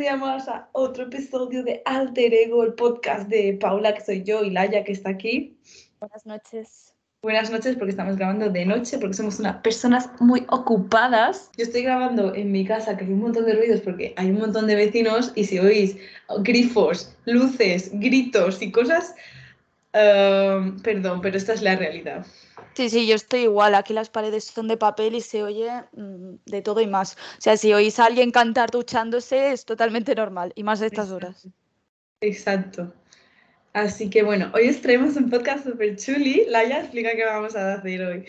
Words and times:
día 0.00 0.16
más 0.16 0.48
a 0.48 0.66
otro 0.72 1.04
episodio 1.04 1.62
de 1.62 1.82
Alter 1.84 2.32
Ego, 2.32 2.64
el 2.64 2.72
podcast 2.72 3.28
de 3.28 3.58
Paula, 3.60 3.92
que 3.92 4.00
soy 4.00 4.22
yo, 4.22 4.42
y 4.42 4.48
Laia, 4.48 4.82
que 4.82 4.92
está 4.92 5.10
aquí. 5.10 5.58
Buenas 6.00 6.24
noches. 6.24 6.94
Buenas 7.22 7.50
noches 7.50 7.76
porque 7.76 7.90
estamos 7.90 8.16
grabando 8.16 8.48
de 8.48 8.64
noche, 8.64 8.98
porque 8.98 9.12
somos 9.12 9.38
unas 9.40 9.56
personas 9.56 10.08
muy 10.18 10.46
ocupadas. 10.48 11.50
Yo 11.58 11.64
estoy 11.64 11.82
grabando 11.82 12.34
en 12.34 12.50
mi 12.50 12.64
casa, 12.64 12.96
que 12.96 13.04
hay 13.04 13.12
un 13.12 13.20
montón 13.20 13.44
de 13.44 13.54
ruidos 13.54 13.82
porque 13.82 14.14
hay 14.16 14.30
un 14.30 14.38
montón 14.38 14.66
de 14.66 14.74
vecinos 14.74 15.32
y 15.34 15.44
si 15.44 15.58
oís 15.58 15.98
grifos, 16.38 17.14
luces, 17.26 17.90
gritos 17.92 18.62
y 18.62 18.72
cosas, 18.72 19.14
eh, 19.92 20.72
perdón, 20.82 21.20
pero 21.20 21.36
esta 21.36 21.52
es 21.52 21.60
la 21.60 21.76
realidad. 21.76 22.24
Sí, 22.74 22.88
sí, 22.88 23.06
yo 23.06 23.14
estoy 23.14 23.40
igual. 23.42 23.74
Aquí 23.74 23.92
las 23.92 24.10
paredes 24.10 24.44
son 24.44 24.68
de 24.68 24.76
papel 24.76 25.14
y 25.14 25.20
se 25.20 25.42
oye 25.42 25.70
mm, 25.92 26.36
de 26.46 26.62
todo 26.62 26.80
y 26.80 26.86
más. 26.86 27.14
O 27.38 27.40
sea, 27.40 27.56
si 27.56 27.72
oís 27.72 27.98
a 27.98 28.06
alguien 28.06 28.30
cantar 28.30 28.70
duchándose 28.70 29.52
es 29.52 29.64
totalmente 29.64 30.14
normal 30.14 30.52
y 30.54 30.62
más 30.62 30.80
de 30.80 30.86
estas 30.86 31.10
horas. 31.10 31.48
Exacto. 32.20 32.92
Así 33.72 34.10
que 34.10 34.22
bueno, 34.22 34.50
hoy 34.54 34.68
os 34.68 34.80
traemos 34.80 35.16
un 35.16 35.30
podcast 35.30 35.64
súper 35.64 35.96
chuli. 35.96 36.44
Laia, 36.48 36.80
explica 36.80 37.14
qué 37.14 37.24
vamos 37.24 37.54
a 37.54 37.74
hacer 37.74 38.02
hoy. 38.02 38.26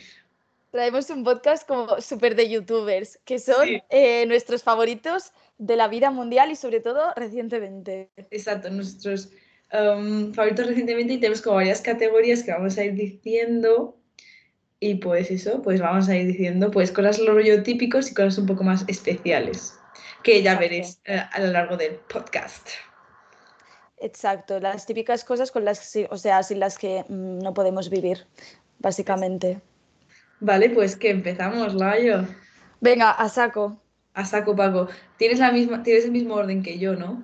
Traemos 0.72 1.10
un 1.10 1.24
podcast 1.24 1.68
como 1.68 2.00
súper 2.00 2.36
de 2.36 2.50
youtubers, 2.50 3.20
que 3.26 3.40
son 3.40 3.68
eh, 3.90 4.26
nuestros 4.28 4.64
favoritos 4.64 5.34
de 5.58 5.76
la 5.76 5.88
vida 5.88 6.12
mundial 6.12 6.50
y 6.52 6.56
sobre 6.56 6.80
todo 6.80 7.14
recientemente. 7.16 8.10
Exacto, 8.30 8.70
nuestros 8.70 9.32
um, 9.74 10.34
favoritos 10.34 10.68
recientemente 10.68 11.14
y 11.14 11.18
tenemos 11.18 11.42
como 11.42 11.58
varias 11.58 11.82
categorías 11.82 12.44
que 12.44 12.52
vamos 12.52 12.78
a 12.78 12.86
ir 12.86 12.94
diciendo 12.94 14.01
y 14.84 14.96
pues 14.96 15.30
eso, 15.30 15.62
pues 15.62 15.80
vamos 15.80 16.10
a 16.10 16.18
ir 16.18 16.26
diciendo 16.26 16.72
pues 16.72 16.92
cosas 16.92 17.24
rollo 17.24 17.62
típicos 17.62 18.10
y 18.10 18.16
cosas 18.16 18.40
un 18.40 18.48
poco 18.48 18.64
más 18.64 18.84
especiales, 18.88 19.80
que 20.24 20.42
ya 20.42 20.58
veréis 20.58 21.00
eh, 21.06 21.22
a 21.32 21.40
lo 21.40 21.52
largo 21.52 21.78
del 21.78 21.96
podcast. 22.12 22.68
Exacto, 23.98 24.60
las 24.60 24.88
típicas 24.88 25.24
cosas 25.24 25.52
con 25.52 25.64
las 25.66 25.96
o 26.10 26.18
sea, 26.18 26.42
sin 26.42 26.60
las 26.60 26.80
que 26.80 27.06
mm, 27.08 27.40
no 27.44 27.54
podemos 27.54 27.92
vivir, 27.92 28.26
básicamente. 28.80 29.62
Vale, 30.40 30.72
pues 30.72 30.96
que 30.96 31.12
empezamos, 31.12 31.76
Layo. 31.76 32.26
Venga, 32.80 33.12
a 33.12 33.30
saco. 33.30 33.80
A 34.16 34.26
saco, 34.26 34.56
Paco. 34.56 34.88
Tienes, 35.18 35.38
la 35.38 35.52
misma, 35.52 35.84
tienes 35.84 36.06
el 36.06 36.12
mismo 36.12 36.34
orden 36.34 36.64
que 36.64 36.80
yo, 36.80 36.96
¿no? 36.96 37.24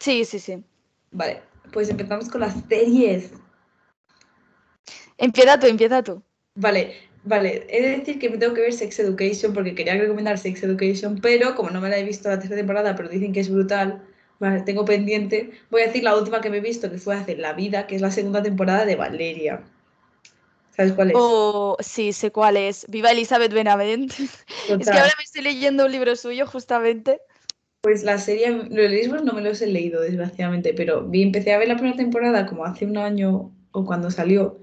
Sí, 0.00 0.24
sí, 0.24 0.40
sí. 0.40 0.64
Vale, 1.12 1.42
pues 1.72 1.88
empezamos 1.90 2.28
con 2.28 2.40
las 2.40 2.56
series. 2.68 3.30
Empieza 5.16 5.60
tú, 5.60 5.68
empieza 5.68 6.02
tú. 6.02 6.20
Vale, 6.58 6.92
vale. 7.22 7.66
He 7.68 7.80
de 7.82 7.98
decir 7.98 8.18
que 8.18 8.28
me 8.28 8.36
tengo 8.36 8.52
que 8.52 8.62
ver 8.62 8.72
Sex 8.72 8.98
Education 8.98 9.54
porque 9.54 9.76
quería 9.76 9.94
recomendar 9.94 10.38
Sex 10.38 10.62
Education, 10.64 11.20
pero 11.22 11.54
como 11.54 11.70
no 11.70 11.80
me 11.80 11.88
la 11.88 11.98
he 11.98 12.02
visto 12.02 12.28
la 12.28 12.38
tercera 12.38 12.56
temporada, 12.56 12.96
pero 12.96 13.08
dicen 13.08 13.32
que 13.32 13.40
es 13.40 13.48
brutal, 13.48 14.02
vale, 14.40 14.62
tengo 14.62 14.84
pendiente. 14.84 15.52
Voy 15.70 15.82
a 15.82 15.86
decir 15.86 16.02
la 16.02 16.16
última 16.16 16.40
que 16.40 16.50
me 16.50 16.56
he 16.56 16.60
visto, 16.60 16.90
que 16.90 16.98
fue 16.98 17.14
hace 17.14 17.36
La 17.36 17.52
Vida, 17.52 17.86
que 17.86 17.94
es 17.94 18.02
la 18.02 18.10
segunda 18.10 18.42
temporada 18.42 18.84
de 18.84 18.96
Valeria. 18.96 19.62
¿Sabes 20.76 20.92
cuál 20.92 21.10
es? 21.10 21.16
Oh, 21.16 21.76
sí, 21.78 22.12
sé 22.12 22.32
cuál 22.32 22.56
es. 22.56 22.86
Viva 22.88 23.12
Elizabeth 23.12 23.52
Benavent. 23.52 24.12
Es 24.68 24.90
que 24.90 24.98
ahora 24.98 25.14
me 25.16 25.24
estoy 25.24 25.42
leyendo 25.42 25.86
un 25.86 25.92
libro 25.92 26.16
suyo, 26.16 26.44
justamente. 26.46 27.20
Pues 27.82 28.02
la 28.02 28.18
serie, 28.18 28.50
los 28.50 28.90
libros 28.90 29.22
no 29.24 29.32
me 29.32 29.42
los 29.42 29.62
he 29.62 29.68
leído, 29.68 30.00
desgraciadamente, 30.00 30.74
pero 30.74 31.04
vi, 31.04 31.22
empecé 31.22 31.52
a 31.52 31.58
ver 31.58 31.68
la 31.68 31.76
primera 31.76 31.96
temporada 31.96 32.46
como 32.46 32.64
hace 32.64 32.84
un 32.84 32.98
año 32.98 33.52
o 33.70 33.84
cuando 33.84 34.10
salió 34.10 34.58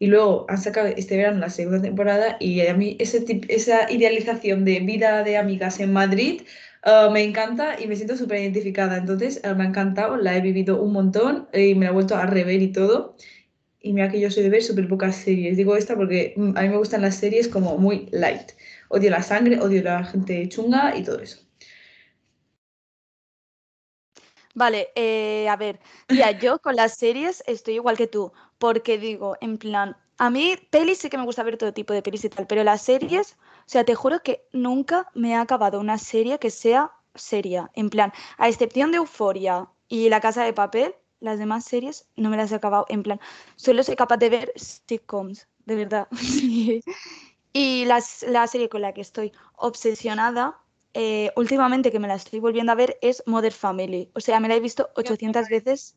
y 0.00 0.06
luego 0.06 0.46
han 0.48 0.58
sacado 0.58 0.88
este 0.88 1.16
verano 1.16 1.38
la 1.40 1.50
segunda 1.50 1.82
temporada 1.82 2.38
y 2.40 2.66
a 2.66 2.74
mí 2.74 2.96
esa 2.98 3.92
idealización 3.92 4.64
de 4.64 4.80
vida 4.80 5.22
de 5.22 5.36
amigas 5.36 5.78
en 5.78 5.92
Madrid 5.92 6.42
uh, 6.86 7.10
me 7.10 7.22
encanta 7.22 7.78
y 7.78 7.86
me 7.86 7.96
siento 7.96 8.16
súper 8.16 8.40
identificada. 8.40 8.96
Entonces 8.96 9.42
uh, 9.44 9.54
me 9.54 9.64
ha 9.64 9.66
encantado, 9.68 10.16
la 10.16 10.36
he 10.36 10.40
vivido 10.40 10.80
un 10.82 10.94
montón 10.94 11.48
y 11.52 11.74
me 11.74 11.84
la 11.84 11.90
he 11.90 11.94
vuelto 11.94 12.16
a 12.16 12.24
rever 12.26 12.62
y 12.62 12.72
todo. 12.72 13.14
Y 13.80 13.92
mira 13.92 14.10
que 14.10 14.20
yo 14.20 14.30
soy 14.30 14.42
de 14.42 14.50
ver 14.50 14.62
súper 14.62 14.88
pocas 14.88 15.16
series. 15.16 15.58
Digo 15.58 15.76
esta 15.76 15.96
porque 15.96 16.32
mm, 16.36 16.56
a 16.56 16.62
mí 16.62 16.68
me 16.70 16.78
gustan 16.78 17.02
las 17.02 17.16
series 17.16 17.48
como 17.48 17.76
muy 17.78 18.08
light. 18.10 18.52
Odio 18.88 19.10
la 19.10 19.22
sangre, 19.22 19.60
odio 19.60 19.82
la 19.82 20.04
gente 20.04 20.48
chunga 20.48 20.96
y 20.96 21.04
todo 21.04 21.20
eso. 21.20 21.40
Vale, 24.54 24.88
eh, 24.96 25.48
a 25.48 25.56
ver, 25.56 25.78
ya 26.08 26.32
yo 26.32 26.58
con 26.58 26.74
las 26.74 26.96
series 26.96 27.42
estoy 27.46 27.74
igual 27.74 27.96
que 27.96 28.08
tú, 28.08 28.32
porque 28.60 28.98
digo, 28.98 29.38
en 29.40 29.56
plan, 29.56 29.96
a 30.18 30.28
mí 30.28 30.54
pelis 30.68 30.98
sí 30.98 31.08
que 31.08 31.16
me 31.16 31.24
gusta 31.24 31.42
ver 31.42 31.56
todo 31.56 31.72
tipo 31.72 31.94
de 31.94 32.02
pelis 32.02 32.24
y 32.26 32.28
tal, 32.28 32.46
pero 32.46 32.62
las 32.62 32.82
series, 32.82 33.38
o 33.60 33.64
sea, 33.64 33.84
te 33.84 33.94
juro 33.94 34.22
que 34.22 34.44
nunca 34.52 35.08
me 35.14 35.34
ha 35.34 35.40
acabado 35.40 35.80
una 35.80 35.96
serie 35.96 36.38
que 36.38 36.50
sea 36.50 36.92
seria, 37.14 37.70
en 37.72 37.88
plan, 37.88 38.12
a 38.36 38.48
excepción 38.50 38.92
de 38.92 38.98
Euforia 38.98 39.66
y 39.88 40.10
La 40.10 40.20
Casa 40.20 40.44
de 40.44 40.52
Papel, 40.52 40.94
las 41.20 41.38
demás 41.38 41.64
series 41.64 42.06
no 42.16 42.28
me 42.28 42.36
las 42.36 42.52
he 42.52 42.54
acabado, 42.54 42.84
en 42.90 43.02
plan, 43.02 43.18
solo 43.56 43.82
soy 43.82 43.96
capaz 43.96 44.18
de 44.18 44.28
ver 44.28 44.52
sitcoms, 44.56 45.48
de 45.64 45.76
verdad. 45.76 46.06
y 47.54 47.84
las, 47.86 48.22
la 48.28 48.46
serie 48.46 48.68
con 48.68 48.82
la 48.82 48.92
que 48.92 49.00
estoy 49.00 49.32
obsesionada 49.56 50.58
eh, 50.92 51.30
últimamente 51.34 51.90
que 51.90 51.98
me 51.98 52.08
la 52.08 52.16
estoy 52.16 52.40
volviendo 52.40 52.72
a 52.72 52.74
ver 52.74 52.98
es 53.00 53.22
Mother 53.24 53.52
Family. 53.52 54.10
O 54.14 54.20
sea, 54.20 54.38
me 54.38 54.48
la 54.48 54.56
he 54.56 54.60
visto 54.60 54.90
800 54.96 55.48
veces 55.48 55.96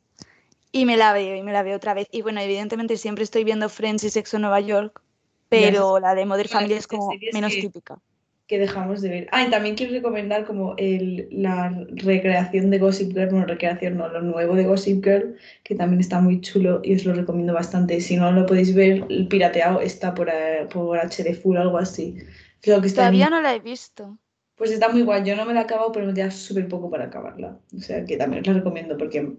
y 0.73 0.85
me 0.85 0.97
la 0.97 1.13
veo 1.13 1.38
y 1.38 1.44
me 1.44 1.53
la 1.53 1.63
veo 1.63 1.78
otra 1.78 1.94
vez. 1.94 2.09
Y 2.11 2.23
bueno, 2.23 2.41
evidentemente 2.41 2.97
siempre 2.97 3.23
estoy 3.23 3.45
viendo 3.45 3.69
Friends 3.69 4.03
y 4.03 4.09
Sexo 4.09 4.38
en 4.38 4.41
Nueva 4.41 4.59
York, 4.59 5.01
pero 5.47 6.00
la 6.00 6.16
de 6.16 6.25
Mother 6.25 6.50
Family 6.50 6.73
es 6.73 6.88
como 6.88 7.11
menos 7.31 7.53
típica. 7.53 8.00
Que 8.47 8.57
dejamos 8.57 9.01
de 9.01 9.09
ver. 9.09 9.28
Ah, 9.31 9.44
y 9.44 9.51
también 9.51 9.75
quiero 9.75 9.94
recomendar 9.94 10.45
como 10.45 10.73
el, 10.78 11.28
la 11.31 11.69
recreación 11.91 12.72
de 12.72 12.79
Gossip 12.79 13.13
Girl, 13.13 13.31
no 13.31 13.45
recreación, 13.45 13.97
no, 13.97 14.07
lo 14.09 14.22
nuevo 14.22 14.56
de 14.56 14.66
Gossip 14.66 15.03
Girl, 15.03 15.38
que 15.63 15.75
también 15.75 16.01
está 16.01 16.19
muy 16.19 16.41
chulo 16.41 16.81
y 16.83 16.95
os 16.95 17.06
lo 17.06 17.13
recomiendo 17.13 17.53
bastante. 17.53 18.01
Si 18.01 18.17
no 18.17 18.31
lo 18.31 18.45
podéis 18.45 18.73
ver, 18.73 19.06
el 19.09 19.28
pirateado 19.28 19.79
está 19.79 20.13
por, 20.13 20.28
eh, 20.28 20.67
por 20.73 20.97
HD 20.97 21.35
Full, 21.35 21.56
algo 21.56 21.78
así. 21.78 22.17
Creo 22.62 22.81
que 22.81 22.89
Todavía 22.89 23.29
no 23.29 23.41
la 23.41 23.53
he 23.53 23.59
visto. 23.59 24.17
Pues 24.56 24.72
está 24.72 24.89
muy 24.89 25.03
guay. 25.03 25.23
Yo 25.23 25.35
no 25.35 25.45
me 25.45 25.53
la 25.53 25.62
he 25.62 25.63
acabado, 25.63 25.91
pero 25.91 26.07
me 26.07 26.13
queda 26.13 26.31
súper 26.31 26.67
poco 26.67 26.89
para 26.89 27.06
acabarla. 27.06 27.59
O 27.75 27.79
sea 27.79 28.03
que 28.03 28.17
también 28.17 28.41
os 28.41 28.47
la 28.47 28.53
recomiendo 28.53 28.97
porque 28.97 29.35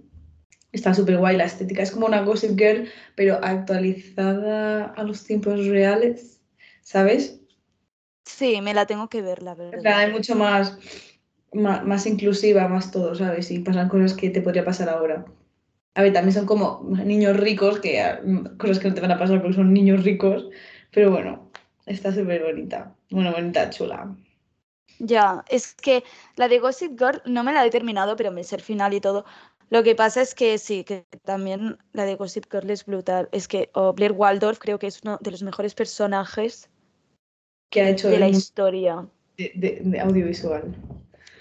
está 0.75 0.95
súper 0.95 1.19
guay. 1.19 1.37
La 1.37 1.45
estética 1.45 1.83
es 1.83 1.91
como 1.91 2.07
una 2.07 2.23
Gossip 2.23 2.59
Girl, 2.59 2.89
pero 3.15 3.39
actualizada 3.43 4.87
a 4.87 5.03
los 5.03 5.25
tiempos 5.25 5.67
reales, 5.67 6.43
¿sabes? 6.83 7.41
Sí, 8.25 8.61
me 8.61 8.75
la 8.75 8.87
tengo 8.87 9.09
que 9.09 9.23
ver, 9.23 9.43
la 9.43 9.55
verdad. 9.55 9.99
hay 9.99 10.13
mucho 10.13 10.35
más, 10.35 10.79
más, 11.53 12.07
inclusiva, 12.07 12.69
más 12.69 12.91
todo, 12.91 13.15
¿sabes? 13.15 13.51
Y 13.51 13.61
pasan 13.61 13.89
cosas 13.89 14.15
que 14.15 14.31
te 14.31 14.41
podría 14.41 14.65
pasar 14.65 14.89
ahora. 14.89 15.25
A 15.95 16.03
ver, 16.03 16.13
también 16.13 16.35
son 16.35 16.47
como 16.47 16.83
niños 17.05 17.37
ricos, 17.37 17.81
que 17.81 18.03
mm, 18.25 18.57
cosas 18.57 18.79
que 18.81 18.89
no 18.89 18.95
te 18.95 19.01
van 19.01 19.13
a 19.13 19.19
pasar 19.19 19.41
porque 19.41 19.57
son 19.57 19.73
niños 19.73 20.03
ricos, 20.03 20.49
pero 20.91 21.11
bueno, 21.11 21.51
está 21.87 22.13
súper 22.13 22.43
bonita. 22.43 22.97
Bueno, 23.11 23.33
bonita, 23.33 23.71
chula. 23.71 24.17
Ya, 24.99 25.45
es 25.49 25.75
que 25.75 26.05
la 26.37 26.49
de 26.49 26.59
Gossip 26.59 26.99
Girl 26.99 27.23
no 27.27 27.43
me 27.43 27.53
la 27.53 27.65
he 27.67 27.71
terminado, 27.71 28.17
pero 28.17 28.31
me 28.31 28.43
el 28.43 28.61
final 28.61 28.95
y 28.95 29.01
todo. 29.01 29.25
Lo 29.71 29.83
que 29.83 29.95
pasa 29.95 30.23
es 30.23 30.35
que 30.35 30.59
sí, 30.59 30.85
que 30.85 31.05
también 31.25 31.79
la 31.93 32.05
de 32.05 32.15
Gossip 32.15 32.45
Girl 32.51 32.71
es 32.71 32.85
brutal. 32.85 33.29
Es 33.33 33.49
que 33.49 33.71
Blair 33.97 34.13
Waldorf 34.13 34.59
creo 34.59 34.79
que 34.79 34.87
es 34.87 35.01
uno 35.03 35.19
de 35.21 35.31
los 35.31 35.43
mejores 35.43 35.75
personajes 35.75 36.69
que 37.71 37.81
ha 37.81 37.89
hecho 37.89 38.09
de 38.09 38.19
la 38.19 38.29
historia. 38.29 39.09
De, 39.37 40.01
audiovisual. 40.01 40.77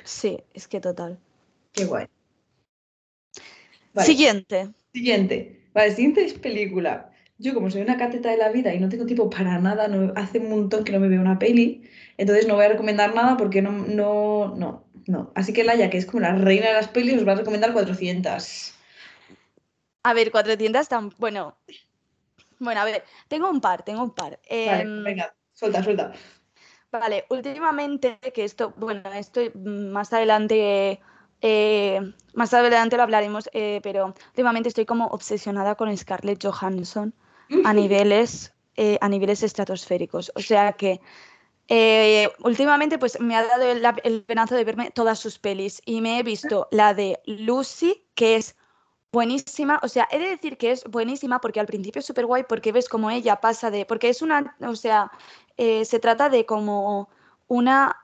Sí, 0.03 0.39
es 0.53 0.67
que 0.67 0.79
total. 0.79 1.19
Qué 1.73 1.85
guay. 1.85 2.07
Siguiente. 3.97 4.69
Siguiente. 4.93 5.67
Vale, 5.73 5.91
siguiente 5.91 6.25
es 6.25 6.33
película. 6.33 7.11
Yo 7.37 7.53
como 7.53 7.69
soy 7.69 7.81
una 7.81 7.97
cateta 7.97 8.31
de 8.31 8.37
la 8.37 8.49
vida 8.49 8.73
y 8.73 8.79
no 8.79 8.89
tengo 8.89 9.05
tiempo 9.05 9.29
para 9.29 9.59
nada, 9.59 9.87
no, 9.87 10.13
hace 10.15 10.39
un 10.39 10.49
montón 10.49 10.83
que 10.83 10.91
no 10.91 10.99
me 10.99 11.07
veo 11.07 11.21
una 11.21 11.39
peli, 11.39 11.83
entonces 12.17 12.47
no 12.47 12.55
voy 12.55 12.65
a 12.65 12.69
recomendar 12.69 13.15
nada 13.15 13.37
porque 13.37 13.61
no, 13.61 13.71
no, 13.71 14.53
no, 14.55 14.85
no. 15.07 15.31
Así 15.35 15.53
que 15.53 15.63
Laia, 15.63 15.89
que 15.89 15.97
es 15.97 16.05
como 16.05 16.21
la 16.21 16.35
reina 16.35 16.67
de 16.67 16.73
las 16.73 16.87
pelis, 16.87 17.15
nos 17.15 17.27
va 17.27 17.33
a 17.33 17.35
recomendar 17.35 17.73
400. 17.73 18.73
A 20.03 20.13
ver, 20.13 20.31
400 20.31 20.87
tan... 20.87 21.09
Bueno, 21.17 21.57
bueno, 22.59 22.81
a 22.81 22.85
ver, 22.85 23.03
tengo 23.27 23.49
un 23.49 23.61
par, 23.61 23.83
tengo 23.83 24.03
un 24.03 24.13
par. 24.13 24.39
Vale, 24.49 24.81
em, 24.81 25.03
venga, 25.03 25.33
suelta, 25.53 25.83
suelta. 25.83 26.13
Vale, 26.91 27.25
últimamente, 27.29 28.19
que 28.33 28.43
esto, 28.43 28.73
bueno, 28.77 29.01
esto 29.13 29.41
más 29.55 30.13
adelante, 30.13 31.01
eh, 31.41 31.99
más 32.35 32.53
adelante 32.53 32.97
lo 32.97 33.03
hablaremos, 33.03 33.49
eh, 33.53 33.79
pero 33.81 34.13
últimamente 34.27 34.69
estoy 34.69 34.85
como 34.85 35.07
obsesionada 35.07 35.75
con 35.75 35.95
Scarlett 35.97 36.45
Johansson 36.45 37.13
a 37.65 37.73
niveles, 37.73 38.53
eh, 38.75 38.97
a 39.01 39.09
niveles 39.09 39.43
estratosféricos. 39.43 40.31
O 40.35 40.39
sea 40.39 40.73
que 40.73 41.01
eh, 41.67 42.29
últimamente 42.43 42.97
pues 42.97 43.19
me 43.19 43.35
ha 43.35 43.45
dado 43.45 43.63
el, 43.63 43.83
el, 44.03 44.23
penazo 44.23 44.55
de 44.55 44.63
verme 44.63 44.91
todas 44.91 45.19
sus 45.19 45.39
pelis 45.39 45.81
y 45.85 46.01
me 46.01 46.19
he 46.19 46.23
visto 46.23 46.67
la 46.71 46.93
de 46.93 47.19
Lucy, 47.25 48.05
que 48.15 48.35
es 48.35 48.55
buenísima, 49.11 49.79
o 49.83 49.87
sea, 49.87 50.07
he 50.11 50.19
de 50.19 50.29
decir 50.29 50.57
que 50.57 50.71
es 50.71 50.83
buenísima 50.85 51.39
porque 51.39 51.59
al 51.59 51.67
principio 51.67 51.99
es 51.99 52.05
súper 52.05 52.25
guay 52.25 52.43
porque 52.49 52.71
ves 52.71 52.89
como 52.89 53.11
ella 53.11 53.39
pasa 53.39 53.71
de, 53.71 53.85
porque 53.85 54.09
es 54.09 54.21
una, 54.21 54.57
o 54.59 54.75
sea, 54.75 55.11
eh, 55.57 55.85
se 55.85 55.99
trata 55.99 56.29
de 56.29 56.45
como 56.45 57.09
una 57.47 58.03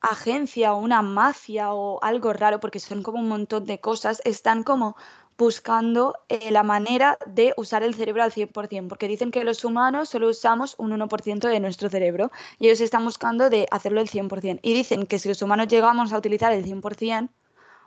agencia 0.00 0.72
o 0.74 0.78
una 0.78 1.02
mafia 1.02 1.72
o 1.72 2.02
algo 2.02 2.32
raro, 2.32 2.60
porque 2.60 2.80
son 2.80 3.02
como 3.02 3.18
un 3.20 3.28
montón 3.28 3.64
de 3.66 3.80
cosas, 3.80 4.20
están 4.24 4.62
como 4.62 4.96
buscando 5.40 6.16
eh, 6.28 6.50
la 6.50 6.62
manera 6.62 7.16
de 7.24 7.54
usar 7.56 7.82
el 7.82 7.94
cerebro 7.94 8.22
al 8.22 8.30
100%, 8.30 8.88
porque 8.88 9.08
dicen 9.08 9.30
que 9.30 9.42
los 9.42 9.64
humanos 9.64 10.10
solo 10.10 10.28
usamos 10.28 10.74
un 10.76 10.90
1% 10.92 11.48
de 11.48 11.60
nuestro 11.60 11.88
cerebro 11.88 12.30
y 12.58 12.66
ellos 12.66 12.82
están 12.82 13.06
buscando 13.06 13.48
de 13.48 13.66
hacerlo 13.70 14.02
el 14.02 14.10
100%. 14.10 14.60
Y 14.60 14.74
dicen 14.74 15.06
que 15.06 15.18
si 15.18 15.30
los 15.30 15.40
humanos 15.40 15.68
llegamos 15.68 16.12
a 16.12 16.18
utilizar 16.18 16.52
el 16.52 16.66
100%, 16.66 17.30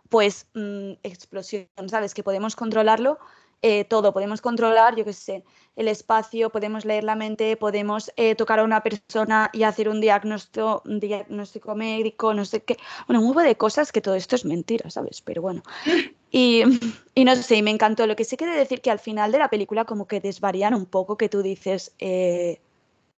pues 0.09 0.47
mm, 0.55 0.93
explosión, 1.03 1.67
¿sabes? 1.89 2.15
Que 2.15 2.23
podemos 2.23 2.55
controlarlo 2.55 3.19
eh, 3.61 3.85
todo, 3.85 4.13
podemos 4.13 4.41
controlar, 4.41 4.95
yo 4.95 5.05
qué 5.05 5.13
sé, 5.13 5.43
el 5.75 5.87
espacio, 5.87 6.49
podemos 6.49 6.85
leer 6.85 7.03
la 7.03 7.15
mente, 7.15 7.55
podemos 7.55 8.11
eh, 8.15 8.33
tocar 8.33 8.59
a 8.59 8.63
una 8.63 8.81
persona 8.81 9.51
y 9.53 9.61
hacer 9.61 9.89
un 9.89 10.01
diagnóstico, 10.01 10.81
un 10.85 10.99
diagnóstico 10.99 11.75
médico, 11.75 12.33
no 12.33 12.45
sé 12.45 12.63
qué, 12.63 12.77
bueno, 13.07 13.21
un 13.21 13.27
huevo 13.27 13.41
de 13.41 13.55
cosas 13.55 13.91
que 13.91 14.01
todo 14.01 14.15
esto 14.15 14.35
es 14.35 14.43
mentira, 14.43 14.89
¿sabes? 14.89 15.21
Pero 15.21 15.43
bueno. 15.43 15.61
Y, 16.33 16.63
y 17.15 17.23
no 17.23 17.35
sé, 17.37 17.61
me 17.61 17.71
encantó. 17.71 18.05
Lo 18.05 18.17
que 18.17 18.25
sí 18.25 18.35
quiere 18.35 18.57
decir 18.57 18.81
que 18.81 18.91
al 18.91 18.99
final 18.99 19.31
de 19.31 19.37
la 19.37 19.49
película 19.49 19.85
como 19.85 20.07
que 20.07 20.19
desvarían 20.19 20.73
un 20.73 20.85
poco, 20.85 21.15
que 21.15 21.29
tú 21.29 21.41
dices, 21.41 21.93
eh, 21.99 22.59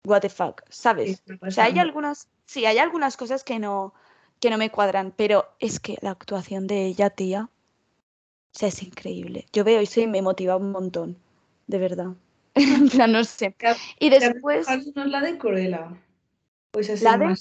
what 0.04 0.20
the 0.20 0.28
fuck, 0.28 0.62
¿sabes? 0.68 1.22
O 1.40 1.50
sea, 1.50 1.64
hay 1.64 1.78
algunas, 1.78 2.28
sí, 2.44 2.66
hay 2.66 2.78
algunas 2.78 3.16
cosas 3.16 3.44
que 3.44 3.58
no, 3.58 3.94
que 4.40 4.50
no 4.50 4.58
me 4.58 4.70
cuadran, 4.70 5.14
pero 5.16 5.46
es 5.60 5.80
que 5.80 5.96
la 6.02 6.10
actuación 6.10 6.66
de 6.66 6.84
ella, 6.84 7.08
tía, 7.08 7.48
o 8.54 8.58
sea, 8.58 8.68
es 8.68 8.82
increíble. 8.82 9.46
Yo 9.52 9.64
veo 9.64 9.80
eso 9.80 10.00
y 10.00 10.06
me 10.06 10.20
motiva 10.20 10.56
un 10.56 10.72
montón, 10.72 11.16
de 11.68 11.78
verdad. 11.78 12.14
en 12.54 12.88
plan, 12.88 13.12
no 13.12 13.24
sé. 13.24 13.56
Y 14.00 14.10
después... 14.10 14.66
¿No 14.94 15.04
es 15.04 15.10
la 15.10 15.20
de 15.20 15.38
Cruella? 15.38 15.96
Pues 16.72 16.88
es 16.88 17.02
¿La 17.02 17.16
de... 17.16 17.34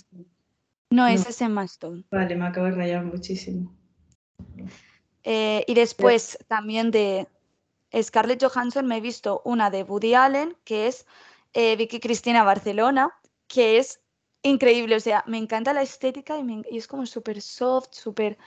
No, 0.92 1.08
esa 1.08 1.30
es 1.30 1.42
en 1.42 1.54
Maston. 1.54 2.06
Vale, 2.12 2.36
me 2.36 2.46
acabo 2.46 2.68
de 2.68 2.74
rayar 2.74 3.04
muchísimo. 3.04 3.75
Eh, 5.24 5.64
y 5.68 5.74
después 5.74 6.38
también 6.48 6.92
de 6.92 7.28
Scarlett 8.02 8.44
Johansson 8.44 8.86
me 8.86 8.98
he 8.98 9.02
visto 9.02 9.42
una 9.46 9.70
de 9.70 9.84
Woody 9.84 10.14
Allen, 10.14 10.56
que 10.64 10.88
es 10.88 11.06
eh, 11.54 11.75
Vicky 11.75 12.00
Cristina 12.00 12.44
Barcelona, 12.44 13.14
que 13.48 13.78
es 13.78 14.00
increíble. 14.42 14.96
O 14.96 15.00
sea, 15.00 15.24
me 15.28 15.38
encanta 15.38 15.74
la 15.74 15.81
estética 15.81 16.38
y, 16.38 16.64
y 16.70 16.78
es 16.78 16.88
como 16.88 17.06
súper 17.06 17.42
soft, 17.42 17.90
súper 17.92 18.38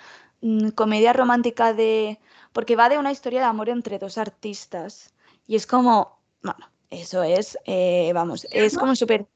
Mm, 0.41 0.69
comedia 0.71 1.13
romántica 1.13 1.73
de... 1.73 2.19
porque 2.53 2.77
va 2.77 2.89
de 2.89 2.99
una 2.99 3.13
historia 3.13 3.41
de 3.41 3.47
amor 3.47 3.69
entre 3.69 3.99
dos 3.99 4.19
artistas. 4.19 5.15
Y 5.47 5.57
es 5.57 5.67
como, 5.67 6.19
bueno, 6.43 6.67
eso 6.91 7.23
es, 7.23 7.59
eh, 7.65 8.13
vamos, 8.15 8.47
es 8.51 8.77
como 8.77 8.95
súper... 8.95 9.27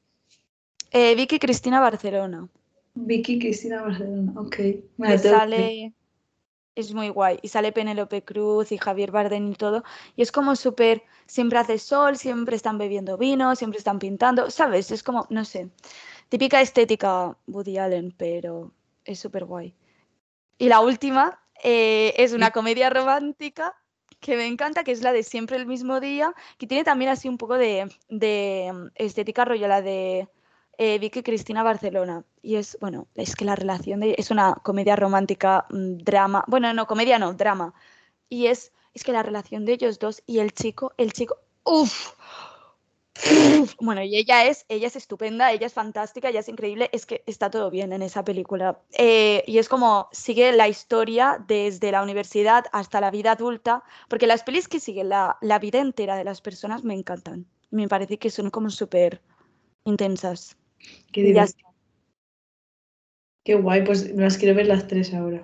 Vicky 0.93 1.39
Cristina 1.39 1.79
Barcelona. 1.79 2.47
Vicky 2.95 3.39
Cristina 3.39 3.81
Barcelona, 3.81 4.33
ok. 4.35 4.55
sale... 5.17 5.93
Es 6.75 6.93
muy 6.93 7.09
guay. 7.09 7.39
Y 7.41 7.49
sale 7.49 7.71
Penélope 7.71 8.23
Cruz 8.23 8.71
y 8.71 8.77
Javier 8.77 9.11
Bardem 9.11 9.51
y 9.51 9.55
todo. 9.55 9.83
Y 10.15 10.21
es 10.21 10.31
como 10.31 10.55
súper... 10.55 11.03
Siempre 11.25 11.59
hace 11.59 11.79
sol, 11.79 12.17
siempre 12.17 12.55
están 12.57 12.77
bebiendo 12.77 13.17
vino, 13.17 13.55
siempre 13.55 13.77
están 13.77 13.99
pintando, 13.99 14.49
¿sabes? 14.51 14.91
Es 14.91 15.01
como, 15.01 15.27
no 15.29 15.45
sé, 15.45 15.69
típica 16.27 16.59
estética 16.59 17.37
Woody 17.47 17.77
Allen, 17.77 18.13
pero 18.17 18.73
es 19.05 19.19
súper 19.19 19.45
guay. 19.45 19.73
Y 20.57 20.67
la 20.67 20.81
última 20.81 21.41
eh, 21.63 22.13
es 22.17 22.33
una 22.33 22.51
comedia 22.51 22.89
romántica 22.89 23.75
que 24.19 24.37
me 24.37 24.45
encanta, 24.47 24.83
que 24.83 24.91
es 24.91 25.01
la 25.01 25.11
de 25.11 25.23
Siempre 25.23 25.57
el 25.57 25.65
mismo 25.65 25.99
día, 25.99 26.33
que 26.57 26.67
tiene 26.67 26.83
también 26.83 27.11
así 27.11 27.27
un 27.27 27.37
poco 27.37 27.57
de, 27.57 27.89
mm, 28.09 28.87
estética 28.95 29.45
rollo, 29.45 29.67
la 29.67 29.81
de 29.81 30.29
eh, 30.77 30.99
Vicky 30.99 31.23
Cristina 31.23 31.63
Barcelona. 31.63 32.23
Y 32.41 32.55
es, 32.55 32.77
bueno, 32.81 33.07
es 33.15 33.35
que 33.35 33.45
la 33.45 33.55
relación 33.55 33.99
de, 33.99 34.15
es 34.17 34.31
una 34.31 34.55
comedia 34.55 34.95
romántica, 34.95 35.65
mm, 35.69 35.97
drama, 35.97 36.43
bueno, 36.47 36.73
no, 36.73 36.87
comedia 36.87 37.19
no, 37.19 37.33
drama. 37.33 37.73
Y 38.29 38.47
es, 38.47 38.71
es 38.93 39.03
que 39.03 39.11
la 39.11 39.23
relación 39.23 39.65
de 39.65 39.73
ellos 39.73 39.99
dos 39.99 40.23
y 40.25 40.39
el 40.39 40.53
chico, 40.53 40.93
el 40.97 41.13
chico, 41.13 41.37
uff, 41.63 42.13
bueno, 43.79 44.03
y 44.03 44.15
ella 44.15 44.45
es, 44.45 44.65
ella 44.69 44.87
es 44.87 44.95
estupenda, 44.95 45.51
ella 45.51 45.67
es 45.67 45.73
fantástica, 45.73 46.29
ella 46.29 46.39
es 46.39 46.49
increíble, 46.49 46.89
es 46.91 47.05
que 47.05 47.23
está 47.25 47.49
todo 47.49 47.69
bien 47.69 47.93
en 47.93 48.01
esa 48.01 48.23
película. 48.23 48.79
Eh, 48.97 49.43
y 49.47 49.57
es 49.57 49.69
como 49.69 50.09
sigue 50.11 50.51
la 50.53 50.67
historia 50.67 51.43
desde 51.47 51.91
la 51.91 52.03
universidad 52.03 52.65
hasta 52.71 53.01
la 53.01 53.11
vida 53.11 53.33
adulta, 53.33 53.83
porque 54.07 54.27
las 54.27 54.43
pelis 54.43 54.67
que 54.67 54.79
siguen 54.79 55.09
la, 55.09 55.37
vida 55.61 55.79
entera 55.79 56.15
de 56.15 56.23
las 56.23 56.41
personas 56.41 56.83
me 56.83 56.93
encantan. 56.93 57.45
Me 57.69 57.87
parece 57.87 58.17
que 58.17 58.29
son 58.29 58.49
como 58.49 58.69
súper 58.69 59.21
intensas. 59.85 60.57
Qué, 61.11 61.45
Qué 63.43 63.55
guay, 63.55 63.83
pues 63.83 64.13
me 64.13 64.23
las 64.23 64.37
quiero 64.37 64.55
ver 64.55 64.67
las 64.67 64.87
tres 64.87 65.13
ahora. 65.13 65.43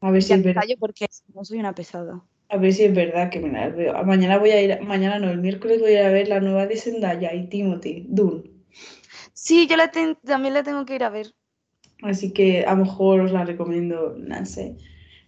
A 0.00 0.10
ver 0.10 0.22
si 0.22 0.32
es 0.32 0.42
verdad. 0.42 0.62
porque 0.78 1.06
no 1.34 1.44
soy 1.44 1.58
una 1.58 1.74
pesada. 1.74 2.22
A 2.48 2.56
ver 2.56 2.72
si 2.72 2.84
es 2.84 2.94
verdad 2.94 3.28
que 3.30 3.40
me 3.40 3.50
la 3.50 3.68
veo. 3.68 3.92
Mañana 4.04 4.38
voy 4.38 4.50
a 4.50 4.62
ir, 4.62 4.80
mañana 4.82 5.18
no, 5.18 5.30
el 5.30 5.38
miércoles 5.38 5.80
voy 5.80 5.94
a 5.94 6.00
ir 6.00 6.06
a 6.06 6.10
ver 6.10 6.28
la 6.28 6.40
nueva 6.40 6.66
de 6.66 6.76
Zendaya 6.76 7.34
y 7.34 7.48
Timothy, 7.48 8.06
Dune. 8.08 8.44
Sí, 9.32 9.66
yo 9.66 9.76
la 9.76 9.90
también 10.24 10.54
la 10.54 10.62
tengo 10.62 10.84
que 10.86 10.94
ir 10.94 11.04
a 11.04 11.10
ver. 11.10 11.34
Así 12.02 12.32
que 12.32 12.64
a 12.64 12.74
lo 12.74 12.84
mejor 12.84 13.20
os 13.20 13.32
la 13.32 13.44
recomiendo, 13.44 14.14
no 14.18 14.46
sé. 14.46 14.76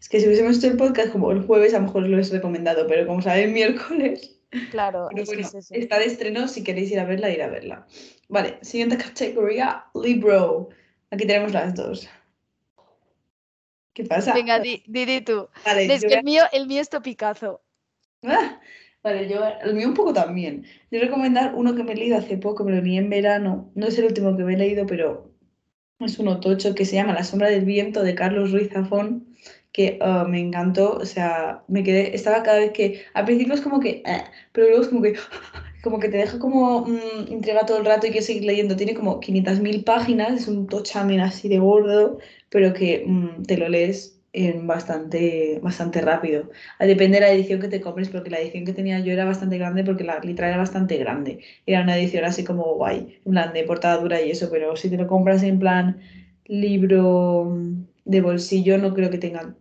Es 0.00 0.08
que 0.08 0.20
si 0.20 0.26
hubiésemos 0.26 0.58
hecho 0.58 0.68
el 0.68 0.76
podcast 0.76 1.10
como 1.10 1.32
el 1.32 1.42
jueves, 1.42 1.74
a 1.74 1.78
lo 1.78 1.86
mejor 1.86 2.04
os 2.04 2.08
lo 2.08 2.16
hubiese 2.16 2.34
recomendado, 2.34 2.86
pero 2.86 3.06
como 3.06 3.20
sabe 3.20 3.44
el 3.44 3.52
miércoles. 3.52 4.37
Claro, 4.70 5.08
es 5.14 5.28
que 5.30 5.78
está 5.78 5.98
de 5.98 6.06
estreno, 6.06 6.48
si 6.48 6.64
queréis 6.64 6.90
ir 6.90 7.00
a 7.00 7.04
verla, 7.04 7.30
ir 7.30 7.42
a 7.42 7.48
verla. 7.48 7.86
Vale, 8.28 8.58
siguiente 8.62 8.96
categoría, 8.96 9.84
Libro. 9.94 10.70
Aquí 11.10 11.26
tenemos 11.26 11.52
las 11.52 11.74
dos. 11.74 12.08
¿Qué 13.92 14.04
pasa? 14.04 14.32
Venga, 14.32 14.60
di, 14.60 14.82
di, 14.86 15.20
tú. 15.22 15.48
es 15.76 16.04
que 16.04 16.14
el, 16.14 16.24
mío, 16.24 16.44
el 16.52 16.66
mío 16.66 16.80
es 16.80 16.88
topicazo. 16.88 17.60
Ah, 18.22 18.60
vale, 19.02 19.28
yo 19.28 19.42
el 19.62 19.74
mío 19.74 19.88
un 19.88 19.94
poco 19.94 20.12
también. 20.12 20.64
Yo 20.90 21.00
recomendar 21.00 21.54
uno 21.54 21.74
que 21.74 21.82
me 21.82 21.92
he 21.92 21.96
leído 21.96 22.16
hace 22.16 22.38
poco, 22.38 22.64
me 22.64 22.72
lo 22.72 22.80
leí 22.80 22.96
en 22.96 23.10
verano. 23.10 23.70
No 23.74 23.86
es 23.86 23.98
el 23.98 24.04
último 24.06 24.36
que 24.36 24.44
me 24.44 24.54
he 24.54 24.58
leído, 24.58 24.86
pero 24.86 25.32
es 26.00 26.18
un 26.18 26.28
otocho 26.28 26.74
que 26.74 26.84
se 26.84 26.94
llama 26.94 27.12
La 27.12 27.24
sombra 27.24 27.48
del 27.48 27.64
viento 27.64 28.02
de 28.02 28.14
Carlos 28.14 28.52
Ruiz 28.52 28.70
Zafón, 28.70 29.34
que 29.72 29.98
ah, 30.00 30.26
me 30.28 30.40
encantó. 30.40 30.92
O 30.96 31.04
sea, 31.04 31.64
me 31.68 31.82
quedé, 31.82 32.14
estaba 32.14 32.42
cada 32.42 32.58
vez 32.58 32.72
que, 32.72 33.02
al 33.14 33.24
principio 33.24 33.54
es 33.54 33.60
como 33.60 33.80
que, 33.80 34.02
eh, 34.06 34.24
pero 34.52 34.68
luego 34.68 34.82
es 34.82 34.88
como 34.88 35.02
que, 35.02 35.14
como 35.82 35.98
que 36.00 36.08
te 36.08 36.18
deja 36.18 36.38
como 36.38 36.86
mm, 36.86 37.30
intriga 37.32 37.66
todo 37.66 37.78
el 37.78 37.84
rato 37.84 38.06
y 38.06 38.10
que 38.10 38.22
seguir 38.22 38.44
leyendo. 38.44 38.76
Tiene 38.76 38.94
como 38.94 39.20
500.000 39.20 39.84
páginas, 39.84 40.42
es 40.42 40.48
un 40.48 40.66
tochamen 40.66 41.20
así 41.20 41.48
de 41.48 41.58
gordo 41.58 42.18
pero 42.50 42.72
que 42.74 43.04
mm, 43.06 43.42
te 43.44 43.56
lo 43.56 43.68
lees 43.68 44.20
en 44.32 44.66
bastante, 44.66 45.58
bastante 45.62 46.00
rápido. 46.00 46.50
Depende 46.78 47.16
de 47.18 47.20
la 47.22 47.32
edición 47.32 47.60
que 47.60 47.68
te 47.68 47.80
compres, 47.80 48.08
porque 48.08 48.30
la 48.30 48.40
edición 48.40 48.64
que 48.64 48.72
tenía 48.72 49.00
yo 49.00 49.12
era 49.12 49.24
bastante 49.24 49.58
grande 49.58 49.84
porque 49.84 50.04
la 50.04 50.20
letra 50.20 50.48
era 50.48 50.58
bastante 50.58 50.96
grande. 50.98 51.40
Era 51.66 51.82
una 51.82 51.96
edición 51.98 52.24
así 52.24 52.44
como 52.44 52.74
guay, 52.74 53.20
en 53.24 53.32
plan 53.32 53.52
de 53.52 53.64
portada 53.64 53.98
dura 53.98 54.20
y 54.20 54.30
eso, 54.30 54.48
pero 54.50 54.76
si 54.76 54.90
te 54.90 54.96
lo 54.96 55.06
compras 55.06 55.42
en 55.42 55.58
plan 55.58 56.00
libro 56.46 57.46
mm, 57.50 57.86
de 58.08 58.20
bolsillo, 58.20 58.78
no 58.78 58.94
creo 58.94 59.10
que 59.10 59.18
tenga 59.18 59.54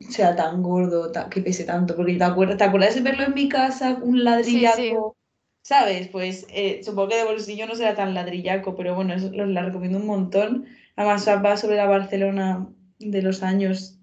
sea 0.00 0.36
tan 0.36 0.62
gordo, 0.62 1.10
que 1.30 1.40
pese 1.40 1.64
tanto, 1.64 1.96
porque 1.96 2.14
te 2.14 2.24
acuerdas, 2.24 2.58
¿te 2.58 2.64
acuerdas 2.64 2.94
de 2.94 3.00
verlo 3.00 3.24
en 3.24 3.34
mi 3.34 3.48
casa, 3.48 3.98
un 4.02 4.24
ladrillaco? 4.24 5.16
¿Sabes? 5.62 6.08
Pues 6.08 6.46
eh, 6.50 6.80
supongo 6.84 7.08
que 7.08 7.16
de 7.16 7.24
bolsillo 7.24 7.66
no 7.66 7.74
será 7.74 7.94
tan 7.96 8.14
ladrillaco, 8.14 8.76
pero 8.76 8.94
bueno, 8.94 9.14
eso 9.14 9.30
la 9.32 9.62
recomiendo 9.62 9.98
un 9.98 10.06
montón. 10.06 10.66
Además 10.94 11.26
va 11.28 11.56
sobre 11.56 11.76
la 11.76 11.86
Barcelona 11.86 12.68
de 13.00 13.22
los 13.22 13.42
años 13.42 13.98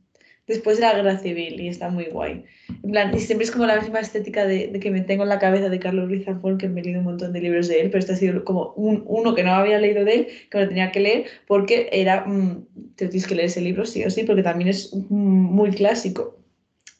después 0.45 0.77
de 0.77 0.83
la 0.83 0.93
guerra 0.93 1.17
civil 1.19 1.61
y 1.61 1.69
está 1.69 1.89
muy 1.89 2.05
guay. 2.05 2.43
Y 2.85 3.19
siempre 3.19 3.45
es 3.45 3.51
como 3.51 3.65
la 3.65 3.79
misma 3.79 4.01
estética 4.01 4.45
de, 4.45 4.77
que 4.77 4.91
me 4.91 4.99
tengo 4.99 5.23
en 5.23 5.29
la 5.29 5.39
cabeza 5.39 5.69
de 5.69 5.79
Carlos 5.79 6.09
Ruiz 6.09 6.25
Zafón, 6.25 6.57
que 6.57 6.67
me 6.67 6.81
he 6.81 6.83
leído 6.83 6.99
un 6.99 7.05
montón 7.05 7.31
de 7.31 7.39
libros 7.39 7.69
de 7.69 7.79
él, 7.79 7.89
pero 7.89 7.99
este 7.99 8.11
ha 8.11 8.17
sido 8.17 8.43
como 8.43 8.73
un, 8.73 9.03
uno 9.07 9.33
que 9.33 9.43
no 9.43 9.53
había 9.53 9.79
leído 9.79 10.03
de 10.03 10.15
él, 10.15 10.27
que 10.51 10.59
lo 10.59 10.67
tenía 10.67 10.91
que 10.91 10.99
leer, 10.99 11.25
porque 11.47 11.87
era, 11.93 12.25
mm, 12.25 12.65
te 12.97 13.07
tienes 13.07 13.25
que 13.25 13.35
leer 13.35 13.47
ese 13.47 13.61
libro 13.61 13.85
sí 13.85 14.03
o 14.03 14.09
sí, 14.09 14.23
porque 14.23 14.43
también 14.43 14.69
es 14.69 14.93
muy 14.93 15.71
clásico. 15.71 16.37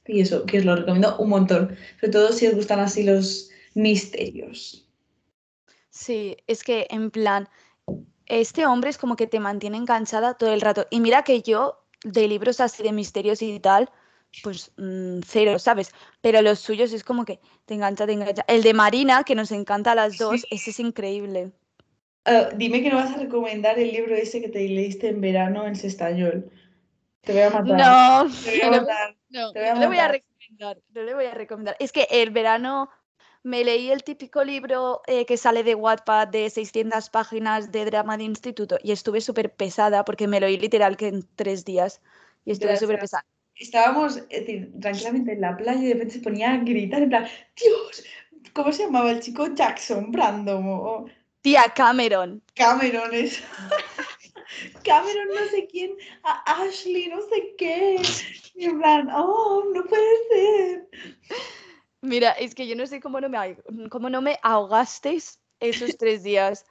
Y 0.07 0.21
eso, 0.21 0.45
que 0.45 0.59
os 0.59 0.65
lo 0.65 0.77
recomiendo 0.77 1.17
un 1.17 1.29
montón, 1.29 1.75
sobre 1.99 2.13
todo 2.13 2.31
si 2.31 2.47
os 2.47 2.55
gustan 2.55 2.79
así 2.79 3.03
los 3.03 3.49
misterios. 3.73 4.87
Sí, 5.89 6.37
es 6.47 6.63
que 6.63 6.87
en 6.91 7.11
plan, 7.11 7.49
este 8.27 8.65
hombre 8.65 8.89
es 8.89 8.97
como 8.97 9.17
que 9.17 9.27
te 9.27 9.41
mantiene 9.41 9.75
enganchada 9.75 10.35
todo 10.35 10.53
el 10.53 10.61
rato. 10.61 10.87
Y 10.89 11.01
mira 11.01 11.23
que 11.23 11.41
yo, 11.41 11.83
de 12.05 12.29
libros 12.29 12.61
así 12.61 12.83
de 12.83 12.93
misterios 12.93 13.41
y 13.41 13.59
tal, 13.59 13.89
pues 14.41 14.71
mm, 14.77 15.19
cero, 15.25 15.59
¿sabes? 15.59 15.91
Pero 16.21 16.41
los 16.41 16.59
suyos 16.59 16.93
es 16.93 17.03
como 17.03 17.25
que 17.25 17.39
te 17.65 17.75
engancha, 17.75 18.05
te 18.05 18.13
engancha. 18.13 18.43
El 18.47 18.63
de 18.63 18.73
Marina, 18.73 19.23
que 19.23 19.35
nos 19.35 19.51
encanta 19.51 19.91
a 19.91 19.95
las 19.95 20.17
dos, 20.17 20.45
ese 20.49 20.71
es 20.71 20.79
increíble. 20.79 21.51
Ah, 22.25 22.49
dime 22.55 22.81
que 22.81 22.89
no 22.89 22.95
vas 22.95 23.11
a 23.11 23.17
recomendar 23.17 23.77
el 23.77 23.91
libro 23.91 24.15
ese 24.15 24.41
que 24.41 24.49
te 24.49 24.59
leíste 24.59 25.09
en 25.09 25.21
verano 25.21 25.67
en 25.67 25.75
Sestañol. 25.75 26.49
Te 27.21 27.33
voy 27.33 27.41
a 27.41 27.49
matar. 27.49 28.25
No, 28.25 28.33
te 28.43 28.51
voy 28.51 28.61
a 28.61 28.81
matar. 28.81 29.17
No, 29.29 29.53
no, 29.53 29.79
le 29.79 29.87
voy 29.87 29.97
a 29.97 30.07
recomendar. 30.07 30.81
No 30.93 31.03
le 31.03 31.13
voy 31.13 31.25
a 31.25 31.33
recomendar. 31.33 31.75
Es 31.79 31.91
que 31.91 32.07
el 32.09 32.31
verano 32.31 32.89
me 33.43 33.63
leí 33.65 33.91
el 33.91 34.03
típico 34.03 34.43
libro 34.43 35.01
eh, 35.05 35.25
que 35.25 35.35
sale 35.35 35.63
de 35.63 35.75
Wattpad 35.75 36.29
de 36.29 36.49
600 36.49 37.09
páginas 37.09 37.71
de 37.71 37.85
drama 37.85 38.17
de 38.17 38.23
instituto 38.23 38.77
y 38.81 38.93
estuve 38.93 39.19
súper 39.19 39.53
pesada 39.53 40.05
porque 40.05 40.27
me 40.27 40.39
lo 40.39 40.47
leí 40.47 40.57
literal 40.57 40.95
que 40.95 41.07
en 41.07 41.27
tres 41.35 41.65
días 41.65 42.01
y 42.45 42.51
estuve 42.51 42.77
súper 42.77 42.99
pesada. 42.99 43.25
Estábamos 43.55 44.19
tranquilamente 44.81 45.33
en 45.33 45.41
la 45.41 45.55
playa 45.55 45.81
y 45.81 45.87
de 45.87 45.93
repente 45.93 46.15
se 46.15 46.19
ponía 46.21 46.53
a 46.53 46.57
gritar 46.57 47.03
en 47.03 47.09
plan, 47.09 47.27
Dios, 47.55 48.03
¿cómo 48.53 48.71
se 48.71 48.83
llamaba 48.83 49.11
el 49.11 49.19
chico? 49.19 49.47
Jackson, 49.53 50.11
Brandon 50.11 51.11
Tía, 51.41 51.65
Cameron. 51.75 52.41
Cameron 52.55 53.13
es... 53.13 53.43
Cameron 54.83 55.27
no 55.29 55.45
sé 55.49 55.67
quién, 55.67 55.95
a 56.23 56.61
Ashley 56.63 57.09
no 57.09 57.21
sé 57.21 57.55
qué. 57.57 58.01
Y 58.55 58.65
en 58.65 58.79
plan, 58.79 59.09
oh, 59.11 59.63
no 59.73 59.83
puede 59.83 60.27
ser. 60.29 60.89
Mira, 62.01 62.31
es 62.31 62.53
que 62.53 62.67
yo 62.67 62.75
no 62.75 62.85
sé 62.85 62.99
cómo 62.99 63.19
no 63.19 63.29
me, 63.29 63.57
cómo 63.89 64.09
no 64.09 64.21
me 64.21 64.39
ahogasteis 64.43 65.39
esos 65.59 65.97
tres 65.97 66.23
días. 66.23 66.65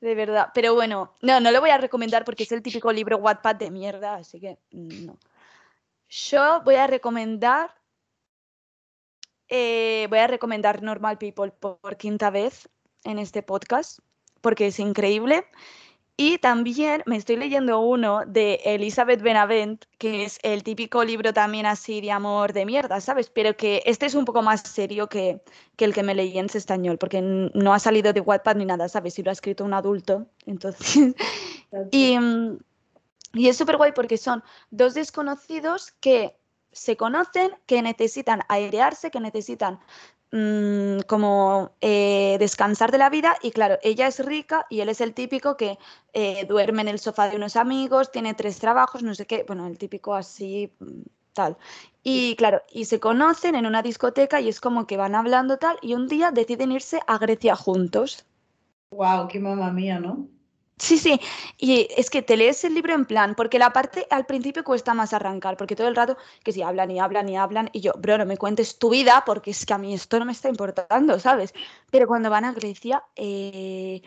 De 0.00 0.14
verdad. 0.14 0.48
Pero 0.54 0.74
bueno, 0.74 1.14
no, 1.22 1.40
no 1.40 1.50
lo 1.50 1.60
voy 1.60 1.70
a 1.70 1.78
recomendar 1.78 2.24
porque 2.24 2.42
es 2.42 2.52
el 2.52 2.62
típico 2.62 2.92
libro 2.92 3.16
Wattpad 3.16 3.56
de 3.56 3.70
mierda, 3.70 4.16
así 4.16 4.38
que 4.38 4.58
mm, 4.72 5.06
no. 5.06 5.18
Yo 6.08 6.62
voy 6.64 6.76
a 6.76 6.86
recomendar. 6.86 7.74
Eh, 9.48 10.06
voy 10.10 10.18
a 10.18 10.26
recomendar 10.26 10.82
Normal 10.82 11.18
People 11.18 11.50
por 11.52 11.96
quinta 11.96 12.30
vez 12.30 12.68
en 13.04 13.18
este 13.18 13.42
podcast 13.42 14.00
porque 14.44 14.66
es 14.66 14.78
increíble. 14.78 15.46
Y 16.16 16.38
también 16.38 17.02
me 17.06 17.16
estoy 17.16 17.36
leyendo 17.36 17.80
uno 17.80 18.20
de 18.24 18.60
Elizabeth 18.64 19.20
Benavent, 19.20 19.84
que 19.98 20.24
es 20.24 20.38
el 20.44 20.62
típico 20.62 21.02
libro 21.02 21.32
también 21.32 21.66
así 21.66 22.00
de 22.00 22.12
amor 22.12 22.52
de 22.52 22.64
mierda, 22.66 23.00
¿sabes? 23.00 23.30
Pero 23.30 23.56
que 23.56 23.82
este 23.84 24.06
es 24.06 24.14
un 24.14 24.24
poco 24.24 24.40
más 24.40 24.60
serio 24.60 25.08
que, 25.08 25.40
el 25.76 25.92
que 25.92 26.04
me 26.04 26.14
leí 26.14 26.38
en 26.38 26.46
español, 26.54 26.98
porque 26.98 27.20
no 27.20 27.74
ha 27.74 27.80
salido 27.80 28.12
de 28.12 28.20
Wattpad 28.20 28.54
ni 28.54 28.64
nada, 28.64 28.88
¿sabes? 28.88 29.18
Y 29.18 29.24
lo 29.24 29.30
ha 29.30 29.32
escrito 29.32 29.64
un 29.64 29.74
adulto. 29.74 30.26
Entonces. 30.46 31.14
y, 31.90 32.16
y 33.34 33.48
es 33.48 33.56
súper 33.56 33.76
guay 33.76 33.92
porque 33.92 34.16
son 34.16 34.42
dos 34.70 34.94
desconocidos 34.94 35.92
que 36.00 36.36
se 36.72 36.96
conocen, 36.96 37.52
que 37.66 37.82
necesitan 37.82 38.40
airearse, 38.48 39.10
que 39.10 39.20
necesitan 39.20 39.78
Mm, 40.36 41.02
como 41.06 41.76
eh, 41.80 42.38
descansar 42.40 42.90
de 42.90 42.98
la 42.98 43.08
vida 43.08 43.36
y 43.40 43.52
claro, 43.52 43.78
ella 43.84 44.08
es 44.08 44.18
rica 44.18 44.66
y 44.68 44.80
él 44.80 44.88
es 44.88 45.00
el 45.00 45.14
típico 45.14 45.56
que 45.56 45.78
eh, 46.12 46.44
duerme 46.48 46.82
en 46.82 46.88
el 46.88 46.98
sofá 46.98 47.28
de 47.28 47.36
unos 47.36 47.54
amigos, 47.54 48.10
tiene 48.10 48.34
tres 48.34 48.58
trabajos, 48.58 49.04
no 49.04 49.14
sé 49.14 49.26
qué, 49.26 49.44
bueno, 49.46 49.64
el 49.68 49.78
típico 49.78 50.12
así 50.12 50.72
mm, 50.80 51.02
tal. 51.34 51.56
Y 52.02 52.34
claro, 52.34 52.62
y 52.72 52.86
se 52.86 52.98
conocen 52.98 53.54
en 53.54 53.64
una 53.64 53.80
discoteca 53.80 54.40
y 54.40 54.48
es 54.48 54.60
como 54.60 54.88
que 54.88 54.96
van 54.96 55.14
hablando 55.14 55.58
tal 55.58 55.78
y 55.82 55.94
un 55.94 56.08
día 56.08 56.32
deciden 56.32 56.72
irse 56.72 57.00
a 57.06 57.16
Grecia 57.18 57.54
juntos. 57.54 58.26
Wow, 58.90 59.28
qué 59.28 59.38
mamá 59.38 59.70
mía, 59.70 60.00
¿no? 60.00 60.26
Sí, 60.76 60.98
sí, 60.98 61.20
y 61.56 61.86
es 61.96 62.10
que 62.10 62.20
te 62.20 62.36
lees 62.36 62.64
el 62.64 62.74
libro 62.74 62.94
en 62.94 63.04
plan, 63.04 63.36
porque 63.36 63.60
la 63.60 63.72
parte 63.72 64.08
al 64.10 64.26
principio 64.26 64.64
cuesta 64.64 64.92
más 64.92 65.12
arrancar, 65.12 65.56
porque 65.56 65.76
todo 65.76 65.86
el 65.86 65.94
rato 65.94 66.16
que 66.42 66.52
si 66.52 66.62
hablan 66.62 66.90
y 66.90 66.98
hablan 66.98 67.28
y 67.28 67.36
hablan, 67.36 67.70
y 67.72 67.80
yo, 67.80 67.92
bro, 67.96 68.18
no 68.18 68.26
me 68.26 68.36
cuentes 68.36 68.76
tu 68.78 68.90
vida, 68.90 69.22
porque 69.24 69.52
es 69.52 69.64
que 69.64 69.72
a 69.72 69.78
mí 69.78 69.94
esto 69.94 70.18
no 70.18 70.24
me 70.24 70.32
está 70.32 70.48
importando, 70.48 71.20
¿sabes? 71.20 71.54
Pero 71.92 72.08
cuando 72.08 72.28
van 72.28 72.44
a 72.44 72.52
Grecia, 72.52 73.04
eh, 73.14 74.02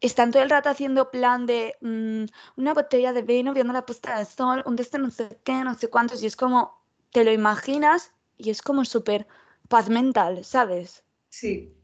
están 0.00 0.32
todo 0.32 0.42
el 0.42 0.50
rato 0.50 0.68
haciendo 0.68 1.10
plan 1.10 1.46
de 1.46 1.76
mm, 1.80 2.24
una 2.60 2.74
botella 2.74 3.14
de 3.14 3.22
vino, 3.22 3.54
viendo 3.54 3.72
la 3.72 3.86
puesta 3.86 4.18
de 4.18 4.26
sol, 4.26 4.62
un 4.66 4.76
destino 4.76 5.04
no 5.04 5.10
sé 5.10 5.38
qué, 5.44 5.64
no 5.64 5.78
sé 5.78 5.88
cuántos, 5.88 6.22
y 6.22 6.26
es 6.26 6.36
como, 6.36 6.78
te 7.10 7.24
lo 7.24 7.32
imaginas, 7.32 8.12
y 8.36 8.50
es 8.50 8.60
como 8.60 8.84
súper 8.84 9.26
paz 9.68 9.88
mental, 9.88 10.44
¿sabes? 10.44 11.02
Sí, 11.30 11.74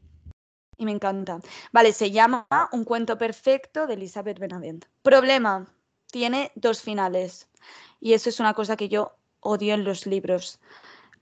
y 0.83 0.85
me 0.85 0.91
encanta. 0.91 1.39
Vale, 1.71 1.93
se 1.93 2.11
llama 2.11 2.47
Un 2.71 2.83
cuento 2.83 3.17
perfecto 3.17 3.87
de 3.87 3.95
Elizabeth 3.95 4.39
Benavent. 4.39 4.85
Problema, 5.01 5.65
tiene 6.11 6.51
dos 6.55 6.81
finales. 6.81 7.49
Y 7.99 8.13
eso 8.13 8.29
es 8.29 8.39
una 8.39 8.53
cosa 8.53 8.77
que 8.77 8.89
yo 8.89 9.15
odio 9.39 9.73
en 9.73 9.83
los 9.83 10.05
libros. 10.05 10.59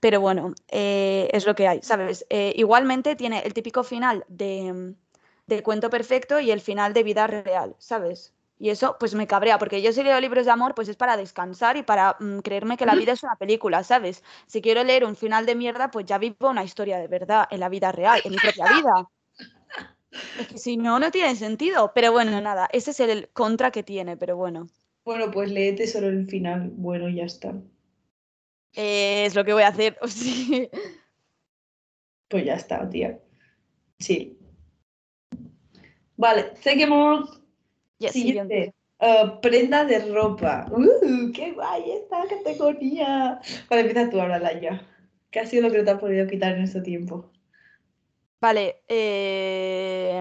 Pero 0.00 0.20
bueno, 0.20 0.52
eh, 0.68 1.28
es 1.32 1.46
lo 1.46 1.54
que 1.54 1.68
hay, 1.68 1.80
¿sabes? 1.82 2.26
Eh, 2.28 2.52
igualmente 2.56 3.14
tiene 3.14 3.40
el 3.40 3.54
típico 3.54 3.84
final 3.84 4.24
de, 4.28 4.94
cuento 5.62 5.90
perfecto 5.90 6.40
y 6.40 6.50
el 6.50 6.60
final 6.60 6.92
de 6.92 7.04
vida 7.04 7.26
real, 7.28 7.76
¿sabes? 7.78 8.32
Y 8.58 8.70
eso 8.70 8.96
pues 8.98 9.14
me 9.14 9.26
cabrea, 9.26 9.58
porque 9.58 9.80
yo 9.80 9.92
si 9.92 10.02
leo 10.02 10.20
libros 10.20 10.44
de 10.46 10.50
amor 10.50 10.74
pues 10.74 10.88
es 10.88 10.96
para 10.96 11.16
descansar 11.16 11.76
y 11.76 11.82
para 11.82 12.16
mm, 12.18 12.40
creerme 12.40 12.76
que 12.76 12.86
la 12.86 12.94
vida 12.94 13.12
es 13.12 13.22
una 13.22 13.36
película, 13.36 13.84
¿sabes? 13.84 14.24
Si 14.46 14.60
quiero 14.60 14.82
leer 14.82 15.04
un 15.04 15.14
final 15.14 15.46
de 15.46 15.54
mierda, 15.54 15.90
pues 15.90 16.04
ya 16.06 16.18
vivo 16.18 16.50
una 16.50 16.64
historia 16.64 16.98
de 16.98 17.06
verdad 17.06 17.46
en 17.50 17.60
la 17.60 17.68
vida 17.68 17.92
real, 17.92 18.20
en 18.24 18.32
mi 18.32 18.38
propia 18.38 18.66
vida. 18.66 19.08
Es 20.38 20.46
que 20.48 20.58
si 20.58 20.76
no, 20.76 20.98
no 20.98 21.10
tiene 21.10 21.34
sentido. 21.36 21.92
Pero 21.94 22.12
bueno, 22.12 22.40
nada, 22.40 22.68
ese 22.72 22.90
es 22.90 23.00
el 23.00 23.28
contra 23.30 23.70
que 23.70 23.82
tiene, 23.82 24.16
pero 24.16 24.36
bueno. 24.36 24.68
Bueno, 25.04 25.30
pues 25.30 25.50
léete 25.50 25.86
solo 25.86 26.08
el 26.08 26.26
final. 26.26 26.70
Bueno, 26.74 27.08
ya 27.08 27.24
está. 27.24 27.54
es 28.74 29.34
lo 29.34 29.44
que 29.44 29.52
voy 29.52 29.62
a 29.62 29.68
hacer. 29.68 29.98
Sí. 30.08 30.68
Pues 32.28 32.46
ya 32.46 32.54
está, 32.54 32.88
tía. 32.88 33.20
Sí. 33.98 34.38
Vale, 36.16 36.52
seguimos. 36.62 37.42
Siguiente. 37.98 38.74
Uh, 39.00 39.40
prenda 39.40 39.84
de 39.84 39.98
ropa. 40.12 40.66
¡Uh! 40.70 41.32
¡Qué 41.32 41.52
guay 41.52 41.90
esta 41.90 42.24
categoría! 42.28 43.40
Vale, 43.68 43.82
empieza 43.82 44.08
tú 44.08 44.20
ahora, 44.20 44.60
ya. 44.60 44.86
¿Qué 45.32 45.40
ha 45.40 45.46
sido 45.46 45.64
lo 45.64 45.72
que 45.72 45.82
te 45.82 45.90
has 45.90 45.98
podido 45.98 46.26
quitar 46.28 46.54
en 46.54 46.62
este 46.62 46.80
tiempo? 46.82 47.31
Vale, 48.42 48.82
eh, 48.88 50.20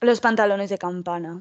los 0.00 0.20
pantalones 0.20 0.70
de 0.70 0.76
campana. 0.76 1.40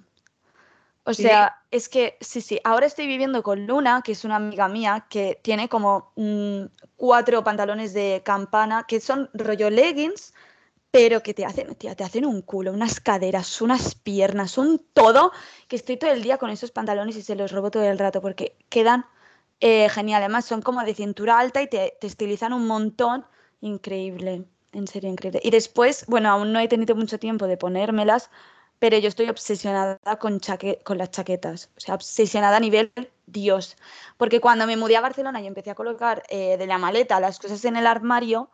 O 1.03 1.12
sea, 1.15 1.63
es 1.71 1.89
que 1.89 2.19
sí, 2.21 2.39
sí, 2.41 2.59
ahora 2.63 2.86
estoy 2.86 3.07
viviendo 3.07 3.41
con 3.41 3.65
Luna, 3.65 4.03
que 4.03 4.12
es 4.12 4.24
una 4.24 4.36
amiga 4.36 4.67
mía, 4.67 5.07
que 5.09 5.39
tiene 5.41 5.69
como 5.69 6.12
mm, 6.17 6.65
cuatro 6.98 7.43
pantalones 7.43 7.95
de 7.95 8.21
campana, 8.24 8.86
que 8.88 9.00
son 9.00 9.31
rollo 9.33 9.71
leggings, 9.71 10.36
pero 10.91 11.24
que 11.24 11.33
te 11.33 11.45
hacen, 11.45 11.74
te 11.74 12.03
hacen 12.03 12.27
un 12.27 12.43
culo, 12.43 12.74
unas 12.74 13.00
caderas, 13.00 13.59
unas 13.59 13.95
piernas, 13.95 14.59
un 14.59 14.86
todo, 14.93 15.31
que 15.67 15.77
estoy 15.77 15.98
todo 15.98 16.12
el 16.12 16.21
día 16.21 16.38
con 16.38 16.51
esos 16.51 16.69
pantalones 16.69 17.15
y 17.17 17.24
se 17.24 17.33
los 17.33 17.51
robo 17.51 17.71
todo 17.71 17.86
el 17.86 17.98
rato 17.98 18.21
porque 18.21 18.55
quedan 18.69 19.07
eh, 19.62 19.89
genial. 19.89 20.21
Además, 20.21 20.45
son 20.45 20.62
como 20.62 20.83
de 20.83 20.93
cintura 20.93 21.39
alta 21.39 21.59
y 21.63 21.67
te, 21.67 21.98
te 22.00 22.05
estilizan 22.05 22.53
un 22.53 22.67
montón. 22.67 23.25
Increíble 23.62 24.45
en 24.73 24.88
serio 24.88 25.09
increíble. 25.09 25.41
Y 25.43 25.51
después, 25.51 26.05
bueno, 26.07 26.29
aún 26.29 26.53
no 26.53 26.59
he 26.59 26.67
tenido 26.67 26.95
mucho 26.95 27.19
tiempo 27.19 27.47
de 27.47 27.57
ponérmelas, 27.57 28.29
pero 28.79 28.97
yo 28.97 29.09
estoy 29.09 29.29
obsesionada 29.29 29.99
con, 30.19 30.39
con 30.83 30.97
las 30.97 31.11
chaquetas, 31.11 31.69
o 31.77 31.79
sea, 31.79 31.95
obsesionada 31.95 32.57
a 32.57 32.61
nivel 32.61 32.91
Dios. 33.27 33.75
Porque 34.17 34.39
cuando 34.39 34.65
me 34.65 34.77
mudé 34.77 34.97
a 34.97 35.01
Barcelona 35.01 35.41
y 35.41 35.47
empecé 35.47 35.71
a 35.71 35.75
colocar 35.75 36.23
eh, 36.29 36.57
de 36.57 36.67
la 36.67 36.77
maleta 36.77 37.19
las 37.19 37.39
cosas 37.39 37.63
en 37.65 37.75
el 37.75 37.85
armario, 37.85 38.49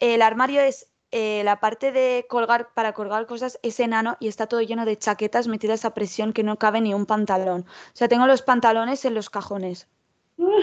el 0.00 0.22
armario 0.22 0.60
es 0.60 0.88
eh, 1.10 1.42
la 1.44 1.60
parte 1.60 1.90
de 1.92 2.26
colgar, 2.28 2.70
para 2.74 2.92
colgar 2.92 3.26
cosas 3.26 3.58
es 3.62 3.80
enano 3.80 4.16
y 4.20 4.28
está 4.28 4.46
todo 4.46 4.60
lleno 4.60 4.84
de 4.84 4.98
chaquetas 4.98 5.48
metidas 5.48 5.84
a 5.84 5.94
presión 5.94 6.32
que 6.32 6.42
no 6.42 6.58
cabe 6.58 6.80
ni 6.80 6.94
un 6.94 7.06
pantalón. 7.06 7.62
O 7.62 7.96
sea, 7.96 8.08
tengo 8.08 8.26
los 8.26 8.42
pantalones 8.42 9.04
en 9.04 9.14
los 9.14 9.30
cajones. 9.30 9.88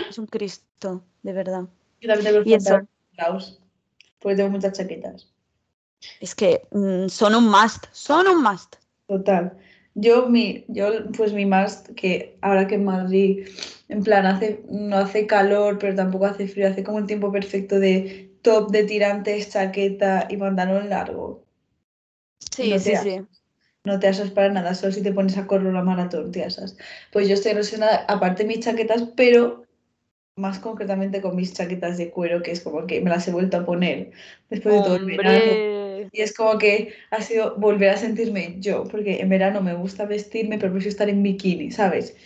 Es 0.10 0.18
un 0.18 0.28
Cristo, 0.28 1.04
de 1.24 1.34
verdad. 1.34 1.64
Yo 2.00 2.10
también 2.10 2.26
tengo 2.26 2.88
los 3.34 3.60
pues 4.26 4.38
tengo 4.38 4.50
muchas 4.50 4.74
chaquetas. 4.74 5.28
Es 6.20 6.34
que 6.34 6.68
mm, 6.72 7.10
son 7.10 7.36
un 7.36 7.48
must, 7.48 7.86
son 7.92 8.28
un 8.28 8.42
must. 8.42 8.78
Total. 9.08 9.56
Yo, 9.94 10.28
mi, 10.30 10.66
yo, 10.68 11.12
pues 11.16 11.32
mi 11.32 11.46
must, 11.46 11.90
que 11.90 12.36
ahora 12.42 12.66
que 12.66 12.74
en 12.74 12.86
Madrid, 12.86 13.48
en 13.88 14.02
plan, 14.02 14.26
hace, 14.26 14.64
no 14.68 14.98
hace 14.98 15.28
calor, 15.28 15.78
pero 15.78 15.94
tampoco 15.94 16.26
hace 16.26 16.48
frío, 16.48 16.68
hace 16.68 16.84
como 16.84 16.98
un 16.98 17.06
tiempo 17.06 17.32
perfecto 17.32 17.80
de 17.80 18.36
top 18.42 18.72
de 18.72 18.86
tirantes, 18.86 19.52
chaqueta 19.52 20.26
y 20.28 20.38
pantalón 20.38 20.90
largo. 20.90 21.46
Sí, 22.56 22.80
sí, 22.80 22.96
sí. 22.96 23.22
No 23.84 24.00
te 24.00 24.08
asas 24.08 24.32
para 24.32 24.50
nada, 24.50 24.74
solo 24.74 24.92
si 24.92 25.04
te 25.04 25.14
pones 25.14 25.38
a 25.38 25.46
correr 25.46 25.72
la 25.72 25.84
maratón, 25.84 26.32
te 26.32 26.44
asas. 26.44 26.76
Pues 27.12 27.28
yo 27.28 27.36
estoy 27.36 27.52
relacionada, 27.52 28.06
aparte 28.08 28.42
de 28.42 28.50
mis 28.50 28.66
chaquetas, 28.66 29.04
pero 29.16 29.65
más 30.38 30.60
concretamente 30.60 31.22
con 31.22 31.34
mis 31.38 31.54
chaquetas 31.54 31.98
de 31.98 32.10
cuero, 32.10 32.44
que 32.44 32.52
es 32.52 32.60
como 32.60 32.86
que 32.86 33.00
me 33.00 33.10
las 33.10 33.26
he 33.26 33.32
vuelto 33.32 33.56
a 33.56 33.66
poner 33.66 34.12
después 34.50 34.76
de 34.76 34.82
todo 34.82 34.96
el 34.98 35.06
verano. 35.06 36.10
Y 36.12 36.22
es 36.22 36.36
como 36.36 36.58
que 36.58 36.94
ha 37.12 37.22
sido 37.22 37.56
volver 37.56 37.92
a 37.92 37.98
sentirme 37.98 38.58
yo, 38.60 38.84
porque 38.84 39.22
en 39.22 39.30
verano 39.30 39.62
me 39.62 39.74
gusta 39.74 40.06
vestirme, 40.06 40.58
pero 40.58 40.74
prefiero 40.74 40.92
estar 40.92 41.08
en 41.08 41.24
bikini, 41.24 41.72
¿sabes? 41.72 42.18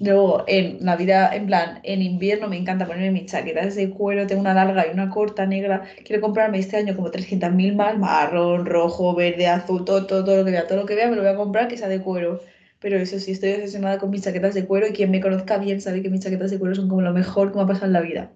Luego, 0.00 0.42
en 0.48 0.84
la 0.84 0.96
vida, 0.96 1.30
en 1.32 1.46
plan, 1.46 1.78
en 1.84 2.02
invierno 2.02 2.48
me 2.48 2.56
encanta 2.56 2.86
ponerme 2.86 3.12
mis 3.12 3.30
chaquetas 3.30 3.76
de 3.76 3.88
cuero, 3.90 4.26
tengo 4.26 4.40
una 4.40 4.52
larga 4.52 4.88
y 4.88 4.90
una 4.92 5.08
corta 5.08 5.46
negra. 5.46 5.84
Quiero 6.04 6.20
comprarme 6.20 6.58
este 6.58 6.76
año 6.76 6.96
como 6.96 7.12
300.000 7.12 7.76
más, 7.76 7.96
marrón, 7.96 8.66
rojo, 8.66 9.14
verde, 9.14 9.46
azul, 9.46 9.84
todo, 9.84 10.06
todo, 10.06 10.24
todo 10.24 10.38
lo 10.38 10.44
que 10.44 10.50
vea, 10.50 10.66
todo 10.66 10.78
lo 10.78 10.86
que 10.86 10.96
vea 10.96 11.08
me 11.08 11.14
lo 11.14 11.22
voy 11.22 11.30
a 11.30 11.36
comprar 11.36 11.68
que 11.68 11.76
sea 11.76 11.88
de 11.88 12.00
cuero. 12.00 12.40
Pero 12.84 12.98
eso 12.98 13.18
sí, 13.18 13.30
estoy 13.30 13.54
obsesionada 13.54 13.96
con 13.96 14.10
mis 14.10 14.20
chaquetas 14.20 14.52
de 14.52 14.66
cuero 14.66 14.86
y 14.86 14.92
quien 14.92 15.10
me 15.10 15.22
conozca 15.22 15.56
bien 15.56 15.80
sabe 15.80 16.02
que 16.02 16.10
mis 16.10 16.20
chaquetas 16.20 16.50
de 16.50 16.58
cuero 16.58 16.74
son 16.74 16.86
como 16.90 17.00
lo 17.00 17.14
mejor 17.14 17.50
que 17.50 17.56
me 17.56 17.62
ha 17.62 17.66
pasado 17.66 17.86
en 17.86 17.94
la 17.94 18.02
vida. 18.02 18.32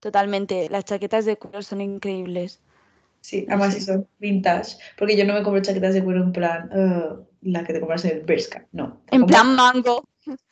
Totalmente, 0.00 0.70
las 0.70 0.86
chaquetas 0.86 1.26
de 1.26 1.36
cuero 1.36 1.60
son 1.60 1.82
increíbles. 1.82 2.62
Sí, 3.20 3.44
además 3.50 3.76
eso, 3.76 4.08
vintage. 4.18 4.78
Porque 4.96 5.14
yo 5.14 5.26
no 5.26 5.34
me 5.34 5.42
compro 5.42 5.60
chaquetas 5.60 5.92
de 5.92 6.02
cuero 6.02 6.22
en 6.22 6.32
plan 6.32 6.70
uh, 6.72 7.22
la 7.42 7.64
que 7.64 7.74
te 7.74 7.80
compras 7.80 8.06
en 8.06 8.16
el 8.16 8.24
Berska. 8.24 8.66
No. 8.72 9.02
En 9.10 9.26
plan 9.26 9.54
mango. 9.54 10.08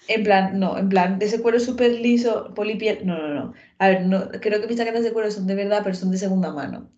En 0.06 0.22
plan, 0.22 0.60
no, 0.60 0.76
en 0.76 0.90
plan, 0.90 1.18
de 1.18 1.24
ese 1.24 1.40
cuero 1.40 1.58
súper 1.58 1.92
liso, 1.92 2.52
polipiel. 2.52 3.06
No, 3.06 3.16
no, 3.16 3.32
no. 3.32 3.54
A 3.78 3.88
ver, 3.88 4.04
no, 4.04 4.28
creo 4.42 4.60
que 4.60 4.66
mis 4.66 4.76
chaquetas 4.76 5.02
de 5.02 5.14
cuero 5.14 5.30
son 5.30 5.46
de 5.46 5.54
verdad, 5.54 5.80
pero 5.82 5.94
son 5.94 6.10
de 6.10 6.18
segunda 6.18 6.52
mano. 6.52 6.90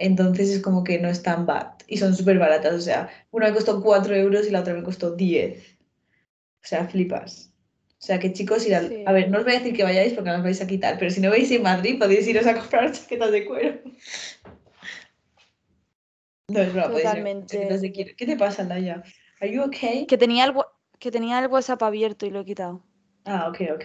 Entonces 0.00 0.48
es 0.48 0.62
como 0.62 0.82
que 0.82 0.98
no 0.98 1.08
es 1.08 1.22
tan 1.22 1.44
bad. 1.44 1.74
Y 1.86 1.98
son 1.98 2.16
súper 2.16 2.38
baratas. 2.38 2.74
O 2.74 2.80
sea, 2.80 3.10
una 3.30 3.48
me 3.48 3.54
costó 3.54 3.82
4 3.82 4.16
euros 4.16 4.48
y 4.48 4.50
la 4.50 4.60
otra 4.60 4.72
me 4.72 4.82
costó 4.82 5.14
10. 5.14 5.78
O 6.62 6.66
sea, 6.66 6.88
flipas. 6.88 7.52
O 7.90 8.02
sea, 8.02 8.18
que 8.18 8.32
chicos, 8.32 8.66
ir 8.66 8.74
al... 8.74 9.04
a 9.04 9.12
ver, 9.12 9.30
no 9.30 9.38
os 9.38 9.44
voy 9.44 9.52
a 9.52 9.58
decir 9.58 9.76
que 9.76 9.84
vayáis 9.84 10.14
porque 10.14 10.30
no 10.30 10.36
os 10.36 10.42
vais 10.42 10.60
a 10.62 10.66
quitar, 10.66 10.98
pero 10.98 11.10
si 11.10 11.20
no 11.20 11.30
veis 11.30 11.50
en 11.50 11.62
Madrid 11.62 11.98
podéis 11.98 12.26
iros 12.26 12.46
a 12.46 12.54
comprar 12.54 12.90
chaquetas 12.92 13.30
de 13.30 13.44
cuero. 13.44 13.78
No, 16.48 16.60
es 16.60 16.72
broma, 16.72 16.94
Totalmente. 16.94 17.58
De... 17.58 17.92
¿Qué 17.92 18.26
te 18.26 18.36
pasa, 18.38 18.64
Naya? 18.64 19.02
¿Are 19.40 19.52
you 19.52 19.62
okay? 19.62 20.06
Que 20.06 20.16
tenía, 20.16 20.46
el, 20.46 20.54
que 20.98 21.10
tenía 21.10 21.38
el 21.38 21.48
WhatsApp 21.48 21.82
abierto 21.82 22.24
y 22.24 22.30
lo 22.30 22.40
he 22.40 22.44
quitado. 22.46 22.82
Ah, 23.26 23.48
ok, 23.48 23.60
ok. 23.74 23.84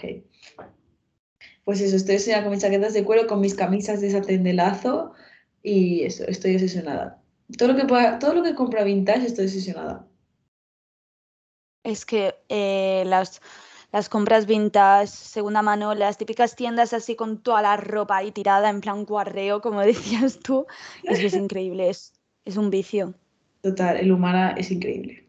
Pues 1.65 1.81
eso, 1.81 1.97
estoy 1.97 2.15
enseñando 2.15 2.45
con 2.45 2.53
mis 2.53 2.61
chaquetas 2.61 2.93
de 2.93 3.03
cuero, 3.03 3.27
con 3.27 3.41
mis 3.41 3.53
camisas 3.53 3.99
de 3.99 4.11
satén 4.11 4.43
de 4.43 4.53
lazo 4.53 5.13
y 5.65 6.03
eso, 6.03 6.23
estoy 6.27 6.55
obsesionada. 6.55 7.21
Todo 7.57 7.69
lo 7.69 7.75
que, 7.75 7.85
pueda, 7.85 8.19
todo 8.19 8.35
lo 8.35 8.43
que 8.43 8.55
compra 8.55 8.83
vintage 8.83 9.25
estoy 9.25 9.45
obsesionada. 9.45 10.07
Es 11.83 12.05
que 12.05 12.35
eh, 12.49 13.03
las, 13.07 13.41
las 13.91 14.07
compras 14.07 14.45
vintage, 14.45 15.07
segunda 15.07 15.61
mano, 15.61 15.95
las 15.95 16.17
típicas 16.17 16.55
tiendas 16.55 16.93
así 16.93 17.15
con 17.15 17.41
toda 17.41 17.61
la 17.63 17.77
ropa 17.77 18.17
ahí 18.17 18.31
tirada 18.31 18.69
en 18.69 18.81
plan 18.81 19.05
guarreo, 19.05 19.61
como 19.61 19.81
decías 19.85 20.39
tú, 20.39 20.65
es 21.03 21.19
que 21.19 21.25
es 21.27 21.33
increíble, 21.33 21.89
es, 21.89 22.13
es 22.45 22.57
un 22.57 22.69
vicio. 22.69 23.15
Total, 23.61 23.97
el 23.97 24.11
humana 24.11 24.51
es 24.57 24.69
increíble. 24.69 25.27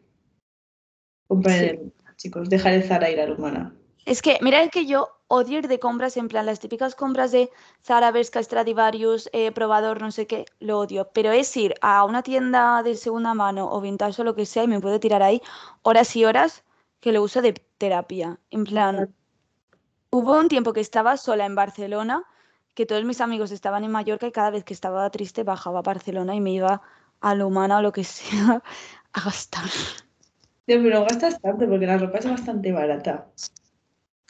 Comprar 1.27 1.63
el, 1.63 1.93
chicos, 2.15 2.49
dejar 2.49 2.73
el 2.73 2.83
Zara 2.83 3.09
ir 3.09 3.19
al 3.19 3.33
humana. 3.33 3.75
Es 4.05 4.21
que, 4.21 4.37
mira 4.41 4.67
que 4.69 4.85
yo 4.85 5.16
odio 5.27 5.59
ir 5.59 5.67
de 5.67 5.79
compras, 5.79 6.17
en 6.17 6.27
plan, 6.27 6.45
las 6.45 6.59
típicas 6.59 6.95
compras 6.95 7.31
de 7.31 7.49
Zara, 7.83 8.11
Bershka, 8.11 8.41
Stradivarius, 8.41 9.29
eh, 9.33 9.51
probador, 9.51 10.01
no 10.01 10.11
sé 10.11 10.27
qué, 10.27 10.45
lo 10.59 10.79
odio. 10.79 11.09
Pero 11.13 11.31
es 11.31 11.55
ir 11.57 11.75
a 11.81 12.03
una 12.05 12.23
tienda 12.23 12.81
de 12.83 12.95
segunda 12.95 13.33
mano 13.33 13.69
o 13.71 13.81
vintage 13.81 14.21
o 14.21 14.25
lo 14.25 14.35
que 14.35 14.45
sea 14.45 14.63
y 14.63 14.67
me 14.67 14.79
puedo 14.79 14.99
tirar 14.99 15.23
ahí 15.23 15.41
horas 15.81 16.15
y 16.15 16.25
horas 16.25 16.63
que 16.99 17.11
lo 17.11 17.21
uso 17.21 17.41
de 17.41 17.53
terapia. 17.77 18.39
En 18.49 18.63
plan, 18.63 19.13
hubo 20.09 20.37
un 20.37 20.47
tiempo 20.47 20.73
que 20.73 20.81
estaba 20.81 21.17
sola 21.17 21.45
en 21.45 21.55
Barcelona, 21.55 22.23
que 22.73 22.85
todos 22.85 23.03
mis 23.03 23.21
amigos 23.21 23.51
estaban 23.51 23.83
en 23.83 23.91
Mallorca 23.91 24.27
y 24.27 24.31
cada 24.31 24.51
vez 24.51 24.63
que 24.63 24.73
estaba 24.73 25.09
triste 25.09 25.43
bajaba 25.43 25.79
a 25.79 25.83
Barcelona 25.83 26.35
y 26.35 26.41
me 26.41 26.51
iba 26.51 26.81
a 27.21 27.35
lo 27.35 27.47
humana 27.47 27.77
o 27.77 27.81
lo 27.81 27.91
que 27.91 28.03
sea 28.03 28.63
a 29.13 29.21
gastar. 29.21 29.65
pero 30.65 31.01
gastas 31.01 31.39
tanto 31.41 31.67
porque 31.67 31.85
la 31.85 31.97
ropa 31.97 32.19
es 32.19 32.29
bastante 32.29 32.71
barata. 32.71 33.27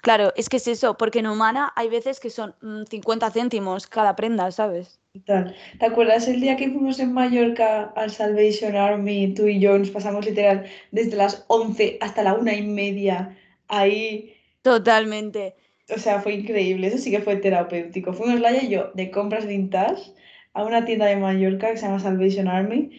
Claro, 0.01 0.31
es 0.35 0.47
que 0.49 0.57
es 0.57 0.67
eso, 0.67 0.97
porque 0.97 1.19
en 1.19 1.27
humana 1.27 1.73
hay 1.75 1.89
veces 1.89 2.19
que 2.19 2.29
son 2.29 2.55
50 2.89 3.27
mm, 3.27 3.31
céntimos 3.31 3.87
cada 3.87 4.15
prenda, 4.15 4.51
¿sabes? 4.51 4.99
¿Te 5.25 5.85
acuerdas 5.85 6.27
el 6.27 6.41
día 6.41 6.57
que 6.57 6.69
fuimos 6.69 6.99
en 6.99 7.13
Mallorca 7.13 7.91
al 7.95 8.11
Salvation 8.11 8.75
Army, 8.75 9.33
tú 9.33 9.47
y 9.47 9.59
yo 9.59 9.77
nos 9.77 9.89
pasamos 9.89 10.25
literal 10.25 10.65
desde 10.91 11.15
las 11.15 11.43
11 11.47 11.97
hasta 12.01 12.23
la 12.23 12.33
una 12.33 12.53
y 12.53 12.61
media 12.61 13.35
ahí? 13.67 14.35
Totalmente. 14.61 15.55
O 15.93 15.97
sea, 15.97 16.21
fue 16.21 16.33
increíble, 16.33 16.87
eso 16.87 16.97
sí 16.97 17.09
que 17.09 17.21
fue 17.21 17.37
terapéutico. 17.37 18.13
Fuimos 18.13 18.39
Laia 18.39 18.63
y 18.63 18.69
yo 18.69 18.91
de 18.93 19.09
compras 19.09 19.47
vintage 19.47 20.11
a 20.53 20.63
una 20.63 20.85
tienda 20.85 21.05
de 21.05 21.15
Mallorca 21.15 21.71
que 21.71 21.77
se 21.77 21.85
llama 21.85 21.99
Salvation 21.99 22.47
Army 22.47 22.91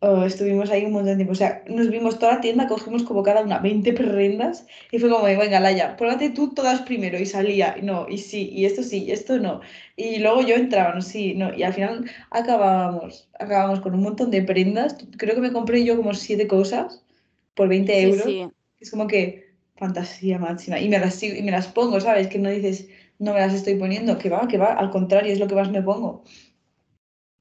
estuvimos 0.00 0.70
ahí 0.70 0.84
un 0.84 0.92
montón 0.92 1.10
de 1.10 1.16
tiempo. 1.16 1.32
O 1.32 1.36
sea, 1.36 1.64
nos 1.68 1.88
vimos 1.90 2.18
toda 2.18 2.34
la 2.34 2.40
tienda, 2.40 2.68
cogimos 2.68 3.02
como 3.02 3.22
cada 3.22 3.42
una 3.42 3.58
20 3.58 3.92
prendas 3.94 4.66
y 4.90 4.98
fue 4.98 5.08
como, 5.08 5.24
venga, 5.24 5.60
Laia, 5.60 5.96
pruébate 5.96 6.30
tú 6.30 6.52
todas 6.54 6.82
primero. 6.82 7.18
Y 7.18 7.26
salía, 7.26 7.76
y 7.78 7.82
no, 7.82 8.06
y 8.08 8.18
sí, 8.18 8.50
y 8.52 8.66
esto 8.66 8.82
sí, 8.82 9.04
y 9.04 9.12
esto 9.12 9.38
no. 9.38 9.60
Y 9.96 10.18
luego 10.18 10.42
yo 10.42 10.54
entraba, 10.54 10.94
no, 10.94 11.00
sí, 11.00 11.34
no. 11.34 11.54
Y 11.54 11.62
al 11.62 11.72
final 11.72 12.10
acabábamos, 12.30 13.28
acabamos 13.38 13.80
con 13.80 13.94
un 13.94 14.02
montón 14.02 14.30
de 14.30 14.42
prendas. 14.42 14.96
Creo 15.16 15.34
que 15.34 15.40
me 15.40 15.52
compré 15.52 15.84
yo 15.84 15.96
como 15.96 16.12
siete 16.14 16.46
cosas 16.46 17.02
por 17.54 17.68
20 17.68 18.02
euros. 18.02 18.52
Es 18.78 18.90
como 18.90 19.06
que 19.06 19.46
fantasía 19.76 20.38
máxima. 20.38 20.78
Y 20.78 20.88
me, 20.88 20.98
las, 20.98 21.22
y 21.22 21.42
me 21.42 21.50
las 21.50 21.68
pongo, 21.68 22.00
¿sabes? 22.00 22.28
Que 22.28 22.38
no 22.38 22.50
dices, 22.50 22.88
no 23.18 23.32
me 23.32 23.40
las 23.40 23.54
estoy 23.54 23.76
poniendo, 23.76 24.18
que 24.18 24.28
va, 24.28 24.46
que 24.46 24.58
va, 24.58 24.74
al 24.74 24.90
contrario, 24.90 25.32
es 25.32 25.40
lo 25.40 25.46
que 25.46 25.54
más 25.54 25.70
me 25.70 25.82
pongo. 25.82 26.22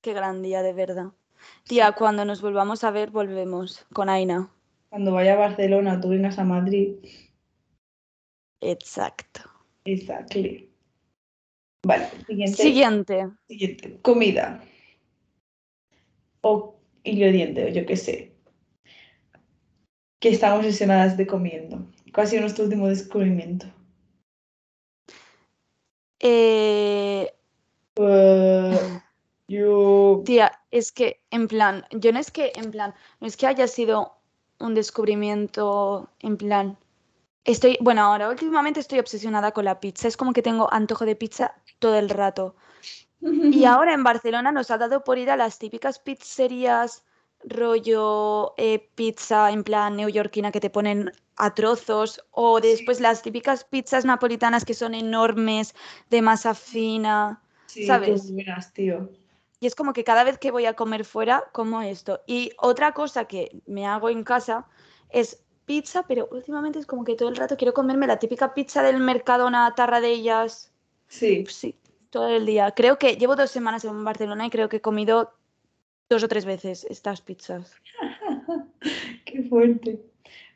Qué 0.02 0.13
gran 0.13 0.41
día, 0.41 0.62
de 0.62 0.74
verdad. 0.74 1.12
Tía, 1.63 1.91
cuando 1.93 2.25
nos 2.25 2.41
volvamos 2.41 2.84
a 2.84 2.91
ver, 2.91 3.12
volvemos 3.12 3.86
con 3.93 4.10
Aina. 4.10 4.49
Cuando 4.89 5.12
vaya 5.12 5.34
a 5.34 5.38
Barcelona, 5.38 5.99
tú 5.99 6.10
vengas 6.10 6.38
a 6.39 6.43
Madrid. 6.43 6.95
Exacto. 8.62 9.41
Exactly. 9.84 10.69
Vale, 11.84 12.10
siguiente. 12.25 12.63
Siguiente. 12.63 13.29
Siguiente. 13.47 13.99
Comida. 14.01 14.63
O 16.41 16.75
ingrediente, 17.03 17.65
o 17.65 17.69
yo 17.69 17.86
qué 17.86 17.95
sé. 17.95 18.31
Que 20.19 20.29
estamos 20.29 20.60
obsesionadas 20.60 21.17
de 21.17 21.27
comiendo. 21.27 21.86
¿Cuál 22.13 22.25
ha 22.25 22.29
sido 22.29 22.41
nuestro 22.41 22.63
último 22.63 22.88
descubrimiento? 22.88 23.67
Eh... 26.19 27.31
Uh, 27.97 28.75
Tía, 30.23 30.51
es 30.71 30.91
que 30.91 31.21
en 31.32 31.47
plan, 31.47 31.86
yo 31.91 32.12
no 32.12 32.19
es 32.19 32.32
que 32.32 32.51
en 32.56 32.71
plan, 32.71 32.93
no 33.19 33.28
es 33.28 33.38
que 33.38 33.47
haya 33.47 33.67
sido 33.67 34.15
un 34.60 34.73
descubrimiento 34.73 36.10
en 36.19 36.38
plan. 36.38 36.78
Estoy, 37.43 37.78
bueno, 37.82 38.01
ahora 38.04 38.30
últimamente 38.30 38.80
estoy 38.80 38.99
obsesionada 38.99 39.51
con 39.51 39.65
la 39.65 39.80
pizza. 39.80 40.08
Es 40.08 40.17
como 40.17 40.34
que 40.34 40.41
tengo 40.41 40.71
antojo 40.73 41.06
de 41.06 41.15
pizza 41.15 41.56
todo 41.80 41.97
el 41.97 42.10
rato. 42.10 42.56
Y 43.21 43.65
ahora 43.65 43.93
en 43.93 44.04
Barcelona 44.04 44.51
nos 44.51 44.71
ha 44.71 44.78
dado 44.78 45.04
por 45.04 45.17
ir 45.17 45.30
a 45.30 45.38
las 45.38 45.60
típicas 45.60 45.99
pizzerías 45.99 47.04
rollo 47.47 48.54
eh, 48.58 48.89
pizza 48.95 49.51
en 49.51 49.63
plan 49.63 49.95
neoyorquina 49.95 50.51
que 50.51 50.60
te 50.60 50.69
ponen 50.69 51.12
a 51.38 51.54
trozos 51.54 52.21
o 52.32 52.60
después 52.62 52.99
las 52.99 53.21
típicas 53.21 53.65
pizzas 53.65 54.06
napolitanas 54.06 54.65
que 54.65 54.73
son 54.73 54.93
enormes 54.95 55.75
de 56.10 56.21
masa 56.21 56.56
fina, 56.56 57.41
sí, 57.67 57.86
¿sabes? 57.86 58.32
Buenas, 58.32 58.73
tío. 58.73 59.10
Y 59.60 59.68
es 59.68 59.76
como 59.76 59.94
que 59.94 60.04
cada 60.04 60.24
vez 60.24 60.38
que 60.38 60.52
voy 60.52 60.65
a 60.65 60.76
comer 60.76 61.06
fuera, 61.06 61.46
como 61.52 61.82
esto. 61.82 62.22
Y 62.28 62.52
otra 62.58 62.94
cosa 62.94 63.26
que 63.26 63.62
me 63.65 63.86
hago 63.86 64.10
en 64.10 64.24
casa 64.24 64.68
es 65.10 65.44
pizza, 65.65 66.04
pero 66.08 66.28
últimamente 66.32 66.80
es 66.80 66.86
como 66.86 67.04
que 67.04 67.15
todo 67.15 67.30
el 67.30 67.36
rato 67.36 67.58
quiero 67.58 67.74
comerme 67.74 68.08
la 68.08 68.20
típica 68.20 68.54
pizza 68.54 68.84
del 68.84 69.00
Mercadona, 69.00 69.74
tarra 69.76 70.02
de 70.02 70.12
ellas. 70.12 70.72
Sí. 71.08 71.46
Sí, 71.48 71.76
todo 72.10 72.28
el 72.28 72.46
día. 72.46 72.72
Creo 72.72 72.98
que 72.98 73.15
llevo 73.15 73.36
dos 73.36 73.52
semanas 73.52 73.86
en 73.86 74.04
Barcelona 74.04 74.46
y 74.46 74.50
creo 74.50 74.70
que 74.70 74.78
he 74.78 74.82
comido 74.82 75.34
dos 76.10 76.24
o 76.24 76.28
tres 76.28 76.46
veces 76.46 76.86
estas 76.89 77.22
pizzas. 77.22 77.74
Qué 79.26 79.44
fuerte. 79.44 80.02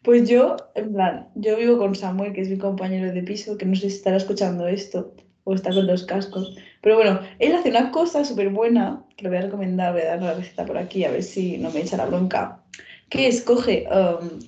Pues 0.04 0.30
yo, 0.30 0.56
en 0.76 0.94
plan, 0.94 1.30
yo 1.36 1.58
vivo 1.58 1.78
con 1.78 1.96
Samuel, 1.96 2.34
que 2.34 2.42
es 2.42 2.50
mi 2.50 2.58
compañero 2.58 3.12
de 3.12 3.24
piso, 3.24 3.58
que 3.58 3.66
no 3.66 3.76
sé 3.76 3.90
si 3.90 3.98
estará 3.98 4.18
escuchando 4.18 4.68
esto 4.68 5.14
o 5.44 5.54
está 5.54 5.72
con 5.74 5.88
los 5.88 6.06
cascos. 6.06 6.56
Pero 6.82 6.96
bueno, 6.96 7.20
él 7.40 7.54
hace 7.54 7.70
una 7.70 7.92
cosa 7.92 8.24
súper 8.24 8.50
buena, 8.50 9.06
que 9.18 9.24
lo 9.24 9.30
voy 9.30 9.40
a 9.40 9.44
recomendar, 9.44 9.94
voy 9.94 10.04
a 10.04 10.16
dar 10.16 10.22
la 10.22 10.34
receta 10.34 10.66
por 10.66 10.78
aquí, 10.78 11.04
a 11.04 11.12
ver 11.12 11.24
si 11.24 11.58
no 11.58 11.72
me 11.72 11.82
echa 11.82 11.98
la 11.98 12.06
bronca, 12.06 12.64
que 13.10 13.28
es 13.28 13.42
coge 13.42 13.86
um, 13.92 14.40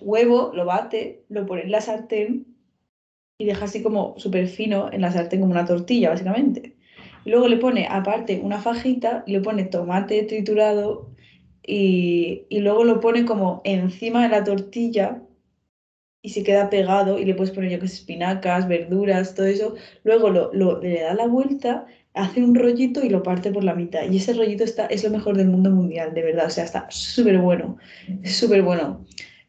huevo, 0.00 0.52
lo 0.54 0.64
bate, 0.64 1.24
lo 1.28 1.46
pone 1.46 1.62
en 1.62 1.70
la 1.70 1.80
sartén 1.80 2.46
y 3.38 3.44
deja 3.44 3.66
así 3.66 3.82
como 3.82 4.14
súper 4.18 4.48
fino 4.48 4.92
en 4.92 5.02
la 5.02 5.12
sartén 5.12 5.40
como 5.40 5.52
una 5.52 5.66
tortilla, 5.66 6.10
básicamente. 6.10 6.76
Luego 7.24 7.46
le 7.46 7.58
pone 7.58 7.86
aparte 7.88 8.40
una 8.42 8.60
fajita, 8.60 9.22
le 9.28 9.40
pone 9.40 9.64
tomate 9.64 10.24
triturado 10.24 11.10
y, 11.64 12.46
y 12.48 12.58
luego 12.58 12.82
lo 12.82 12.98
pone 12.98 13.24
como 13.24 13.60
encima 13.64 14.24
de 14.24 14.28
la 14.30 14.42
tortilla 14.42 15.22
y 16.22 16.30
se 16.30 16.44
queda 16.44 16.70
pegado 16.70 17.18
y 17.18 17.24
le 17.24 17.34
puedes 17.34 17.52
poner 17.52 17.70
yo 17.70 17.80
que 17.80 17.86
espinacas, 17.86 18.68
verduras, 18.68 19.34
todo 19.34 19.46
eso. 19.46 19.74
Luego 20.04 20.30
lo, 20.30 20.52
lo, 20.54 20.80
le 20.80 21.00
da 21.00 21.14
la 21.14 21.26
vuelta, 21.26 21.86
hace 22.14 22.42
un 22.42 22.54
rollito 22.54 23.04
y 23.04 23.10
lo 23.10 23.22
parte 23.24 23.50
por 23.50 23.64
la 23.64 23.74
mitad. 23.74 24.08
Y 24.08 24.18
ese 24.18 24.32
rollito 24.32 24.62
está, 24.62 24.86
es 24.86 25.02
lo 25.02 25.10
mejor 25.10 25.36
del 25.36 25.48
mundo 25.48 25.70
mundial, 25.70 26.14
de 26.14 26.22
verdad. 26.22 26.46
O 26.46 26.50
sea, 26.50 26.64
está 26.64 26.86
súper 26.90 27.38
bueno, 27.38 27.76
súper 28.24 28.62
bueno. 28.62 29.04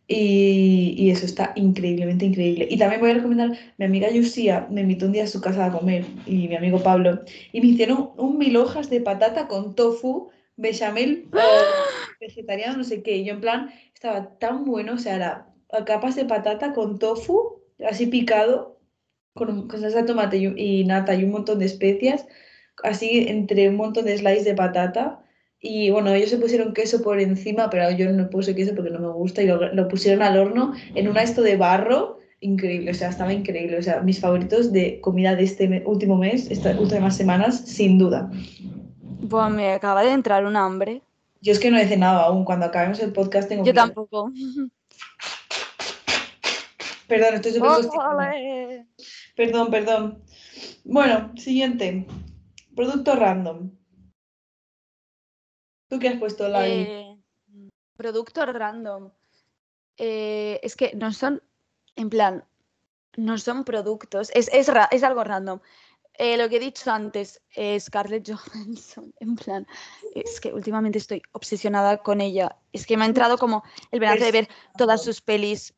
Y, 0.07 0.95
y, 0.97 1.12
eso 1.12 1.25
está 1.25 1.53
increíblemente 1.55 2.25
increíble. 2.25 2.67
Y 2.69 2.77
también 2.77 3.01
voy 3.01 3.12
a 3.12 3.15
recomendar, 3.15 3.51
mi 3.77 3.86
amiga 3.86 4.12
Yusia 4.12 4.67
me 4.69 4.81
invitó 4.81 5.05
un 5.05 5.13
día 5.13 5.23
a 5.23 5.27
su 5.27 5.39
casa 5.41 5.65
a 5.65 5.71
comer 5.71 6.05
y 6.25 6.49
mi 6.49 6.55
amigo 6.55 6.83
Pablo, 6.83 7.21
y 7.53 7.62
me 7.62 7.67
hicieron 7.67 8.09
un 8.17 8.38
mil 8.38 8.57
hojas 8.57 8.89
de 8.89 8.99
patata 8.99 9.47
con 9.47 9.75
tofu, 9.75 10.29
bechamel, 10.57 11.29
vegetariano, 12.19 12.77
no 12.77 12.83
sé 12.83 13.01
qué. 13.01 13.17
Y 13.17 13.25
yo 13.25 13.33
en 13.33 13.41
plan, 13.41 13.71
estaba 13.93 14.38
tan 14.39 14.65
bueno, 14.65 14.95
o 14.95 14.97
sea, 14.97 15.15
era 15.15 15.53
capas 15.86 16.15
de 16.15 16.25
patata 16.25 16.73
con 16.73 16.99
tofu, 16.99 17.62
así 17.88 18.07
picado, 18.07 18.79
con, 19.33 19.69
salsa 19.71 19.99
de 20.01 20.03
tomate 20.07 20.38
y, 20.38 20.83
nata 20.86 21.15
y 21.15 21.23
un 21.23 21.31
montón 21.31 21.59
de 21.59 21.65
especias, 21.65 22.25
así 22.83 23.25
entre 23.27 23.69
un 23.69 23.75
montón 23.77 24.05
de 24.05 24.17
slices 24.17 24.45
de 24.45 24.53
patata. 24.55 25.19
Y 25.59 25.89
bueno, 25.91 26.12
ellos 26.13 26.29
se 26.29 26.38
pusieron 26.38 26.73
queso 26.73 27.01
por 27.01 27.19
encima, 27.19 27.69
pero 27.69 27.89
yo 27.91 28.12
no 28.12 28.29
puse 28.29 28.53
queso 28.53 28.75
porque 28.75 28.91
no 28.91 28.99
me 28.99 29.07
gusta 29.13 29.41
y 29.41 29.47
lo, 29.47 29.73
lo 29.73 29.88
pusieron 29.88 30.21
al 30.21 30.38
horno 30.38 30.73
en 30.93 31.07
una 31.07 31.23
esto 31.23 31.41
de 31.41 31.55
barro 31.55 32.19
increíble, 32.41 32.91
o 32.91 32.93
sea, 32.93 33.07
estaba 33.09 33.31
increíble. 33.31 33.77
O 33.77 33.81
sea, 33.81 34.01
mis 34.01 34.19
favoritos 34.19 34.73
de 34.73 34.99
comida 34.99 35.33
de 35.36 35.45
este 35.45 35.69
me- 35.69 35.81
último 35.86 36.17
mes, 36.17 36.51
estas 36.51 36.77
últimas 36.77 37.15
semanas, 37.15 37.62
sin 37.62 37.97
duda. 37.97 38.29
Buah, 39.21 39.49
me 39.49 39.71
acaba 39.71 40.03
de 40.03 40.12
entrar 40.12 40.45
un 40.45 40.57
hambre. 40.57 41.01
Yo 41.41 41.53
es 41.53 41.59
que 41.59 41.71
no 41.71 41.77
he 41.77 41.88
cenado 41.88 42.19
aún, 42.19 42.43
cuando 42.43 42.65
acabemos 42.65 42.99
el 42.99 43.13
podcast 43.13 43.47
tengo 43.47 43.63
Yo 43.63 43.71
que- 43.71 43.77
tampoco. 43.77 44.31
Perdón, 47.08 47.36
estoy 47.36 47.52
súper. 47.54 47.66
Perdón, 49.36 49.72
perdón. 49.72 50.24
Bueno, 50.86 51.32
siguiente. 51.38 52.06
Producto 52.76 53.16
random. 53.16 53.72
¿Tú 55.89 56.00
qué 56.00 56.10
has 56.10 56.20
puesto, 56.20 56.48
Lai? 56.48 56.72
Eh, 56.72 57.18
productos 57.96 58.46
random. 58.54 59.12
Eh, 59.98 60.60
es 60.63 60.76
que 60.76 60.94
no 60.96 61.13
son, 61.13 61.44
en 61.96 62.10
plan, 62.10 62.46
no 63.16 63.38
son 63.38 63.63
productos, 63.63 64.32
es, 64.34 64.50
es, 64.52 64.68
ra- 64.68 64.89
es 64.92 65.04
algo 65.04 65.24
random. 65.24 65.60
Eh, 66.16 66.38
lo 66.38 66.48
que 66.50 66.58
he 66.58 66.60
dicho 66.60 66.89
antes, 66.92 67.42
eh, 67.56 67.80
Scarlett 67.80 68.28
Johansson, 68.32 69.13
en 69.20 69.36
plan, 69.36 69.68
es 70.16 70.39
que 70.42 70.52
últimamente 70.54 70.98
estoy 70.98 71.22
obsesionada 71.34 71.98
con 71.98 72.22
ella. 72.22 72.58
Es 72.72 72.86
que 72.88 72.98
me 72.98 73.04
ha 73.04 73.08
entrado 73.08 73.38
como 73.38 73.63
el 73.92 74.00
venazo 74.00 74.24
de 74.26 74.32
ver 74.32 74.48
todas 74.78 75.04
sus 75.04 75.22
pelis, 75.22 75.74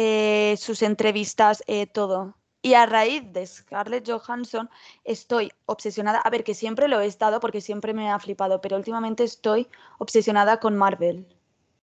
eh, 0.00 0.56
sus 0.58 0.82
entrevistas, 0.82 1.64
eh, 1.66 1.88
todo. 1.88 2.36
Y 2.62 2.74
a 2.74 2.86
raíz 2.86 3.32
de 3.32 3.44
Scarlett 3.44 4.08
Johansson 4.08 4.70
estoy 5.02 5.50
obsesionada, 5.66 6.20
a 6.20 6.30
ver, 6.30 6.44
que 6.44 6.54
siempre 6.54 6.86
lo 6.86 7.00
he 7.00 7.06
estado 7.06 7.40
porque 7.40 7.60
siempre 7.60 7.92
me 7.92 8.08
ha 8.08 8.16
flipado, 8.20 8.60
pero 8.60 8.76
últimamente 8.76 9.24
estoy 9.24 9.66
obsesionada 9.98 10.60
con 10.60 10.76
Marvel. 10.76 11.26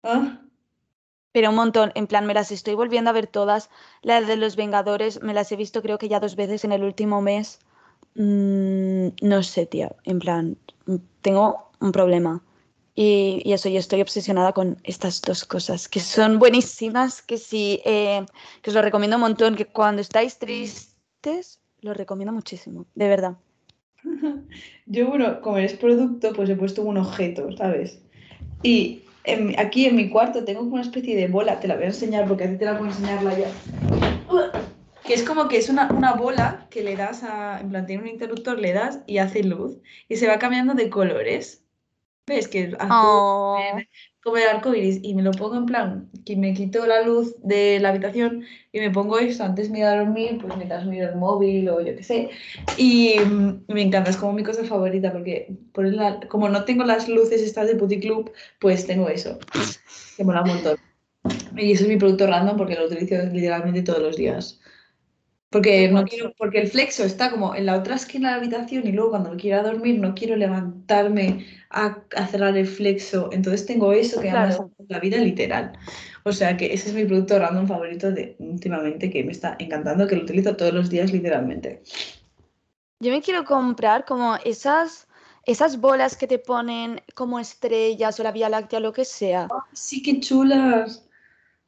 ¿Ah? 0.03 0.41
Pero 1.33 1.51
un 1.51 1.57
montón, 1.57 1.93
en 1.95 2.07
plan, 2.07 2.25
me 2.25 2.33
las 2.33 2.51
estoy 2.51 2.75
volviendo 2.75 3.11
a 3.11 3.13
ver 3.13 3.27
todas. 3.27 3.69
Las 4.01 4.27
de 4.27 4.37
los 4.37 4.57
Vengadores 4.57 5.21
me 5.23 5.35
las 5.35 5.53
he 5.53 5.57
visto 5.57 5.83
creo 5.83 5.99
que 5.99 6.09
ya 6.09 6.21
dos 6.21 6.37
veces 6.37 6.65
en 6.65 6.73
el 6.73 6.85
último 6.85 7.21
mes. 7.21 7.59
Mm, 8.15 9.09
no 9.21 9.43
sé, 9.43 9.67
tía, 9.67 9.95
en 10.05 10.19
plan, 10.21 10.57
tengo 11.21 11.71
un 11.81 11.93
problema. 11.93 12.43
Y, 12.95 13.43
y 13.45 13.53
eso, 13.53 13.69
yo 13.69 13.79
estoy 13.79 14.01
obsesionada 14.01 14.53
con 14.53 14.79
estas 14.85 15.23
dos 15.23 15.45
cosas, 15.45 15.89
que 15.89 16.01
son 16.01 16.39
buenísimas, 16.39 17.23
que 17.23 17.39
sí, 17.39 17.81
eh, 17.85 18.25
que 18.63 18.71
os 18.71 18.75
lo 18.75 18.83
recomiendo 18.83 19.17
un 19.17 19.23
montón, 19.23 19.55
que 19.55 19.67
cuando 19.67 20.03
estáis 20.03 20.39
tristes, 20.39 21.61
lo 21.83 21.95
recomiendo 21.95 22.33
muchísimo, 22.33 22.87
de 22.95 23.09
verdad. 23.09 23.37
Yo, 24.87 25.09
bueno, 25.09 25.41
como 25.41 25.59
eres 25.59 25.75
producto, 25.75 26.33
pues 26.35 26.51
he 26.51 26.57
puesto 26.57 26.83
un 26.83 26.99
objeto, 26.99 27.55
¿sabes? 27.57 27.99
Y 28.63 29.03
aquí 29.59 29.87
en 29.87 29.97
mi 29.97 30.09
cuarto 30.09 30.45
tengo 30.45 30.63
una 30.63 30.83
especie 30.83 31.17
de 31.17 31.29
bola, 31.29 31.61
te 31.61 31.69
la 31.69 31.77
voy 31.77 31.85
a 31.85 31.89
enseñar 31.89 32.27
porque 32.27 32.45
a 32.45 32.51
ti 32.51 32.57
te 32.57 32.65
la 32.65 32.77
puedo 32.77 32.91
enseñarla 32.91 33.39
ya. 33.39 33.51
Que 35.05 35.15
es 35.15 35.23
como 35.23 35.49
que 35.49 35.59
es 35.59 35.69
una, 35.69 35.91
una 35.91 36.15
bola 36.15 36.67
que 36.71 36.83
le 36.83 36.97
das 36.97 37.23
a, 37.23 37.61
en 37.61 37.71
plan, 37.71 37.87
tiene 37.87 38.03
un 38.03 38.09
interruptor, 38.09 38.59
le 38.59 38.73
das 38.73 39.01
y 39.07 39.19
hace 39.19 39.43
luz 39.43 39.79
y 40.09 40.17
se 40.17 40.29
va 40.29 40.39
cambiando 40.39 40.75
de 40.75 40.89
colores. 40.89 41.65
¿Ves? 42.31 42.47
Que 42.47 42.63
es 42.63 42.75
azul, 42.75 42.89
Oh, 42.93 43.59
como 44.23 44.37
el 44.37 44.47
arco 44.47 44.73
iris 44.73 45.01
y 45.03 45.17
me 45.17 45.23
lo 45.23 45.33
pongo 45.33 45.57
en 45.57 45.67
plan, 45.67 46.09
que 46.25 46.37
me 46.37 46.55
quito 46.55 46.87
la 46.87 47.03
luz 47.03 47.35
de 47.43 47.81
la 47.81 47.89
habitación 47.89 48.45
y 48.71 48.79
me 48.79 48.93
pongo 48.93 49.19
esto 49.19 49.43
antes 49.43 49.73
de 49.73 49.81
ir 49.81 49.85
a 49.85 49.97
dormir, 49.97 50.39
pues 50.41 50.57
mientras 50.57 50.87
miro 50.87 51.09
el 51.09 51.17
móvil 51.17 51.69
o 51.69 51.81
yo 51.81 51.97
qué 51.97 52.05
sé. 52.05 52.31
Y 52.79 53.15
mm, 53.19 53.65
me 53.67 53.83
encanta, 53.83 54.11
es 54.11 54.17
como 54.17 54.33
mi 54.33 54.45
cosa 54.45 54.63
favorita 54.63 55.11
porque 55.11 55.57
ponerla, 55.73 56.21
como 56.29 56.49
no 56.49 56.65
tengo 56.65 56.85
las 56.85 57.09
luces 57.09 57.43
estas 57.43 57.67
de 57.67 57.75
Putty 57.75 57.99
Club, 57.99 58.31
pues 58.61 58.87
tengo 58.87 59.09
eso, 59.09 59.37
que 60.17 60.23
mola 60.23 60.43
un 60.43 60.49
montón. 60.51 60.77
Y 61.57 61.73
eso 61.73 61.83
es 61.83 61.89
mi 61.89 61.97
producto 61.97 62.29
random 62.29 62.57
porque 62.57 62.77
lo 62.77 62.87
utilizo 62.87 63.17
literalmente 63.33 63.83
todos 63.83 64.01
los 64.01 64.17
días. 64.17 64.61
Porque 65.51 65.89
no 65.89 66.05
quiero, 66.05 66.33
porque 66.39 66.61
el 66.61 66.69
flexo 66.69 67.03
está 67.03 67.31
como 67.31 67.57
en 67.57 67.67
la 67.67 67.77
otra 67.77 67.97
esquina 67.97 68.29
de 68.29 68.35
la 68.37 68.41
habitación 68.41 68.87
y 68.87 68.93
luego 68.93 69.11
cuando 69.11 69.31
me 69.31 69.37
quiera 69.37 69.63
dormir 69.63 69.99
no 69.99 70.15
quiero 70.15 70.37
levantarme 70.37 71.45
a, 71.71 71.99
a 72.17 72.27
cerrar 72.29 72.57
el 72.57 72.67
flexo. 72.69 73.31
Entonces 73.33 73.67
tengo 73.67 73.93
eso 73.93 74.21
que 74.21 74.31
además 74.31 74.57
Claro. 74.57 74.71
la 74.89 75.01
vida 75.01 75.19
literal. 75.19 75.73
O 76.23 76.33
sea 76.33 76.57
que 76.57 76.73
ese 76.73 76.91
es 76.91 76.95
mi 76.95 77.05
producto 77.05 77.39
random 77.39 77.67
favorito 77.67 78.13
de 78.13 78.37
últimamente 78.39 79.11
que 79.11 79.25
me 79.25 79.33
está 79.33 79.57
encantando, 79.59 80.07
que 80.07 80.17
lo 80.17 80.23
utilizo 80.23 80.55
todos 80.55 80.73
los 80.73 80.89
días 80.89 81.13
literalmente. 81.13 81.83
Yo 83.01 83.11
me 83.11 83.23
quiero 83.23 83.45
comprar 83.45 84.05
como 84.05 84.37
esas, 84.45 85.09
esas 85.47 85.81
bolas 85.81 86.17
que 86.17 86.27
te 86.27 86.39
ponen 86.39 87.01
como 87.15 87.41
estrellas 87.41 88.21
o 88.21 88.23
la 88.23 88.31
Vía 88.33 88.49
Láctea, 88.49 88.79
lo 88.79 88.93
que 88.93 89.05
sea. 89.05 89.49
Sí, 89.73 90.03
qué 90.03 90.21
chulas. 90.21 91.09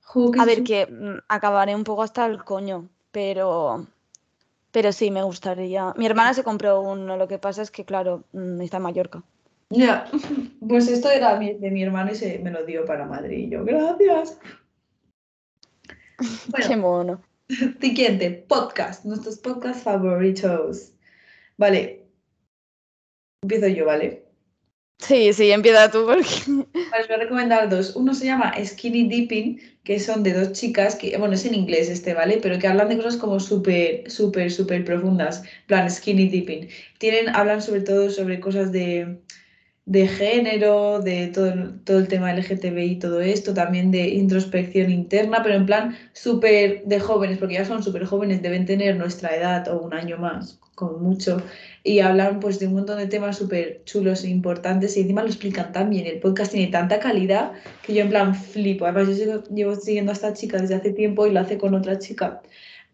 Jo, 0.02 0.30
qué 0.30 0.40
A 0.40 0.44
ver, 0.44 0.62
que 0.62 0.86
mm, 0.86 1.18
acabaré 1.28 1.74
un 1.74 1.84
poco 1.84 2.02
hasta 2.02 2.26
el 2.26 2.44
coño, 2.44 2.90
pero, 3.12 3.86
pero 4.72 4.92
sí, 4.92 5.10
me 5.10 5.22
gustaría. 5.22 5.92
Mi 5.96 6.06
hermana 6.06 6.34
se 6.34 6.42
compró 6.42 6.80
uno, 6.80 7.16
lo 7.16 7.28
que 7.28 7.38
pasa 7.38 7.62
es 7.62 7.70
que, 7.70 7.84
claro, 7.84 8.24
mm, 8.32 8.60
está 8.62 8.78
en 8.78 8.82
Mallorca. 8.82 9.22
Ya, 9.70 10.10
pues 10.68 10.88
esto 10.88 11.10
era 11.10 11.38
de 11.38 11.70
mi 11.70 11.82
hermano 11.82 12.12
y 12.12 12.14
se 12.14 12.38
me 12.40 12.50
lo 12.50 12.64
dio 12.64 12.84
para 12.84 13.06
Madrid. 13.06 13.46
Y 13.46 13.50
yo, 13.50 13.64
gracias. 13.64 14.38
Bueno, 16.48 16.68
Qué 16.68 16.76
mono. 16.76 17.22
Siguiente, 17.80 18.30
podcast, 18.48 19.04
nuestros 19.04 19.38
podcast 19.38 19.82
favoritos. 19.82 20.92
Vale, 21.56 22.06
empiezo 23.42 23.66
yo, 23.66 23.86
¿vale? 23.86 24.21
Sí, 25.06 25.32
sí, 25.32 25.50
empieza 25.50 25.90
tú 25.90 26.06
porque... 26.06 26.28
Vale, 26.46 27.06
voy 27.08 27.16
a 27.16 27.18
recomendar 27.18 27.68
dos. 27.68 27.96
Uno 27.96 28.14
se 28.14 28.26
llama 28.26 28.54
Skinny 28.64 29.08
Dipping, 29.08 29.58
que 29.82 29.98
son 29.98 30.22
de 30.22 30.32
dos 30.32 30.52
chicas 30.52 30.94
que, 30.94 31.16
bueno, 31.18 31.34
es 31.34 31.44
en 31.44 31.54
inglés 31.54 31.88
este, 31.88 32.14
¿vale? 32.14 32.38
Pero 32.40 32.58
que 32.58 32.68
hablan 32.68 32.88
de 32.88 32.96
cosas 32.96 33.16
como 33.16 33.40
súper, 33.40 34.08
súper, 34.08 34.52
súper 34.52 34.84
profundas. 34.84 35.42
Plan, 35.66 35.90
Skinny 35.90 36.28
Dipping. 36.28 36.68
Tienen, 36.98 37.28
hablan 37.34 37.62
sobre 37.62 37.80
todo 37.80 38.10
sobre 38.10 38.38
cosas 38.38 38.70
de, 38.70 39.18
de 39.86 40.06
género, 40.06 41.00
de 41.00 41.28
todo, 41.28 41.52
todo 41.84 41.98
el 41.98 42.08
tema 42.08 42.32
LGTBI 42.32 42.92
y 42.92 42.98
todo 42.98 43.20
esto, 43.20 43.54
también 43.54 43.90
de 43.90 44.08
introspección 44.08 44.90
interna, 44.90 45.42
pero 45.42 45.56
en 45.56 45.66
plan 45.66 45.96
súper 46.12 46.84
de 46.84 47.00
jóvenes, 47.00 47.38
porque 47.38 47.54
ya 47.54 47.64
son 47.64 47.82
súper 47.82 48.04
jóvenes, 48.04 48.42
deben 48.42 48.66
tener 48.66 48.96
nuestra 48.96 49.34
edad 49.34 49.66
o 49.68 49.80
un 49.80 49.94
año 49.94 50.18
más, 50.18 50.60
como 50.74 50.98
mucho, 50.98 51.38
y 51.84 52.00
hablan 52.00 52.40
pues 52.40 52.58
de 52.58 52.66
un 52.66 52.74
montón 52.74 52.98
de 52.98 53.06
temas 53.06 53.36
súper 53.38 53.82
chulos 53.84 54.24
e 54.24 54.28
importantes 54.30 54.96
y 54.96 55.00
encima 55.00 55.22
lo 55.22 55.28
explican 55.28 55.72
tan 55.72 55.90
bien. 55.90 56.06
El 56.06 56.20
podcast 56.20 56.52
tiene 56.52 56.70
tanta 56.70 56.98
calidad 56.98 57.52
que 57.82 57.94
yo 57.94 58.02
en 58.02 58.08
plan 58.10 58.34
flipo. 58.34 58.86
Además, 58.86 59.16
yo 59.16 59.42
llevo 59.50 59.74
siguiendo 59.76 60.12
a 60.12 60.14
esta 60.14 60.32
chica 60.32 60.58
desde 60.58 60.76
hace 60.76 60.92
tiempo 60.92 61.26
y 61.26 61.32
lo 61.32 61.40
hace 61.40 61.58
con 61.58 61.74
otra 61.74 61.98
chica. 61.98 62.42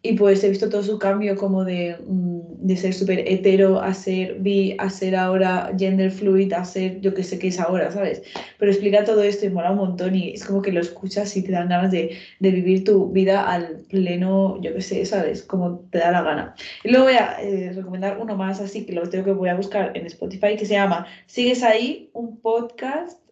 Y 0.01 0.13
pues 0.13 0.45
he 0.45 0.49
visto 0.49 0.69
todo 0.69 0.83
su 0.85 0.99
cambio 0.99 1.37
como 1.37 1.65
de, 1.65 1.97
mm, 2.07 2.67
de 2.67 2.77
ser 2.77 2.95
súper 2.95 3.21
hetero 3.27 3.81
a 3.81 3.93
ser 3.95 4.37
bi, 4.39 4.77
a 4.79 4.91
ser 4.91 5.17
ahora 5.17 5.73
gender 5.77 6.13
fluid, 6.13 6.53
a 6.53 6.65
ser 6.65 7.01
yo 7.01 7.15
que 7.15 7.25
sé 7.25 7.39
qué 7.39 7.49
es 7.49 7.59
ahora, 7.59 7.91
¿sabes? 7.91 8.23
Pero 8.59 8.71
explica 8.71 9.05
todo 9.05 9.23
esto 9.23 9.47
y 9.47 9.51
mola 9.51 9.73
un 9.73 9.79
montón 9.79 10.15
y 10.15 10.31
es 10.35 10.45
como 10.45 10.63
que 10.63 10.71
lo 10.71 10.81
escuchas 10.81 11.37
y 11.37 11.43
te 11.43 11.51
dan 11.51 11.69
ganas 11.69 11.91
de, 11.91 12.17
de 12.39 12.51
vivir 12.51 12.85
tu 12.85 13.11
vida 13.11 13.51
al 13.51 13.81
pleno, 13.89 14.61
yo 14.63 14.73
qué 14.73 14.83
sé, 14.83 15.05
¿sabes? 15.05 15.43
Como 15.43 15.81
te 15.91 15.99
da 15.99 16.13
la 16.13 16.23
gana. 16.23 16.55
Y 16.85 16.91
luego 16.91 17.07
voy 17.07 17.15
a 17.15 17.43
eh, 17.43 17.73
recomendar 17.75 18.19
uno 18.21 18.37
más 18.37 18.61
así 18.61 18.87
que 18.87 18.93
lo 18.93 19.09
tengo 19.09 19.25
que 19.25 19.33
voy 19.33 19.49
a 19.49 19.57
buscar 19.57 19.97
en 19.97 20.07
Spotify 20.07 20.57
que 20.57 20.67
se 20.67 20.75
llama 20.75 21.07
¿Sigues 21.27 21.63
ahí? 21.65 22.11
Un 22.13 22.41
podcast 22.41 23.28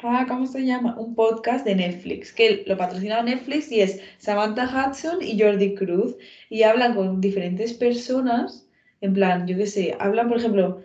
Ah, 0.00 0.26
¿cómo 0.28 0.46
se 0.46 0.64
llama? 0.64 0.94
Un 0.96 1.14
podcast 1.16 1.64
de 1.64 1.74
Netflix, 1.74 2.32
que 2.32 2.62
lo 2.66 2.76
patrocina 2.76 3.20
Netflix 3.22 3.70
y 3.72 3.80
es 3.80 4.00
Samantha 4.18 4.64
Hudson 4.64 5.18
y 5.22 5.38
Jordi 5.40 5.74
Cruz, 5.74 6.16
y 6.48 6.62
hablan 6.62 6.94
con 6.94 7.20
diferentes 7.20 7.72
personas, 7.74 8.68
en 9.00 9.12
plan, 9.12 9.46
yo 9.46 9.56
qué 9.56 9.66
sé, 9.66 9.94
hablan, 9.98 10.28
por 10.28 10.38
ejemplo, 10.38 10.78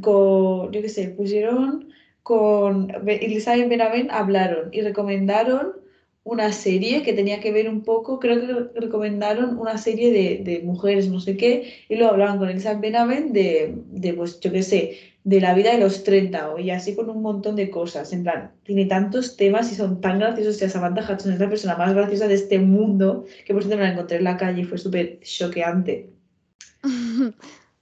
con, 0.00 0.70
yo 0.72 0.82
qué 0.82 0.88
sé, 0.88 1.08
pusieron 1.08 1.88
con 2.22 2.86
Be- 3.02 3.24
Elizabeth 3.24 3.68
Benavent, 3.68 4.10
hablaron 4.12 4.68
y 4.72 4.82
recomendaron 4.82 5.72
una 6.22 6.52
serie 6.52 7.02
que 7.02 7.12
tenía 7.14 7.40
que 7.40 7.50
ver 7.50 7.68
un 7.68 7.82
poco, 7.82 8.18
creo 8.18 8.38
que 8.40 8.80
recomendaron 8.80 9.56
una 9.58 9.78
serie 9.78 10.10
de, 10.12 10.38
de 10.44 10.60
mujeres, 10.60 11.08
no 11.08 11.18
sé 11.18 11.36
qué, 11.36 11.72
y 11.88 11.96
luego 11.96 12.12
hablaban 12.12 12.38
con 12.38 12.48
Elizabeth 12.50 12.80
Benavent 12.80 13.32
de, 13.32 13.72
de, 13.86 14.14
pues, 14.14 14.38
yo 14.40 14.52
qué 14.52 14.62
sé, 14.62 14.98
de 15.24 15.40
la 15.40 15.54
vida 15.54 15.72
de 15.72 15.78
los 15.78 16.02
30 16.04 16.50
o- 16.50 16.58
y 16.58 16.70
así 16.70 16.94
con 16.96 17.10
un 17.10 17.22
montón 17.22 17.56
de 17.56 17.70
cosas. 17.70 18.12
En 18.12 18.22
plan, 18.22 18.52
tiene 18.64 18.86
tantos 18.86 19.36
temas 19.36 19.70
y 19.72 19.74
son 19.74 20.00
tan 20.00 20.18
graciosos. 20.18 20.60
Y 20.62 20.68
Samantha 20.68 21.02
Hudson 21.02 21.32
es 21.32 21.40
la 21.40 21.48
persona 21.48 21.76
más 21.76 21.94
graciosa 21.94 22.26
de 22.28 22.34
este 22.34 22.58
mundo, 22.58 23.24
que 23.44 23.52
por 23.52 23.62
cierto 23.62 23.76
me 23.78 23.84
la 23.84 23.92
encontré 23.92 24.16
en 24.18 24.24
la 24.24 24.36
calle 24.36 24.62
y 24.62 24.64
fue 24.64 24.78
súper 24.78 25.20
choqueante. 25.20 26.10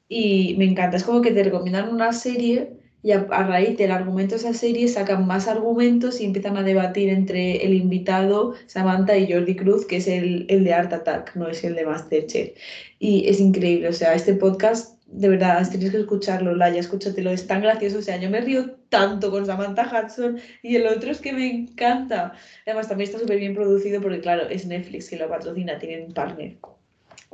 Y 0.09 0.55
me 0.59 0.64
encanta, 0.64 0.96
es 0.96 1.05
como 1.05 1.20
que 1.20 1.33
te 1.33 1.44
recomiendan 1.44 1.92
una 1.92 2.12
serie 2.12 2.72
y 3.03 3.12
a, 3.12 3.27
a 3.31 3.46
raíz 3.46 3.77
del 3.79 3.90
argumento 3.92 4.35
de 4.35 4.40
esa 4.40 4.55
serie 4.55 4.88
sacan 4.88 5.27
más 5.27 5.46
argumentos 5.46 6.20
y 6.20 6.24
empiezan 6.24 6.57
a 6.57 6.62
debatir 6.62 7.11
entre 7.11 7.64
el 7.64 7.74
invitado, 7.74 8.55
Samantha 8.66 9.16
y 9.16 9.31
Jordi 9.33 9.55
Cruz, 9.55 9.87
que 9.87 9.98
es 9.98 10.09
el, 10.09 10.46
el 10.48 10.64
de 10.64 10.74
Art 10.74 10.92
Attack, 10.92 11.37
no 11.37 11.48
es 11.48 11.62
el 11.62 11.74
de 11.77 11.87
Masterchef. 11.87 12.57
Y 12.98 13.29
es 13.29 13.38
increíble, 13.38 13.88
o 13.88 13.92
sea, 13.92 14.14
este 14.14 14.35
podcast 14.35 14.98
de 15.11 15.29
verdad, 15.29 15.66
tienes 15.71 15.90
que 15.90 16.01
escucharlo, 16.01 16.55
Laia, 16.55 16.81
escúchatelo, 16.81 17.31
es 17.31 17.47
tan 17.47 17.62
gracioso. 17.62 17.99
O 17.99 18.03
sea, 18.03 18.18
yo 18.18 18.29
me 18.29 18.42
río 18.42 18.73
tanto 18.90 19.31
con 19.31 19.47
Samantha 19.47 19.90
Hudson 19.90 20.38
y 20.62 20.77
el 20.77 20.87
otro 20.87 21.11
es 21.11 21.21
que 21.21 21.33
me 21.33 21.51
encanta. 21.51 22.35
Además, 22.66 22.88
también 22.88 23.09
está 23.09 23.18
súper 23.18 23.38
bien 23.38 23.55
producido 23.55 24.03
porque, 24.03 24.21
claro, 24.21 24.49
es 24.49 24.66
Netflix 24.66 25.09
que 25.09 25.16
lo 25.16 25.29
patrocina, 25.29 25.79
tienen 25.79 26.12
partner. 26.12 26.59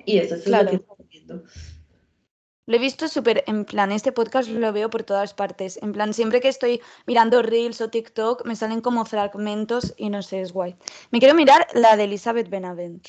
Y 0.07 0.19
esto, 0.19 0.37
es 0.37 0.47
lo 0.47 0.71
que 0.71 0.77
estoy 0.77 1.07
viendo. 1.11 1.43
Lo 2.67 2.77
he 2.77 2.79
visto 2.79 3.09
súper, 3.09 3.45
en 3.47 3.65
plan, 3.65 3.93
este 3.93 4.13
podcast 4.13 4.49
lo 4.49 4.73
veo 4.73 4.89
por 4.89 5.03
todas 5.03 5.35
partes. 5.35 5.79
En 5.83 5.93
plan, 5.93 6.15
siempre 6.15 6.41
que 6.41 6.49
estoy 6.49 6.81
mirando 7.07 7.43
Reels 7.43 7.81
o 7.81 7.91
TikTok, 7.91 8.47
me 8.47 8.57
salen 8.57 8.81
como 8.81 9.05
fragmentos 9.05 9.95
y 9.99 10.11
no 10.11 10.23
sé, 10.23 10.41
es 10.41 10.53
guay. 10.53 10.77
Me 11.11 11.19
quiero 11.19 11.35
mirar 11.35 11.67
la 11.75 11.97
de 11.97 12.05
Elizabeth 12.05 12.49
Benavent. 12.49 13.07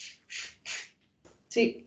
Sí. 1.48 1.85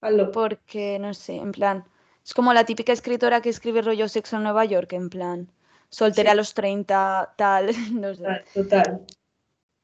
Hazlo. 0.00 0.30
Porque, 0.32 0.98
no 0.98 1.14
sé, 1.14 1.36
en 1.36 1.52
plan, 1.52 1.84
es 2.24 2.34
como 2.34 2.52
la 2.52 2.64
típica 2.64 2.92
escritora 2.92 3.40
que 3.40 3.50
escribe 3.50 3.82
rollo 3.82 4.08
sexo 4.08 4.36
en 4.36 4.44
Nueva 4.44 4.64
York, 4.64 4.92
en 4.92 5.10
plan, 5.10 5.50
soltera 5.88 6.32
a 6.32 6.34
los 6.34 6.54
30, 6.54 7.34
tal, 7.36 7.66
no 7.92 8.14
sé. 8.14 8.44
Total, 8.54 9.06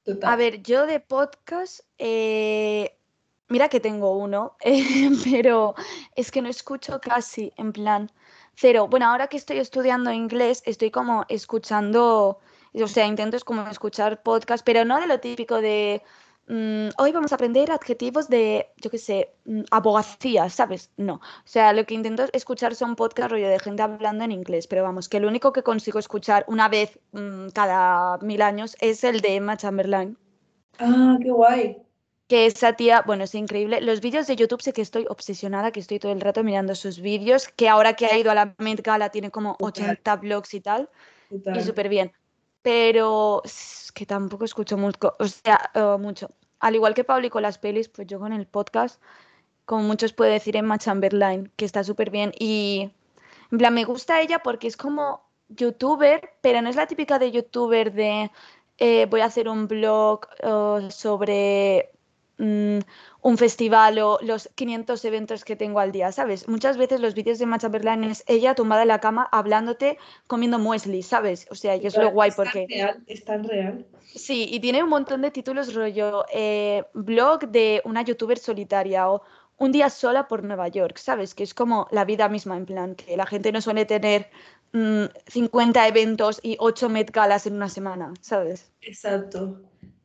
total. 0.05 0.33
A 0.33 0.37
ver, 0.37 0.63
yo 0.63 0.87
de 0.87 1.01
podcast, 1.01 1.81
eh, 1.99 2.97
Mira 3.49 3.69
que 3.69 3.79
tengo 3.79 4.17
uno, 4.17 4.57
eh, 4.61 4.83
pero 5.25 5.75
es 6.17 6.31
que 6.31 6.43
no 6.43 6.49
escucho 6.49 7.01
casi, 7.01 7.53
en 7.57 7.73
plan, 7.73 8.11
cero. 8.57 8.89
Bueno, 8.89 9.07
ahora 9.07 9.29
que 9.29 9.37
estoy 9.37 9.59
estudiando 9.59 10.13
inglés, 10.13 10.63
estoy 10.67 10.91
como 10.91 11.25
escuchando, 11.29 12.41
o 12.75 12.89
sea, 12.89 13.07
intento 13.07 13.37
es 13.37 13.45
como 13.45 13.69
escuchar 13.69 14.23
podcast, 14.23 14.65
pero 14.65 14.85
no 14.85 15.01
de 15.01 15.07
lo 15.07 15.21
típico 15.21 15.61
de, 15.61 16.03
mm, 16.49 16.89
hoy 16.99 17.13
vamos 17.13 17.33
a 17.33 17.37
aprender 17.37 17.71
adjetivos 17.71 18.29
de, 18.29 18.69
yo 18.77 18.91
qué 18.91 18.99
sé, 18.99 19.35
mm, 19.45 19.63
abogacía, 19.71 20.49
¿sabes? 20.51 20.91
No. 20.97 21.15
O 21.15 21.21
sea, 21.45 21.73
lo 21.73 21.85
que 21.85 21.95
intento 21.95 22.25
escuchar 22.33 22.75
son 22.75 22.97
podcast 22.97 23.31
rollo 23.31 23.49
de 23.49 23.59
gente 23.59 23.83
hablando 23.83 24.25
en 24.25 24.33
inglés, 24.33 24.67
pero 24.67 24.83
vamos, 24.83 25.09
que 25.09 25.21
lo 25.21 25.29
único 25.29 25.53
que 25.53 25.63
consigo 25.63 25.99
escuchar 25.99 26.45
una 26.49 26.69
vez 26.69 26.99
mm, 27.13 27.49
cada 27.49 28.19
mil 28.19 28.43
años 28.43 28.77
es 28.81 29.05
el 29.05 29.21
de 29.21 29.37
Emma 29.37 29.57
Chamberlain. 29.57 30.17
Ah, 30.79 31.17
qué 31.23 31.31
guay 31.31 31.87
que 32.29 32.47
esa 32.47 32.73
tía, 32.73 33.03
bueno, 33.07 33.25
es 33.25 33.35
increíble. 33.35 33.81
Los 33.81 34.01
vídeos 34.01 34.27
de 34.27 34.37
YouTube 34.37 34.63
sé 34.63 34.73
que 34.73 34.83
estoy 34.83 35.07
obsesionada, 35.09 35.71
que 35.71 35.81
estoy 35.81 35.99
todo 35.99 36.13
el 36.13 36.21
rato 36.21 36.43
mirando 36.43 36.75
sus 36.75 37.01
vídeos, 37.01 37.49
que 37.49 37.69
ahora 37.69 37.95
que 37.95 38.07
ha 38.07 38.19
ido 38.19 38.31
a 38.31 38.35
la 38.35 38.55
Met 38.59 38.83
Gala 38.83 39.11
tiene 39.11 39.31
como 39.31 39.57
80 39.61 40.17
vlogs 40.17 40.55
y 40.55 40.61
tal, 40.61 40.89
y 41.31 41.61
súper 41.61 41.89
bien. 41.89 42.13
Pero 42.67 43.43
es 43.45 43.93
que 43.95 44.07
tampoco 44.07 44.45
escucho 44.45 44.77
mucho, 44.77 45.15
o 45.21 45.27
sea, 45.29 45.71
eh, 45.73 45.97
mucho. 46.01 46.33
Al 46.59 46.75
igual 46.75 46.95
que 46.95 47.05
Pablo 47.05 47.25
y 47.29 47.31
con 47.31 47.43
las 47.43 47.59
pelis, 47.59 47.89
pues 47.89 48.09
yo 48.09 48.19
con 48.19 48.33
el 48.33 48.49
podcast, 48.49 49.01
como 49.67 49.85
muchos 49.85 50.13
puede 50.13 50.33
decir 50.33 50.57
Emma 50.57 50.77
Chamberlain, 50.77 51.53
que 51.55 51.65
está 51.65 51.85
súper 51.85 52.11
bien. 52.11 52.33
Y 52.41 52.91
en 53.53 53.59
plan, 53.59 53.73
me 53.73 53.85
gusta 53.85 54.21
ella 54.21 54.41
porque 54.41 54.67
es 54.67 54.77
como 54.77 55.23
youtuber, 55.49 56.31
pero 56.41 56.61
no 56.61 56.69
es 56.69 56.75
la 56.75 56.89
típica 56.89 57.21
de 57.21 57.31
youtuber 57.31 57.93
de 57.93 58.33
eh, 58.79 59.07
voy 59.07 59.21
a 59.21 59.27
hacer 59.27 59.49
un 59.49 59.69
blog 59.69 60.27
eh, 60.41 60.89
sobre 60.91 61.93
Mm, 62.39 62.81
un 63.23 63.39
festival 63.39 63.99
o 63.99 64.19
los 64.21 64.51
500 64.55 65.03
eventos 65.07 65.45
que 65.45 65.57
tengo 65.57 65.81
al 65.81 65.91
día, 65.91 66.13
¿sabes? 66.13 66.47
Muchas 66.49 66.77
veces 66.77 67.01
los 67.01 67.15
vídeos 67.15 67.39
de 67.39 67.47
Macha 67.47 67.69
Berlán 67.69 68.05
es 68.05 68.25
ella 68.27 68.55
tumbada 68.55 68.83
en 68.83 68.89
la 68.89 69.01
cama 69.01 69.27
hablándote 69.33 69.99
comiendo 70.27 70.59
muesli, 70.59 71.03
¿sabes? 71.03 71.47
O 71.51 71.55
sea, 71.55 71.77
y 71.77 71.87
es 71.87 71.97
lo 71.97 72.11
guay 72.11 72.31
porque... 72.37 72.67
Real, 72.69 73.03
es 73.07 73.25
tan 73.25 73.45
real. 73.45 73.87
Sí, 74.05 74.49
y 74.51 74.61
tiene 74.61 74.83
un 74.83 74.91
montón 74.91 75.23
de 75.23 75.31
títulos 75.31 75.75
rollo 75.75 76.27
eh, 76.33 76.85
blog 76.93 77.49
de 77.49 77.81
una 77.85 78.03
youtuber 78.03 78.39
solitaria 78.39 79.11
o 79.11 79.23
un 79.57 79.73
día 79.73 79.89
sola 79.89 80.29
por 80.29 80.45
Nueva 80.45 80.69
York, 80.69 80.99
¿sabes? 80.99 81.35
Que 81.35 81.43
es 81.43 81.55
como 81.55 81.89
la 81.91 82.05
vida 82.05 82.29
misma, 82.29 82.57
en 82.59 82.67
plan, 82.67 82.95
que 82.95 83.17
la 83.17 83.27
gente 83.27 83.51
no 83.51 83.63
suele 83.63 83.87
tener 83.87 84.31
50 84.73 85.81
mm, 85.81 85.87
eventos 85.87 86.39
y 86.43 86.57
8 86.61 86.91
Met 86.91 87.11
Galas 87.11 87.47
en 87.47 87.55
una 87.55 87.71
semana, 87.71 88.13
¿sabes? 88.21 88.71
Exacto, 88.83 89.63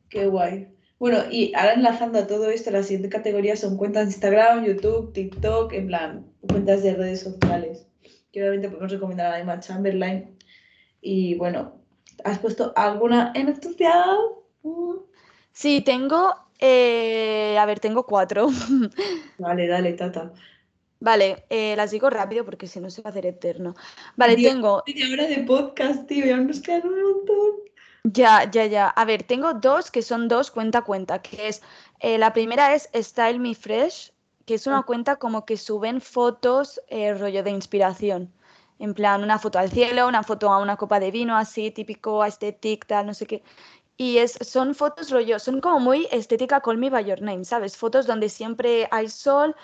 qué 0.08 0.26
guay. 0.26 0.68
Bueno, 1.02 1.24
y 1.32 1.52
ahora 1.56 1.72
enlazando 1.72 2.20
a 2.20 2.28
todo 2.28 2.48
esto, 2.48 2.70
la 2.70 2.84
siguiente 2.84 3.08
categoría 3.08 3.56
son 3.56 3.76
cuentas 3.76 4.04
de 4.04 4.12
Instagram, 4.12 4.64
YouTube, 4.64 5.12
TikTok, 5.12 5.72
en 5.72 5.88
plan, 5.88 6.26
cuentas 6.48 6.84
de 6.84 6.94
redes 6.94 7.22
sociales. 7.22 7.88
Que 8.30 8.38
obviamente 8.38 8.68
podemos 8.68 8.92
recomendar 8.92 9.32
a 9.32 9.40
Emma 9.40 9.58
Chamberlain. 9.58 10.38
Y 11.00 11.34
bueno, 11.34 11.74
¿has 12.22 12.38
puesto 12.38 12.72
alguna 12.76 13.32
en 13.34 13.48
especial? 13.48 14.16
Sí, 15.50 15.80
tengo, 15.80 16.36
eh, 16.60 17.58
a 17.58 17.66
ver, 17.66 17.80
tengo 17.80 18.06
cuatro. 18.06 18.46
Vale, 19.38 19.66
dale, 19.66 19.94
tata. 19.94 20.32
Vale, 21.00 21.46
eh, 21.50 21.74
las 21.74 21.90
digo 21.90 22.10
rápido 22.10 22.44
porque 22.44 22.68
si 22.68 22.78
no 22.78 22.90
se 22.90 23.02
va 23.02 23.08
a 23.08 23.10
hacer 23.10 23.26
eterno. 23.26 23.74
Vale, 24.14 24.36
tengo. 24.36 24.84
Media 24.86 25.26
de 25.26 25.38
podcast, 25.38 26.06
tío, 26.06 26.24
ya 26.24 26.36
nos 26.36 26.60
quedan 26.60 26.86
un 26.86 27.02
montón. 27.02 27.71
Ya, 28.04 28.50
ya, 28.50 28.66
ya. 28.66 28.88
A 28.88 29.04
ver, 29.04 29.22
tengo 29.22 29.54
dos 29.54 29.90
que 29.90 30.02
son 30.02 30.26
dos 30.28 30.50
cuenta 30.50 30.82
cuenta, 30.82 31.22
que 31.22 31.48
es, 31.48 31.62
eh, 32.00 32.18
la 32.18 32.32
primera 32.32 32.74
es 32.74 32.90
Style 32.94 33.38
Me 33.38 33.54
Fresh, 33.54 34.12
que 34.44 34.54
es 34.54 34.66
una 34.66 34.78
ah. 34.80 34.82
cuenta 34.82 35.16
como 35.16 35.44
que 35.44 35.56
suben 35.56 36.00
fotos, 36.00 36.80
eh, 36.88 37.14
rollo 37.14 37.44
de 37.44 37.50
inspiración. 37.50 38.32
En 38.80 38.94
plan, 38.94 39.22
una 39.22 39.38
foto 39.38 39.58
al 39.60 39.70
cielo, 39.70 40.08
una 40.08 40.24
foto 40.24 40.52
a 40.52 40.58
una 40.58 40.76
copa 40.76 40.98
de 40.98 41.12
vino, 41.12 41.36
así, 41.36 41.70
típico, 41.70 42.24
estética, 42.24 42.86
tal, 42.88 43.06
no 43.06 43.14
sé 43.14 43.26
qué. 43.26 43.42
Y 43.96 44.18
es, 44.18 44.32
son 44.40 44.74
fotos 44.74 45.10
rollo, 45.10 45.38
son 45.38 45.60
como 45.60 45.78
muy 45.80 46.08
estética 46.10 46.60
Call 46.60 46.78
Me 46.78 46.90
By 46.90 47.04
Your 47.04 47.22
Name, 47.22 47.44
¿sabes? 47.44 47.76
Fotos 47.76 48.06
donde 48.06 48.28
siempre 48.28 48.88
hay 48.90 49.08
sol, 49.08 49.54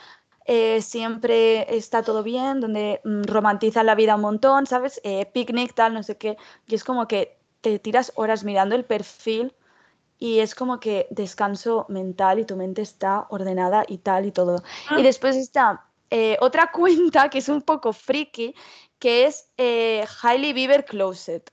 eh, 0.46 0.80
siempre 0.82 1.76
está 1.76 2.02
todo 2.02 2.22
bien, 2.22 2.60
donde 2.60 3.00
mm, 3.04 3.24
romantizan 3.24 3.86
la 3.86 3.96
vida 3.96 4.14
un 4.16 4.22
montón, 4.22 4.66
¿sabes? 4.66 5.00
picnic, 5.34 5.74
tal, 5.74 5.94
no 5.94 6.02
sé 6.04 6.16
qué. 6.18 6.36
Y 6.68 6.74
es 6.76 6.84
como 6.84 7.08
que 7.08 7.37
te 7.60 7.78
tiras 7.78 8.12
horas 8.14 8.44
mirando 8.44 8.74
el 8.74 8.84
perfil 8.84 9.54
y 10.18 10.40
es 10.40 10.54
como 10.54 10.80
que 10.80 11.06
descanso 11.10 11.86
mental 11.88 12.38
y 12.38 12.44
tu 12.44 12.56
mente 12.56 12.82
está 12.82 13.26
ordenada 13.30 13.84
y 13.86 13.98
tal 13.98 14.26
y 14.26 14.32
todo. 14.32 14.62
Y 14.90 15.00
ah. 15.00 15.02
después 15.02 15.36
está 15.36 15.86
eh, 16.10 16.36
otra 16.40 16.70
cuenta 16.72 17.30
que 17.30 17.38
es 17.38 17.48
un 17.48 17.62
poco 17.62 17.92
friki, 17.92 18.54
que 18.98 19.26
es 19.26 19.50
eh, 19.56 20.04
Hailey 20.22 20.52
Bieber 20.52 20.84
Closet. 20.84 21.52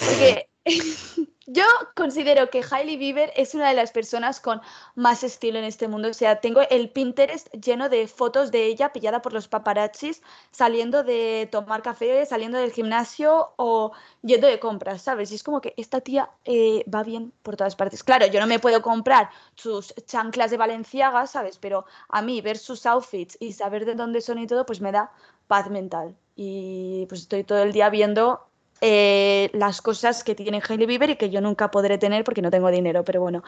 Porque 0.00 0.48
Yo 1.46 1.64
considero 1.94 2.48
que 2.48 2.64
Hailey 2.68 2.96
Bieber 2.96 3.30
es 3.36 3.54
una 3.54 3.68
de 3.68 3.74
las 3.74 3.92
personas 3.92 4.40
con 4.40 4.62
más 4.94 5.22
estilo 5.22 5.58
en 5.58 5.66
este 5.66 5.88
mundo. 5.88 6.08
O 6.08 6.14
sea, 6.14 6.40
tengo 6.40 6.62
el 6.70 6.88
Pinterest 6.88 7.52
lleno 7.52 7.90
de 7.90 8.08
fotos 8.08 8.50
de 8.50 8.64
ella 8.64 8.92
pillada 8.92 9.20
por 9.20 9.34
los 9.34 9.46
paparazzis 9.46 10.22
saliendo 10.52 11.02
de 11.02 11.46
tomar 11.52 11.82
café, 11.82 12.24
saliendo 12.24 12.56
del 12.56 12.72
gimnasio 12.72 13.52
o 13.56 13.92
yendo 14.22 14.46
de 14.46 14.58
compras, 14.58 15.02
¿sabes? 15.02 15.32
Y 15.32 15.34
es 15.34 15.42
como 15.42 15.60
que 15.60 15.74
esta 15.76 16.00
tía 16.00 16.30
eh, 16.46 16.82
va 16.92 17.02
bien 17.02 17.30
por 17.42 17.56
todas 17.56 17.76
partes. 17.76 18.02
Claro, 18.02 18.26
yo 18.26 18.40
no 18.40 18.46
me 18.46 18.58
puedo 18.58 18.80
comprar 18.80 19.28
sus 19.54 19.94
chanclas 20.06 20.50
de 20.50 20.56
Valenciaga, 20.56 21.26
¿sabes? 21.26 21.58
Pero 21.58 21.84
a 22.08 22.22
mí 22.22 22.40
ver 22.40 22.56
sus 22.56 22.86
outfits 22.86 23.36
y 23.38 23.52
saber 23.52 23.84
de 23.84 23.94
dónde 23.94 24.22
son 24.22 24.38
y 24.38 24.46
todo, 24.46 24.64
pues 24.64 24.80
me 24.80 24.92
da 24.92 25.12
paz 25.46 25.68
mental. 25.68 26.16
Y 26.36 27.04
pues 27.08 27.20
estoy 27.22 27.44
todo 27.44 27.62
el 27.62 27.72
día 27.72 27.90
viendo 27.90 28.48
eh, 28.86 29.48
las 29.54 29.80
cosas 29.80 30.22
que 30.22 30.34
tiene 30.34 30.60
Hailey 30.60 30.86
Bieber 30.86 31.08
y 31.08 31.16
que 31.16 31.30
yo 31.30 31.40
nunca 31.40 31.70
podré 31.70 31.96
tener 31.96 32.22
porque 32.22 32.42
no 32.42 32.50
tengo 32.50 32.70
dinero, 32.70 33.02
pero 33.02 33.18
bueno. 33.22 33.42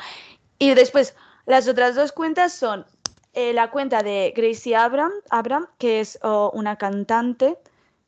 Y 0.59 0.73
después, 0.73 1.15
las 1.45 1.69
otras 1.69 1.95
dos 1.95 2.11
cuentas 2.13 2.55
son 2.55 2.87
eh, 3.35 3.53
la 3.53 3.71
cuenta 3.71 4.03
de 4.03 4.33
Gracie 4.35 4.75
Abram, 4.75 5.13
Abram 5.29 5.67
que 5.77 6.01
es 6.01 6.19
una 6.23 6.77
cantante 6.77 7.59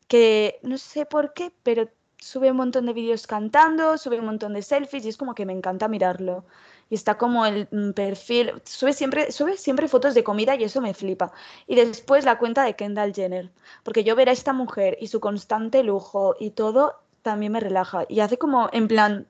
que 0.06 0.58
no 0.62 0.78
sé 0.78 1.04
por 1.04 1.34
qué, 1.34 1.52
pero 1.62 1.90
sube 2.16 2.50
un 2.50 2.56
montón 2.56 2.86
de 2.86 2.94
vídeos 2.94 3.26
cantando, 3.26 3.98
sube 3.98 4.18
un 4.18 4.24
montón 4.24 4.54
de 4.54 4.62
selfies 4.62 5.04
y 5.04 5.10
es 5.10 5.18
como 5.18 5.34
que 5.34 5.44
me 5.44 5.52
encanta 5.52 5.86
mirarlo. 5.86 6.46
Y 6.88 6.94
está 6.94 7.18
como 7.18 7.44
el 7.44 7.68
mm, 7.70 7.90
perfil, 7.90 8.54
sube 8.64 8.94
siempre, 8.94 9.32
sube 9.32 9.58
siempre 9.58 9.86
fotos 9.86 10.14
de 10.14 10.24
comida 10.24 10.56
y 10.56 10.64
eso 10.64 10.80
me 10.80 10.94
flipa. 10.94 11.30
Y 11.66 11.74
después 11.74 12.24
la 12.24 12.38
cuenta 12.38 12.64
de 12.64 12.74
Kendall 12.74 13.12
Jenner, 13.12 13.50
porque 13.82 14.02
yo 14.02 14.16
ver 14.16 14.30
a 14.30 14.32
esta 14.32 14.54
mujer 14.54 14.96
y 14.98 15.08
su 15.08 15.20
constante 15.20 15.82
lujo 15.82 16.34
y 16.40 16.52
todo 16.52 16.94
también 17.22 17.52
me 17.52 17.60
relaja. 17.60 18.04
Y 18.08 18.20
hace 18.20 18.38
como, 18.38 18.68
en 18.72 18.88
plan, 18.88 19.26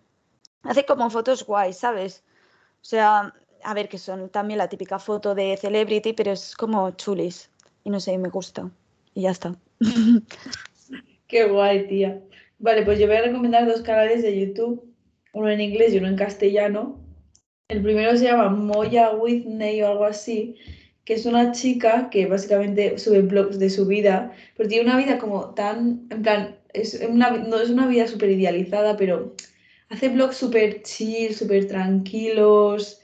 hace 0.63 0.85
como 0.85 1.11
fotos 1.11 1.45
guays, 1.45 1.79
¿sabes? 1.79 2.25
O 2.81 2.85
sea, 2.85 3.35
a 3.63 3.75
ver, 3.75 3.89
que 3.89 3.99
son 3.99 4.29
también 4.31 4.59
la 4.59 4.69
típica 4.69 4.99
foto 4.99 5.35
de 5.35 5.57
celebrity, 5.57 6.13
pero 6.13 6.33
es 6.33 6.55
como 6.57 6.91
chulis. 6.93 7.51
Y 7.85 7.91
no 7.91 8.01
sé, 8.01 8.17
me 8.19 8.29
gusta. 8.29 8.71
Y 9.15 9.23
ya 9.23 9.31
está. 9.31 9.57
Qué 11.27 11.45
guay, 11.45 11.87
tía. 11.89 12.21
Vale, 12.59 12.83
pues 12.85 12.99
yo 12.99 13.07
voy 13.07 13.17
a 13.17 13.23
recomendar 13.23 13.67
dos 13.67 13.83
canales 13.83 14.23
de 14.23 14.39
YouTube, 14.39 14.83
uno 15.33 15.49
en 15.49 15.61
inglés 15.61 15.93
y 15.93 15.99
uno 15.99 16.09
en 16.09 16.17
castellano. 16.17 16.99
El 17.69 17.83
primero 17.83 18.17
se 18.17 18.25
llama 18.25 18.49
Moya 18.49 19.11
Whitney 19.11 19.83
o 19.83 19.89
algo 19.89 20.05
así, 20.05 20.57
que 21.05 21.15
es 21.15 21.27
una 21.27 21.53
chica 21.53 22.09
que 22.11 22.27
básicamente 22.27 22.99
sube 22.99 23.21
blogs 23.21 23.59
de 23.59 23.71
su 23.71 23.87
vida, 23.87 24.33
pero 24.57 24.69
tiene 24.69 24.89
una 24.89 24.99
vida 24.99 25.19
como 25.19 25.55
tan, 25.55 26.07
en 26.11 26.23
plan, 26.23 26.58
es 26.73 27.01
una, 27.09 27.31
no 27.31 27.61
es 27.61 27.71
una 27.71 27.87
vida 27.87 28.07
súper 28.07 28.31
idealizada, 28.31 28.97
pero 28.97 29.35
hace 29.89 30.09
blogs 30.09 30.37
súper 30.37 30.83
chill, 30.83 31.35
súper 31.35 31.67
tranquilos, 31.67 33.01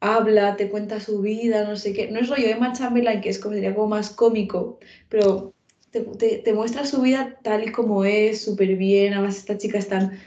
habla, 0.00 0.56
te 0.56 0.68
cuenta 0.68 1.00
su 1.00 1.20
vida, 1.20 1.64
no 1.64 1.76
sé 1.76 1.92
qué. 1.92 2.10
No 2.10 2.20
es 2.20 2.28
rollo 2.28 2.46
Emma 2.46 2.72
Chamberlain, 2.72 3.20
que 3.20 3.30
es 3.30 3.38
como, 3.38 3.54
sería 3.54 3.74
como 3.74 3.88
más 3.88 4.10
cómico, 4.10 4.78
pero 5.08 5.54
te, 5.90 6.52
muestra 6.52 6.84
su 6.84 7.00
vida 7.00 7.38
tal 7.42 7.68
y 7.68 7.72
como 7.72 8.04
es, 8.04 8.44
súper 8.44 8.76
bien. 8.76 9.14
Además, 9.14 9.38
esta 9.38 9.56
chica 9.56 9.78
es 9.78 9.88
tan 9.88 10.18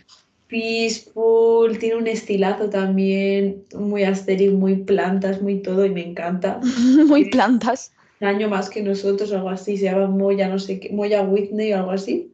peaceful, 0.48 1.78
tiene 1.78 1.98
un 1.98 2.08
estilazo 2.08 2.70
también, 2.70 3.66
muy 3.76 4.04
asteric, 4.04 4.54
muy 4.54 4.78
plantas, 4.78 5.42
muy 5.42 5.62
todo, 5.62 5.86
y 5.86 5.90
me 5.90 6.06
encanta. 6.06 6.60
muy 7.08 7.30
plantas. 7.30 7.92
Un 8.20 8.28
año 8.28 8.50
más 8.50 8.70
que 8.70 8.82
nosotros, 8.82 9.32
algo 9.32 9.50
así, 9.50 9.78
se 9.78 9.86
llama 9.86 10.08
Moya, 10.08 10.48
no 10.48 10.58
sé 10.58 10.80
qué, 10.80 10.90
Moya 10.92 11.22
Whitney 11.22 11.74
o 11.74 11.78
algo 11.78 11.92
así. 11.92 12.32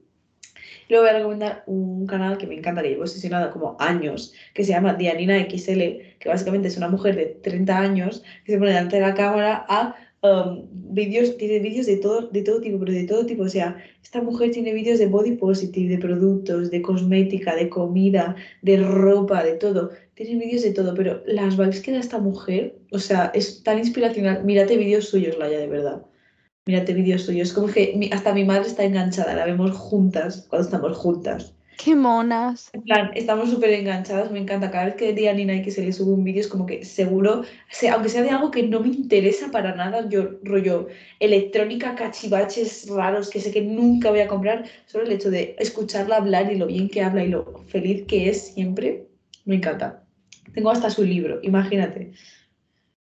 Luego 0.94 1.08
voy 1.08 1.16
a 1.16 1.18
recomendar 1.18 1.64
un 1.66 2.06
canal 2.06 2.38
que 2.38 2.46
me 2.46 2.54
encanta, 2.54 2.84
que 2.84 2.90
llevo 2.90 3.02
obsesionada 3.02 3.50
como 3.50 3.76
años, 3.80 4.32
que 4.54 4.64
se 4.64 4.74
llama 4.74 4.94
Dianina 4.94 5.40
XL, 5.40 5.82
que 6.20 6.30
básicamente 6.30 6.68
es 6.68 6.78
una 6.78 6.88
mujer 6.88 7.16
de 7.16 7.26
30 7.26 7.80
años 7.80 8.24
que 8.46 8.52
se 8.52 8.60
pone 8.60 8.70
delante 8.70 8.98
de 8.98 9.02
la 9.02 9.16
cámara 9.16 9.66
a 9.68 9.96
um, 10.22 10.68
vídeos, 10.72 11.36
tiene 11.38 11.58
vídeos 11.58 11.88
de 11.88 11.98
todo, 11.98 12.28
de 12.28 12.44
todo 12.44 12.62
tipo, 12.62 12.78
pero 12.78 12.92
de 12.92 13.08
todo 13.08 13.26
tipo. 13.26 13.42
O 13.42 13.50
sea, 13.50 13.76
esta 14.04 14.22
mujer 14.22 14.52
tiene 14.52 14.72
vídeos 14.72 15.00
de 15.00 15.08
body 15.08 15.32
positive, 15.38 15.96
de 15.96 15.98
productos, 15.98 16.70
de 16.70 16.84
cosmética, 16.84 17.56
de 17.56 17.70
comida, 17.70 18.36
de 18.62 18.78
ropa, 18.78 19.44
de 19.44 19.54
todo. 19.54 19.90
Tiene 20.14 20.46
vídeos 20.46 20.62
de 20.62 20.74
todo, 20.74 20.94
pero 20.94 21.24
las 21.26 21.58
vibes 21.58 21.82
que 21.82 21.92
da 21.92 21.98
esta 21.98 22.20
mujer, 22.20 22.76
o 22.92 23.00
sea, 23.00 23.32
es 23.34 23.64
tan 23.64 23.80
inspiracional. 23.80 24.44
Mírate 24.44 24.78
vídeos 24.78 25.10
suyos, 25.10 25.40
Laia, 25.40 25.58
de 25.58 25.68
verdad. 25.68 26.04
Mírate 26.66 26.94
vídeos 26.94 27.24
suyos. 27.24 27.50
Es 27.50 27.54
como 27.54 27.68
que 27.68 28.10
hasta 28.14 28.34
mi 28.34 28.46
madre 28.46 28.68
está 28.68 28.84
enganchada, 28.84 29.36
la 29.36 29.46
vemos 29.46 29.72
juntas 29.72 30.46
cuando 30.50 30.66
estamos 30.66 30.98
juntas. 30.98 31.54
¡Qué 31.78 31.96
monas! 31.96 32.70
En 32.74 32.84
plan, 32.84 33.12
estamos 33.16 33.50
súper 33.50 33.72
enganchadas, 33.72 34.32
me 34.32 34.40
encanta. 34.40 34.72
Cada 34.72 34.86
vez 34.86 34.96
que 34.96 35.14
día 35.14 35.34
Nina 35.34 35.56
y 35.56 35.62
que 35.64 35.72
se 35.72 35.84
le 35.84 35.92
sube 35.92 36.14
un 36.14 36.24
vídeo 36.24 36.42
es 36.42 36.48
como 36.48 36.66
que 36.66 36.86
seguro, 36.86 37.44
aunque 37.92 38.10
sea 38.10 38.22
de 38.22 38.30
algo 38.30 38.52
que 38.52 38.64
no 38.64 38.80
me 38.80 38.88
interesa 38.90 39.50
para 39.52 39.76
nada, 39.76 40.08
yo 40.08 40.40
rollo 40.44 40.88
electrónica, 41.20 41.96
cachivaches 41.96 42.88
raros 42.90 43.30
que 43.30 43.42
sé 43.42 43.52
que 43.52 43.62
nunca 43.62 44.12
voy 44.12 44.22
a 44.22 44.28
comprar, 44.28 44.66
solo 44.86 45.06
el 45.06 45.12
hecho 45.12 45.30
de 45.30 45.56
escucharla 45.60 46.18
hablar 46.18 46.52
y 46.52 46.58
lo 46.58 46.68
bien 46.68 46.90
que 46.90 47.02
habla 47.02 47.24
y 47.24 47.30
lo 47.30 47.64
feliz 47.68 48.06
que 48.08 48.30
es 48.30 48.54
siempre, 48.54 49.08
me 49.46 49.56
encanta. 49.56 50.06
Tengo 50.54 50.70
hasta 50.70 50.90
su 50.90 51.04
libro, 51.04 51.40
imagínate. 51.42 52.14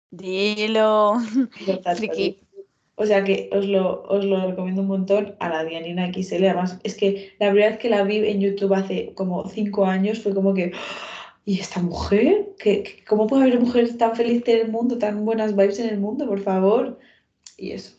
Dilo. 0.10 1.22
O 2.96 3.06
sea 3.06 3.24
que 3.24 3.50
os 3.52 3.66
lo, 3.66 4.04
os 4.04 4.24
lo 4.24 4.48
recomiendo 4.48 4.82
un 4.82 4.88
montón 4.88 5.36
a 5.40 5.50
la 5.50 5.64
Dianina 5.66 6.12
XL. 6.14 6.46
Además, 6.46 6.80
es 6.84 6.96
que 6.96 7.36
la 7.40 7.52
verdad 7.52 7.72
es 7.72 7.78
que 7.78 7.90
la 7.90 8.04
vi 8.04 8.18
en 8.18 8.40
YouTube 8.40 8.74
hace 8.74 9.14
como 9.16 9.48
cinco 9.50 9.86
años, 9.86 10.20
fue 10.20 10.34
como 10.34 10.54
que. 10.54 10.72
¿Y 11.48 11.60
esta 11.60 11.80
mujer? 11.80 12.56
¿Qué, 12.58 13.04
¿Cómo 13.08 13.28
puede 13.28 13.44
haber 13.44 13.60
mujeres 13.60 13.98
tan 14.00 14.16
felices 14.16 14.48
en 14.48 14.62
el 14.62 14.72
mundo, 14.72 14.98
tan 14.98 15.26
buenas 15.26 15.56
vibes 15.56 15.78
en 15.78 15.90
el 15.90 16.00
mundo, 16.00 16.26
por 16.26 16.40
favor? 16.42 16.98
Y 17.56 17.72
eso. 17.72 17.96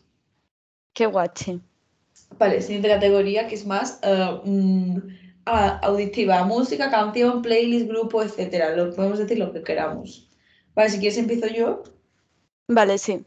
Qué 0.93 1.05
guache. 1.05 1.59
Vale, 2.37 2.61
siguiente 2.61 2.89
categoría 2.89 3.47
que 3.47 3.55
es 3.55 3.65
más 3.65 3.99
eh, 4.03 4.41
mm, 4.43 4.97
auditiva, 5.45 6.43
música, 6.43 6.91
canción, 6.91 7.41
playlist, 7.41 7.87
grupo, 7.87 8.21
etcétera. 8.21 8.75
Lo 8.75 8.93
podemos 8.93 9.19
decir 9.19 9.39
lo 9.39 9.53
que 9.53 9.63
queramos. 9.63 10.29
Vale, 10.75 10.89
si 10.89 10.99
quieres 10.99 11.17
empiezo 11.17 11.47
yo. 11.47 11.83
Vale, 12.67 12.97
sí. 12.97 13.23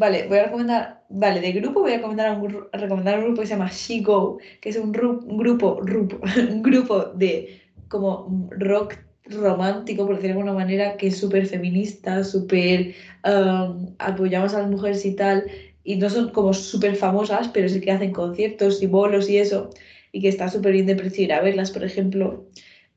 Vale, 0.00 0.26
voy 0.28 0.38
a 0.38 0.44
recomendar, 0.44 1.04
vale, 1.10 1.42
de 1.42 1.52
grupo 1.52 1.80
voy 1.80 1.92
a 1.92 1.96
recomendar 1.96 2.40
un, 2.40 2.66
recomendar 2.72 3.18
un 3.18 3.24
grupo 3.26 3.42
que 3.42 3.46
se 3.48 3.52
llama 3.52 3.70
She 3.70 4.00
Go, 4.00 4.38
que 4.62 4.70
es 4.70 4.76
un, 4.76 4.92
grupo, 4.92 5.26
un 5.28 6.62
grupo 6.62 7.04
de 7.14 7.60
como 7.88 8.48
rock 8.50 8.94
romántico, 9.26 10.06
por 10.06 10.16
decirlo 10.16 10.36
de 10.36 10.40
alguna 10.40 10.58
manera, 10.58 10.96
que 10.96 11.08
es 11.08 11.18
súper 11.18 11.44
feminista, 11.44 12.24
súper 12.24 12.94
um, 13.26 13.94
apoyamos 13.98 14.54
a 14.54 14.60
las 14.60 14.70
mujeres 14.70 15.04
y 15.04 15.14
tal, 15.14 15.44
y 15.84 15.96
no 15.96 16.08
son 16.08 16.30
como 16.30 16.54
súper 16.54 16.96
famosas, 16.96 17.48
pero 17.48 17.68
sí 17.68 17.78
que 17.82 17.92
hacen 17.92 18.12
conciertos 18.12 18.82
y 18.82 18.86
bolos 18.86 19.28
y 19.28 19.36
eso, 19.36 19.68
y 20.12 20.22
que 20.22 20.28
está 20.28 20.48
súper 20.48 20.72
bien 20.72 20.86
de 20.86 20.96
precio 20.96 21.24
ir 21.24 21.32
a 21.34 21.42
verlas, 21.42 21.70
por 21.72 21.84
ejemplo 21.84 22.46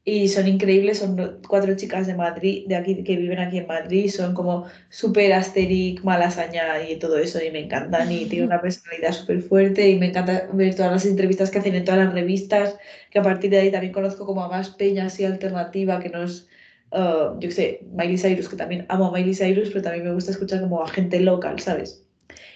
y 0.05 0.27
son 0.27 0.47
increíbles, 0.47 0.99
son 0.99 1.39
cuatro 1.47 1.75
chicas 1.77 2.07
de 2.07 2.15
Madrid, 2.15 2.65
de 2.67 2.75
aquí, 2.75 3.03
que 3.03 3.15
viven 3.15 3.39
aquí 3.39 3.59
en 3.59 3.67
Madrid, 3.67 4.09
son 4.09 4.33
como 4.33 4.65
súper 4.89 5.31
asteric, 5.31 6.03
malasaña 6.03 6.81
y 6.89 6.97
todo 6.97 7.17
eso, 7.17 7.41
y 7.41 7.51
me 7.51 7.59
encantan, 7.61 8.11
y 8.11 8.25
tienen 8.25 8.47
una 8.47 8.61
personalidad 8.61 9.13
súper 9.13 9.41
fuerte, 9.41 9.89
y 9.89 9.97
me 9.97 10.07
encanta 10.07 10.49
ver 10.51 10.75
todas 10.75 10.91
las 10.91 11.05
entrevistas 11.05 11.49
que 11.49 11.59
hacen 11.59 11.75
en 11.75 11.85
todas 11.85 12.05
las 12.05 12.13
revistas, 12.13 12.77
que 13.11 13.19
a 13.19 13.21
partir 13.21 13.51
de 13.51 13.59
ahí 13.59 13.71
también 13.71 13.93
conozco 13.93 14.25
como 14.25 14.43
a 14.43 14.49
más 14.49 14.71
peñas 14.71 15.17
y 15.21 15.25
alternativa, 15.25 16.01
que 16.01 16.09
nos, 16.09 16.49
uh, 16.91 17.39
yo 17.39 17.47
qué 17.47 17.51
sé, 17.51 17.79
Miley 17.93 18.17
Cyrus, 18.17 18.49
que 18.49 18.57
también 18.57 18.85
amo 18.89 19.07
a 19.07 19.11
Miley 19.11 19.33
Cyrus, 19.33 19.69
pero 19.69 19.83
también 19.83 20.03
me 20.03 20.13
gusta 20.13 20.31
escuchar 20.31 20.59
como 20.59 20.83
a 20.83 20.89
gente 20.89 21.21
local, 21.21 21.59
¿sabes? 21.61 22.05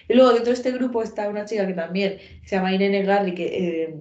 Y 0.06 0.14
luego 0.14 0.32
dentro 0.32 0.52
de 0.52 0.56
este 0.56 0.72
grupo 0.72 1.02
está 1.02 1.28
una 1.28 1.46
chica 1.46 1.66
que 1.66 1.74
también 1.74 2.18
se 2.44 2.56
llama 2.56 2.74
Irene 2.74 3.04
Garri, 3.04 3.34
que... 3.34 3.46
Eh, 3.46 3.94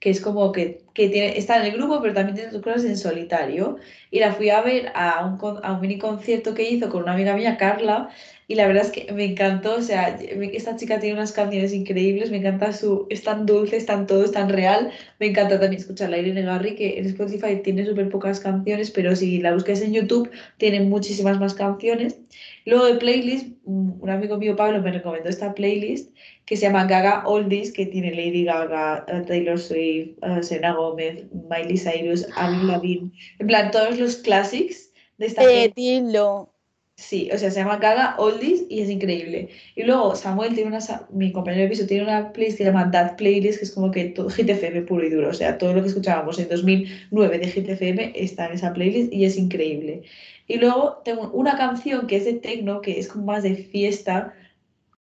que 0.00 0.10
es 0.10 0.20
como 0.20 0.50
que, 0.50 0.82
tiene, 0.94 1.38
está 1.38 1.56
en 1.58 1.66
el 1.66 1.72
grupo, 1.72 2.00
pero 2.00 2.14
también 2.14 2.36
tiene 2.36 2.50
sus 2.50 2.62
cosas 2.62 2.84
en 2.84 2.96
solitario. 2.96 3.78
Y 4.10 4.20
la 4.20 4.32
fui 4.32 4.50
a 4.50 4.60
ver 4.60 4.92
a 4.94 5.24
un, 5.24 5.38
a 5.62 5.72
un 5.72 5.80
mini 5.80 5.98
concierto 5.98 6.54
que 6.54 6.68
hizo 6.70 6.88
con 6.88 7.02
una 7.02 7.12
amiga 7.12 7.36
mía, 7.36 7.56
Carla, 7.56 8.10
y 8.50 8.56
la 8.56 8.66
verdad 8.66 8.84
es 8.84 8.90
que 8.90 9.12
me 9.12 9.24
encantó, 9.24 9.76
o 9.76 9.80
sea, 9.80 10.18
esta 10.18 10.74
chica 10.74 10.98
tiene 10.98 11.14
unas 11.14 11.30
canciones 11.30 11.72
increíbles, 11.72 12.32
me 12.32 12.38
encanta 12.38 12.72
su, 12.72 13.06
es 13.08 13.22
tan 13.22 13.46
dulce, 13.46 13.76
es 13.76 13.86
tan 13.86 14.08
todo, 14.08 14.24
es 14.24 14.32
tan 14.32 14.48
real, 14.48 14.90
me 15.20 15.26
encanta 15.26 15.60
también 15.60 15.80
escucharla. 15.80 16.18
Irene 16.18 16.42
Garry, 16.42 16.74
que 16.74 16.98
en 16.98 17.06
Spotify 17.06 17.62
tiene 17.62 17.86
súper 17.86 18.08
pocas 18.08 18.40
canciones, 18.40 18.90
pero 18.90 19.14
si 19.14 19.38
la 19.38 19.54
buscas 19.54 19.80
en 19.82 19.92
YouTube, 19.92 20.28
tiene 20.56 20.80
muchísimas 20.80 21.38
más 21.38 21.54
canciones. 21.54 22.18
Luego 22.66 22.86
de 22.86 22.94
playlist, 22.96 23.54
un 23.66 24.10
amigo 24.10 24.36
mío, 24.36 24.56
Pablo, 24.56 24.82
me 24.82 24.90
recomendó 24.90 25.28
esta 25.28 25.54
playlist 25.54 26.12
que 26.44 26.56
se 26.56 26.62
llama 26.62 26.86
Gaga 26.86 27.22
Oldies, 27.28 27.72
que 27.72 27.86
tiene 27.86 28.10
Lady 28.10 28.42
Gaga, 28.42 29.04
eh, 29.06 29.22
Taylor 29.28 29.60
Swift, 29.60 30.18
uh, 30.22 30.42
Selena 30.42 30.74
Gomez, 30.80 31.26
Miley 31.48 31.78
Cyrus, 31.78 32.26
Avril 32.36 32.66
Lavigne, 32.66 33.12
en 33.38 33.46
plan, 33.46 33.70
todos 33.70 33.98
los 33.98 34.16
classics 34.16 34.92
de 35.18 35.26
esta 35.26 35.44
eh, 35.44 35.72
dilo. 35.74 36.52
Sí, 37.00 37.30
o 37.32 37.38
sea, 37.38 37.50
se 37.50 37.60
llama 37.60 37.78
Gaga 37.78 38.14
Oldies 38.18 38.64
y 38.68 38.82
es 38.82 38.90
increíble. 38.90 39.48
Y 39.74 39.84
luego 39.84 40.14
Samuel 40.14 40.54
tiene 40.54 40.68
una, 40.68 41.06
mi 41.10 41.32
compañero 41.32 41.62
de 41.62 41.70
piso 41.70 41.86
tiene 41.86 42.02
una 42.02 42.30
playlist 42.30 42.58
que 42.58 42.64
se 42.64 42.70
llama 42.70 42.90
That 42.90 43.16
Playlist, 43.16 43.58
que 43.58 43.64
es 43.64 43.70
como 43.70 43.90
que 43.90 44.04
todo 44.06 44.28
GTFM 44.28 44.82
puro 44.82 45.06
y 45.06 45.08
duro. 45.08 45.30
O 45.30 45.32
sea, 45.32 45.56
todo 45.56 45.72
lo 45.72 45.80
que 45.80 45.88
escuchábamos 45.88 46.38
en 46.38 46.50
2009 46.50 47.38
de 47.38 47.46
GTFM 47.46 48.12
está 48.14 48.46
en 48.46 48.52
esa 48.52 48.74
playlist 48.74 49.10
y 49.14 49.24
es 49.24 49.38
increíble. 49.38 50.02
Y 50.46 50.58
luego 50.58 51.00
tengo 51.02 51.30
una 51.30 51.56
canción 51.56 52.06
que 52.06 52.16
es 52.16 52.26
de 52.26 52.34
techno, 52.34 52.82
que 52.82 52.98
es 52.98 53.08
como 53.08 53.24
más 53.24 53.44
de 53.44 53.56
fiesta, 53.56 54.34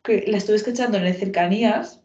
que 0.01 0.23
la 0.25 0.37
estuve 0.37 0.55
escuchando 0.55 0.97
en 0.97 1.05
el 1.05 1.15
cercanías 1.15 2.01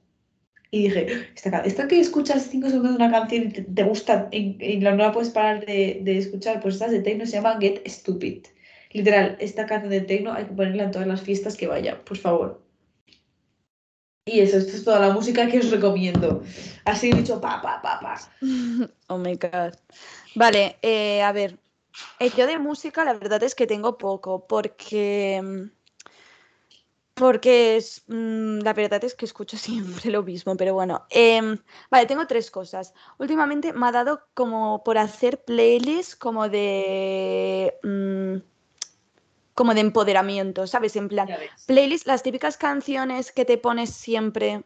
y 0.75 0.89
dije, 0.89 1.29
esta, 1.37 1.61
esta 1.61 1.87
que 1.87 2.01
escuchas 2.01 2.49
cinco 2.51 2.69
segundos 2.69 2.99
de 2.99 3.05
una 3.05 3.13
canción 3.13 3.45
y 3.45 3.51
te, 3.51 3.83
gusta 3.85 4.27
y, 4.33 4.79
no 4.79 4.97
la 4.97 5.13
puedes 5.13 5.31
parar 5.31 5.65
de, 5.65 6.01
de, 6.03 6.19
escuchar, 6.19 6.61
pues 6.61 6.75
esta 6.75 6.89
de 6.89 6.99
techno 6.99 7.25
se 7.27 7.37
llama 7.37 7.59
Get 7.61 7.87
Stupid. 7.87 8.47
Literal, 8.91 9.37
esta 9.39 9.67
canción 9.67 9.91
de 9.91 10.01
techno 10.01 10.33
hay 10.33 10.47
que 10.47 10.53
ponerla 10.53 10.83
en 10.83 10.91
todas 10.91 11.07
las 11.07 11.21
fiestas 11.21 11.57
que 11.57 11.69
vaya, 11.69 12.05
por 12.05 12.17
favor. 12.17 12.61
Y 14.27 14.41
eso, 14.41 14.57
esto 14.57 14.73
es 14.73 14.83
toda 14.83 14.99
la 14.99 15.13
música 15.13 15.47
que 15.47 15.61
os 15.61 15.71
recomiendo. 15.71 16.43
Así 16.85 17.13
dicho, 17.13 17.41
pa, 17.41 17.63
pa, 17.63 17.81
pa. 17.81 18.21
Oh 19.07 19.19
my 19.19 19.37
god. 19.37 19.75
Vale, 20.35 20.77
eh, 20.83 21.23
a 21.23 21.31
ver, 21.31 21.57
eh, 22.19 22.31
yo 22.37 22.49
de 22.49 22.59
música 22.59 23.05
la 23.05 23.13
verdad 23.13 23.45
es 23.45 23.55
que 23.55 23.69
tengo 23.69 23.97
poco, 23.97 24.45
porque. 24.49 25.71
Porque 27.15 27.77
es, 27.77 28.03
mm, 28.09 28.59
la 28.59 28.73
verdad 28.73 29.03
es 29.05 29.15
que 29.15 29.25
escucho 29.25 29.57
siempre 29.59 30.11
lo 30.11 30.23
mismo, 30.23 30.57
pero 30.57 30.75
bueno. 30.75 31.07
Em, 31.11 31.59
vale, 31.91 32.07
tengo 32.07 32.27
tres 32.27 32.51
cosas. 32.51 32.93
Últimamente 33.19 33.73
me 33.73 33.87
ha 33.87 33.93
dado 33.93 34.27
como 34.35 34.83
por 34.85 34.99
hacer 34.99 35.45
playlists 35.45 36.17
como 36.17 36.49
de. 36.49 37.75
Mm, 37.83 38.39
como 39.55 39.73
de 39.73 39.81
empoderamiento, 39.81 40.67
¿sabes? 40.67 40.97
En 40.97 41.09
plan, 41.09 41.29
playlists, 41.67 42.09
las 42.09 42.25
típicas 42.25 42.57
canciones 42.57 43.31
que 43.31 43.45
te 43.45 43.57
pones 43.57 43.91
siempre 43.91 44.65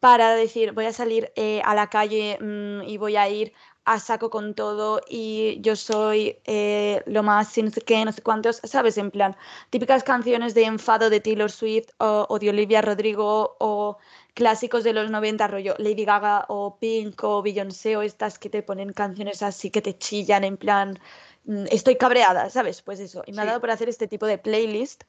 para 0.00 0.34
decir, 0.34 0.72
voy 0.72 0.86
a 0.86 0.92
salir 0.92 1.32
eh, 1.34 1.60
a 1.64 1.74
la 1.74 1.88
calle 1.88 2.38
mm, 2.40 2.88
y 2.88 2.96
voy 2.98 3.16
a 3.16 3.28
ir 3.28 3.52
a 3.88 3.98
saco 4.00 4.28
con 4.28 4.54
todo 4.54 5.00
y 5.08 5.58
yo 5.62 5.74
soy 5.74 6.38
eh, 6.44 7.02
lo 7.06 7.22
más, 7.22 7.56
no 7.56 7.70
sé 7.70 7.80
qué, 7.80 8.04
no 8.04 8.12
sé 8.12 8.20
cuántos, 8.22 8.60
¿sabes? 8.64 8.98
En 8.98 9.10
plan, 9.10 9.34
típicas 9.70 10.04
canciones 10.04 10.54
de 10.54 10.64
enfado 10.64 11.08
de 11.08 11.20
Taylor 11.20 11.50
Swift 11.50 11.88
o, 11.98 12.38
de 12.38 12.50
Olivia 12.50 12.82
Rodrigo 12.82 13.56
o 13.58 13.96
clásicos 14.34 14.84
de 14.84 14.92
los 14.92 15.10
90, 15.10 15.46
rollo 15.48 15.74
Lady 15.78 16.04
Gaga 16.04 16.44
o 16.48 16.76
Pink 16.78 17.24
o 17.24 17.42
Beyoncé 17.42 17.96
o 17.96 18.02
estas 18.02 18.38
que 18.38 18.50
te 18.50 18.62
ponen 18.62 18.92
canciones 18.92 19.42
así 19.42 19.70
que 19.70 19.80
te 19.80 19.96
chillan 19.96 20.44
en 20.44 20.58
plan, 20.58 20.98
mm, 21.44 21.66
estoy 21.70 21.96
cabreada, 21.96 22.50
¿sabes? 22.50 22.82
Pues 22.82 23.00
eso, 23.00 23.22
y 23.26 23.32
me 23.32 23.42
ha 23.42 23.46
dado 23.46 23.60
por 23.60 23.70
hacer 23.70 23.88
este 23.88 24.06
tipo 24.06 24.26
de 24.26 24.38
playlist. 24.38 25.04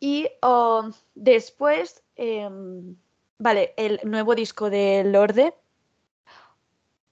Y 0.00 0.28
oh, 0.42 0.90
después, 1.14 2.02
em, 2.16 2.96
vale, 3.38 3.74
el 3.76 4.00
nuevo 4.04 4.34
disco 4.34 4.70
de 4.70 5.04
Lorde, 5.04 5.54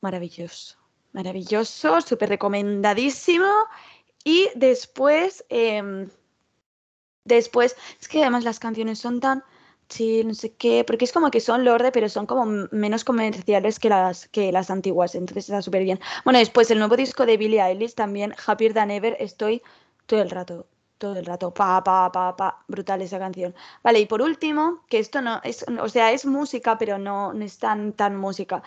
maravilloso 0.01 0.84
Maravilloso, 1.15 2.01
súper 2.03 2.29
recomendadísimo. 2.29 3.51
Y 4.25 4.51
después, 4.55 5.45
em, 5.49 6.09
Después, 7.25 7.77
es 8.01 8.09
que 8.09 8.21
además 8.23 8.45
las 8.45 8.59
canciones 8.61 8.99
son 8.99 9.21
tan 9.21 9.45
Sí, 9.89 10.25
no 10.25 10.33
sé 10.35 10.55
qué, 10.55 10.83
porque 10.83 11.05
es 11.05 11.13
como 11.13 11.31
que 11.31 11.41
son 11.41 11.63
Lorde, 11.65 11.93
pero 11.93 12.09
son 12.09 12.25
como 12.27 12.47
menos 12.73 13.05
comerciales 13.05 13.79
que 13.79 13.91
las, 13.91 14.29
que 14.29 14.51
las 14.51 14.71
antiguas, 14.71 15.15
entonces 15.15 15.45
está 15.51 15.61
súper 15.61 15.83
bien. 15.85 16.01
Bueno, 16.25 16.39
después 16.39 16.71
el 16.71 16.79
nuevo 16.79 16.97
disco 16.97 17.27
de 17.27 17.37
Billie 17.37 17.61
Eilish 17.63 17.95
también, 17.95 18.35
Happier 18.47 18.73
Than 18.73 18.91
Ever, 18.91 19.15
estoy 19.21 19.63
todo 20.07 20.23
el 20.23 20.31
rato, 20.31 20.67
todo 20.97 21.17
el 21.19 21.27
rato, 21.27 21.53
pa, 21.53 21.85
pa, 21.85 22.11
pa, 22.11 22.35
pa, 22.35 22.65
brutal 22.67 23.03
esa 23.03 23.19
canción. 23.19 23.55
Vale, 23.83 24.01
y 24.01 24.07
por 24.07 24.23
último, 24.23 24.81
que 24.89 24.99
esto 24.99 25.21
no 25.21 25.41
es, 25.45 25.65
o 25.69 25.89
sea, 25.91 26.13
es 26.13 26.25
música, 26.25 26.79
pero 26.79 26.97
no, 26.99 27.35
no 27.35 27.45
es 27.45 27.59
tan, 27.59 27.93
tan 27.93 28.17
música. 28.17 28.63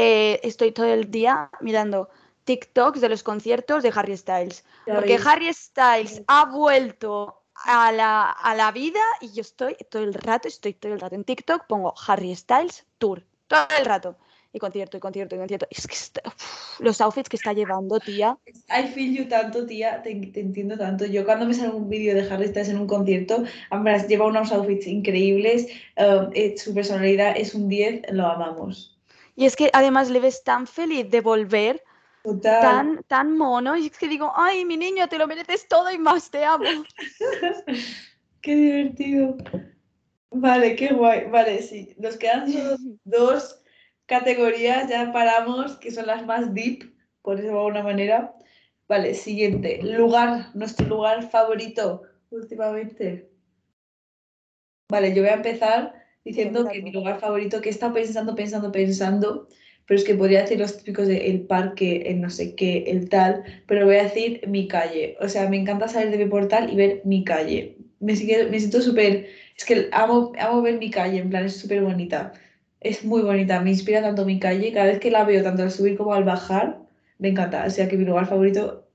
Eh, 0.00 0.38
estoy 0.44 0.70
todo 0.70 0.86
el 0.86 1.10
día 1.10 1.50
mirando 1.60 2.08
TikToks 2.44 3.00
de 3.00 3.08
los 3.08 3.24
conciertos 3.24 3.82
de 3.82 3.92
Harry 3.92 4.16
Styles, 4.16 4.64
porque 4.86 5.18
Harry 5.24 5.52
Styles 5.52 6.22
ha 6.28 6.44
vuelto 6.44 7.42
a 7.64 7.90
la, 7.90 8.30
a 8.30 8.54
la 8.54 8.70
vida 8.70 9.00
y 9.20 9.32
yo 9.32 9.40
estoy 9.40 9.76
todo 9.90 10.04
el 10.04 10.14
rato, 10.14 10.46
estoy 10.46 10.74
todo 10.74 10.92
el 10.92 11.00
rato 11.00 11.16
en 11.16 11.24
TikTok, 11.24 11.66
pongo 11.66 11.94
Harry 12.06 12.32
Styles 12.36 12.86
Tour, 12.98 13.24
todo 13.48 13.66
el 13.76 13.84
rato. 13.84 14.16
Y 14.52 14.60
concierto, 14.60 14.96
y 14.96 15.00
concierto, 15.00 15.34
y 15.34 15.38
concierto. 15.38 15.66
Es 15.68 15.88
que 15.88 16.20
los 16.78 17.00
outfits 17.00 17.28
que 17.28 17.36
está 17.36 17.52
llevando, 17.52 17.98
tía. 17.98 18.38
I 18.68 18.86
feel 18.86 19.12
you 19.12 19.28
tanto, 19.28 19.66
tía, 19.66 20.00
te, 20.02 20.12
entiendo 20.12 20.78
tanto. 20.78 21.06
Yo 21.06 21.24
cuando 21.24 21.44
me 21.44 21.54
sale 21.54 21.70
un 21.70 21.88
vídeo 21.88 22.14
de 22.14 22.22
Harry 22.32 22.46
Styles 22.46 22.68
en 22.68 22.78
un 22.78 22.86
concierto, 22.86 23.42
lleva 24.08 24.26
unos 24.26 24.52
outfits 24.52 24.86
increíbles, 24.86 25.66
eh, 25.96 26.54
su 26.56 26.72
personalidad 26.72 27.36
es 27.36 27.56
un 27.56 27.68
10, 27.68 28.12
lo 28.12 28.28
amamos. 28.28 28.97
Y 29.38 29.46
es 29.46 29.54
que 29.54 29.70
además 29.72 30.10
le 30.10 30.18
ves 30.18 30.42
tan 30.42 30.66
feliz 30.66 31.08
de 31.08 31.20
volver 31.20 31.80
Tan, 32.42 33.04
tan 33.04 33.36
mono. 33.36 33.76
Y 33.76 33.86
es 33.86 33.96
que 33.96 34.08
digo, 34.08 34.32
ay, 34.34 34.64
mi 34.64 34.76
niño, 34.76 35.08
te 35.08 35.16
lo 35.16 35.28
mereces 35.28 35.68
todo 35.68 35.92
y 35.92 35.96
más, 35.96 36.28
te 36.28 36.44
amo. 36.44 36.64
qué 38.42 38.56
divertido. 38.56 39.36
Vale, 40.32 40.74
qué 40.74 40.88
guay. 40.88 41.30
Vale, 41.30 41.62
sí. 41.62 41.94
Nos 41.98 42.16
quedan 42.16 42.52
solo 42.52 42.76
dos 43.04 43.62
categorías, 44.06 44.88
ya 44.88 45.12
paramos, 45.12 45.76
que 45.76 45.92
son 45.92 46.08
las 46.08 46.26
más 46.26 46.52
deep, 46.52 46.92
por 47.22 47.38
eso 47.38 47.46
de 47.46 47.52
alguna 47.52 47.84
manera. 47.84 48.34
Vale, 48.88 49.14
siguiente. 49.14 49.80
Lugar, 49.84 50.50
nuestro 50.54 50.84
lugar 50.86 51.30
favorito 51.30 52.02
últimamente. 52.30 53.30
Vale, 54.90 55.14
yo 55.14 55.22
voy 55.22 55.30
a 55.30 55.34
empezar 55.34 56.07
diciendo 56.24 56.68
que 56.68 56.82
mi 56.82 56.92
lugar 56.92 57.20
favorito, 57.20 57.60
que 57.60 57.68
he 57.68 57.72
estado 57.72 57.94
pensando, 57.94 58.34
pensando, 58.34 58.72
pensando, 58.72 59.48
pero 59.88 59.98
es 59.98 60.04
que 60.04 60.14
podría 60.14 60.42
decir 60.42 60.58
los 60.58 60.76
típicos 60.76 61.08
de 61.08 61.30
el 61.30 61.42
parque, 61.46 62.02
el 62.06 62.20
no 62.20 62.28
sé 62.28 62.54
qué, 62.54 62.84
el 62.88 63.08
tal, 63.08 63.42
pero 63.66 63.86
voy 63.86 63.96
a 63.96 64.04
decir 64.04 64.46
mi 64.46 64.68
calle. 64.68 65.16
O 65.20 65.28
sea, 65.28 65.48
me 65.48 65.56
encanta 65.56 65.88
salir 65.88 66.10
de 66.10 66.24
mi 66.24 66.30
portal 66.30 66.70
y 66.70 66.76
ver 66.76 67.02
mi 67.04 67.24
calle. 67.24 67.78
Me, 68.00 68.12
me 68.14 68.58
siento 68.60 68.82
súper, 68.82 69.28
es 69.56 69.64
que 69.64 69.88
amo, 69.92 70.32
amo 70.38 70.62
ver 70.62 70.78
mi 70.78 70.90
calle, 70.90 71.18
en 71.18 71.30
plan, 71.30 71.46
es 71.46 71.56
súper 71.56 71.82
bonita. 71.82 72.32
Es 72.80 73.04
muy 73.04 73.22
bonita, 73.22 73.60
me 73.60 73.70
inspira 73.70 74.02
tanto 74.02 74.24
mi 74.26 74.38
calle, 74.38 74.72
cada 74.72 74.86
vez 74.86 75.00
que 75.00 75.10
la 75.10 75.24
veo, 75.24 75.42
tanto 75.42 75.62
al 75.62 75.70
subir 75.70 75.96
como 75.96 76.12
al 76.14 76.24
bajar, 76.24 76.80
me 77.18 77.28
encanta. 77.28 77.64
O 77.66 77.70
sea, 77.70 77.88
que 77.88 77.96
mi 77.96 78.04
lugar 78.04 78.26
favorito, 78.26 78.86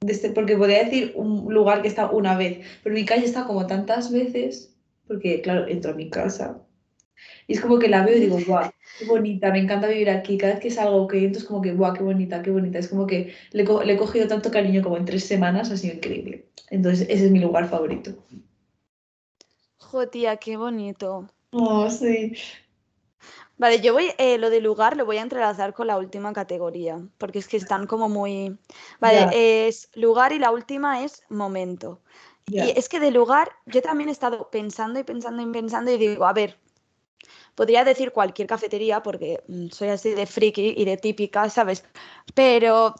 de 0.00 0.12
este, 0.12 0.30
porque 0.30 0.56
podría 0.56 0.84
decir 0.84 1.12
un 1.14 1.52
lugar 1.54 1.82
que 1.82 1.88
está 1.88 2.10
una 2.10 2.36
vez, 2.36 2.58
pero 2.82 2.94
mi 2.94 3.04
calle 3.04 3.24
está 3.24 3.44
como 3.46 3.66
tantas 3.66 4.12
veces, 4.12 4.76
porque 5.06 5.40
claro, 5.42 5.68
entro 5.68 5.92
a 5.92 5.94
mi 5.94 6.10
casa 6.10 6.60
y 7.50 7.54
es 7.54 7.60
como 7.60 7.80
que 7.80 7.88
la 7.88 8.04
veo 8.04 8.16
y 8.16 8.20
digo, 8.20 8.38
guau, 8.46 8.70
qué 8.96 9.06
bonita, 9.06 9.50
me 9.50 9.58
encanta 9.58 9.88
vivir 9.88 10.08
aquí. 10.08 10.38
Cada 10.38 10.52
vez 10.52 10.62
que 10.62 10.70
salgo 10.70 11.08
que 11.08 11.24
entro 11.24 11.40
es 11.40 11.48
como 11.48 11.60
que, 11.60 11.72
guau, 11.72 11.92
qué 11.92 12.04
bonita, 12.04 12.42
qué 12.42 12.52
bonita. 12.52 12.78
Es 12.78 12.86
como 12.86 13.08
que 13.08 13.34
le, 13.50 13.64
he 13.64 13.96
cogido 13.96 14.28
tanto 14.28 14.52
cariño 14.52 14.84
como 14.84 14.96
en 14.96 15.04
tres 15.04 15.24
semanas, 15.24 15.68
ha 15.72 15.76
sido 15.76 15.96
increíble. 15.96 16.46
Entonces, 16.68 17.08
ese 17.10 17.24
es 17.24 17.30
mi 17.32 17.40
lugar 17.40 17.68
favorito. 17.68 18.12
Jo, 19.78 20.06
tía, 20.06 20.36
qué 20.36 20.56
bonito. 20.56 21.28
Oh, 21.50 21.90
sí. 21.90 22.34
Vale, 23.58 23.80
yo 23.80 23.94
voy, 23.94 24.12
eh, 24.18 24.38
lo 24.38 24.48
de 24.48 24.60
lugar 24.60 24.96
lo 24.96 25.04
voy 25.04 25.16
a 25.16 25.22
entrelazar 25.22 25.74
con 25.74 25.88
la 25.88 25.98
última 25.98 26.32
categoría, 26.32 27.00
porque 27.18 27.40
es 27.40 27.48
que 27.48 27.56
están 27.56 27.88
como 27.88 28.08
muy... 28.08 28.56
Vale, 29.00 29.66
es 29.66 29.90
lugar 29.96 30.32
y 30.32 30.38
la 30.38 30.52
última 30.52 31.02
es 31.02 31.24
momento. 31.28 32.00
Y 32.46 32.60
es 32.60 32.88
que 32.88 33.00
de 33.00 33.10
lugar 33.10 33.48
yo 33.66 33.82
también 33.82 34.08
he 34.08 34.12
estado 34.12 34.50
pensando 34.50 35.00
y 35.00 35.02
pensando 35.02 35.42
y 35.42 35.50
pensando 35.50 35.90
y 35.90 35.98
digo, 35.98 36.26
a 36.26 36.32
ver, 36.32 36.56
Podría 37.60 37.84
decir 37.84 38.10
cualquier 38.12 38.48
cafetería 38.48 39.02
porque 39.02 39.44
mm, 39.46 39.66
soy 39.68 39.88
así 39.90 40.14
de 40.14 40.24
friki 40.24 40.72
y 40.78 40.86
de 40.86 40.96
típica, 40.96 41.50
¿sabes? 41.50 41.84
Pero 42.34 42.94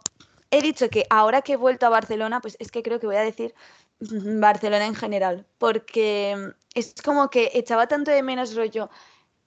he 0.50 0.60
dicho 0.60 0.90
que 0.90 1.06
ahora 1.08 1.40
que 1.40 1.54
he 1.54 1.56
vuelto 1.56 1.86
a 1.86 1.88
Barcelona, 1.88 2.42
pues 2.42 2.58
es 2.60 2.70
que 2.70 2.82
creo 2.82 3.00
que 3.00 3.06
voy 3.06 3.16
a 3.16 3.22
decir 3.22 3.54
mm, 4.00 4.38
Barcelona 4.38 4.84
en 4.84 4.94
general, 4.94 5.46
porque 5.56 6.36
mm, 6.36 6.78
es 6.78 6.94
como 7.02 7.30
que 7.30 7.52
echaba 7.54 7.86
tanto 7.86 8.10
de 8.10 8.22
menos 8.22 8.54
rollo 8.54 8.90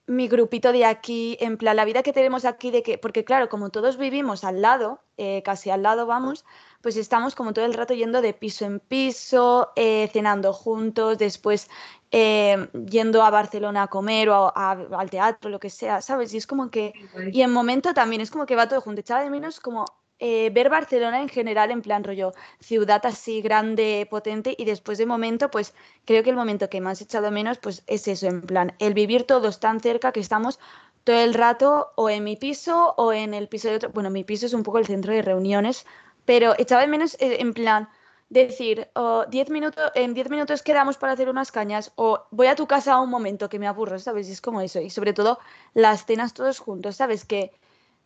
mi 0.05 0.27
grupito 0.27 0.71
de 0.71 0.85
aquí, 0.85 1.37
en 1.39 1.57
plan, 1.57 1.75
la 1.75 1.85
vida 1.85 2.03
que 2.03 2.11
tenemos 2.11 2.43
aquí, 2.43 2.71
de 2.71 2.83
que, 2.83 2.97
porque 2.97 3.23
claro, 3.23 3.47
como 3.47 3.69
todos 3.69 3.97
vivimos 3.97 4.43
al 4.43 4.61
lado, 4.61 4.99
eh, 5.17 5.41
casi 5.43 5.69
al 5.69 5.83
lado 5.83 6.05
vamos, 6.05 6.43
pues 6.81 6.97
estamos 6.97 7.35
como 7.35 7.53
todo 7.53 7.63
el 7.65 7.73
rato 7.73 7.93
yendo 7.93 8.21
de 8.21 8.33
piso 8.33 8.65
en 8.65 8.79
piso, 8.81 9.71
eh, 9.75 10.09
cenando 10.11 10.51
juntos, 10.51 11.17
después 11.17 11.69
eh, 12.11 12.67
yendo 12.85 13.23
a 13.23 13.29
Barcelona 13.29 13.83
a 13.83 13.87
comer 13.87 14.29
o 14.29 14.51
al 14.55 15.09
teatro, 15.09 15.49
lo 15.49 15.59
que 15.59 15.69
sea, 15.69 16.01
¿sabes? 16.01 16.33
Y 16.33 16.37
es 16.37 16.47
como 16.47 16.69
que, 16.69 16.93
y 17.31 17.41
en 17.41 17.51
momento 17.51 17.93
también 17.93 18.21
es 18.21 18.29
como 18.29 18.45
que 18.45 18.57
va 18.57 18.67
todo 18.67 18.81
junto, 18.81 18.99
echaba 18.99 19.23
de 19.23 19.29
menos 19.29 19.61
como 19.61 19.85
eh, 20.25 20.49
ver 20.51 20.69
Barcelona 20.69 21.21
en 21.21 21.27
general 21.27 21.69
en 21.69 21.81
plan 21.81 22.01
rollo 22.05 22.31
ciudad 22.61 23.05
así 23.05 23.41
grande, 23.41 24.07
potente 24.09 24.55
y 24.57 24.63
después 24.63 24.97
de 24.97 25.05
momento 25.05 25.51
pues 25.51 25.73
creo 26.05 26.23
que 26.23 26.29
el 26.29 26.37
momento 26.37 26.69
que 26.69 26.79
más 26.79 27.01
he 27.01 27.03
echado 27.03 27.29
menos 27.29 27.57
pues 27.57 27.83
es 27.87 28.07
eso, 28.07 28.27
en 28.27 28.41
plan 28.41 28.73
el 28.79 28.93
vivir 28.93 29.25
todos 29.25 29.59
tan 29.59 29.81
cerca 29.81 30.13
que 30.13 30.21
estamos 30.21 30.59
todo 31.03 31.19
el 31.19 31.33
rato 31.33 31.91
o 31.95 32.09
en 32.09 32.23
mi 32.23 32.37
piso 32.37 32.93
o 32.95 33.11
en 33.11 33.33
el 33.33 33.49
piso 33.49 33.67
de 33.67 33.75
otro, 33.75 33.89
bueno 33.89 34.09
mi 34.09 34.23
piso 34.23 34.45
es 34.45 34.53
un 34.53 34.63
poco 34.63 34.77
el 34.79 34.85
centro 34.85 35.11
de 35.13 35.21
reuniones 35.21 35.85
pero 36.23 36.55
echaba 36.57 36.83
de 36.83 36.87
menos 36.87 37.15
eh, 37.15 37.41
en 37.41 37.53
plan 37.53 37.89
decir, 38.29 38.89
oh, 38.95 39.25
diez 39.29 39.49
minutos, 39.49 39.91
en 39.95 40.13
10 40.13 40.29
minutos 40.29 40.63
quedamos 40.63 40.97
para 40.97 41.13
hacer 41.13 41.29
unas 41.29 41.51
cañas 41.51 41.91
o 41.95 42.25
voy 42.31 42.47
a 42.47 42.55
tu 42.55 42.65
casa 42.67 42.99
un 42.99 43.09
momento 43.09 43.49
que 43.49 43.59
me 43.59 43.67
aburro, 43.67 43.99
¿sabes? 43.99 44.27
Y 44.29 44.31
es 44.31 44.41
como 44.41 44.61
eso. 44.61 44.79
Y 44.81 44.89
sobre 44.89 45.13
todo 45.13 45.39
las 45.73 46.05
cenas 46.05 46.33
todos 46.33 46.59
juntos, 46.59 46.95
¿sabes? 46.95 47.25
Que 47.25 47.51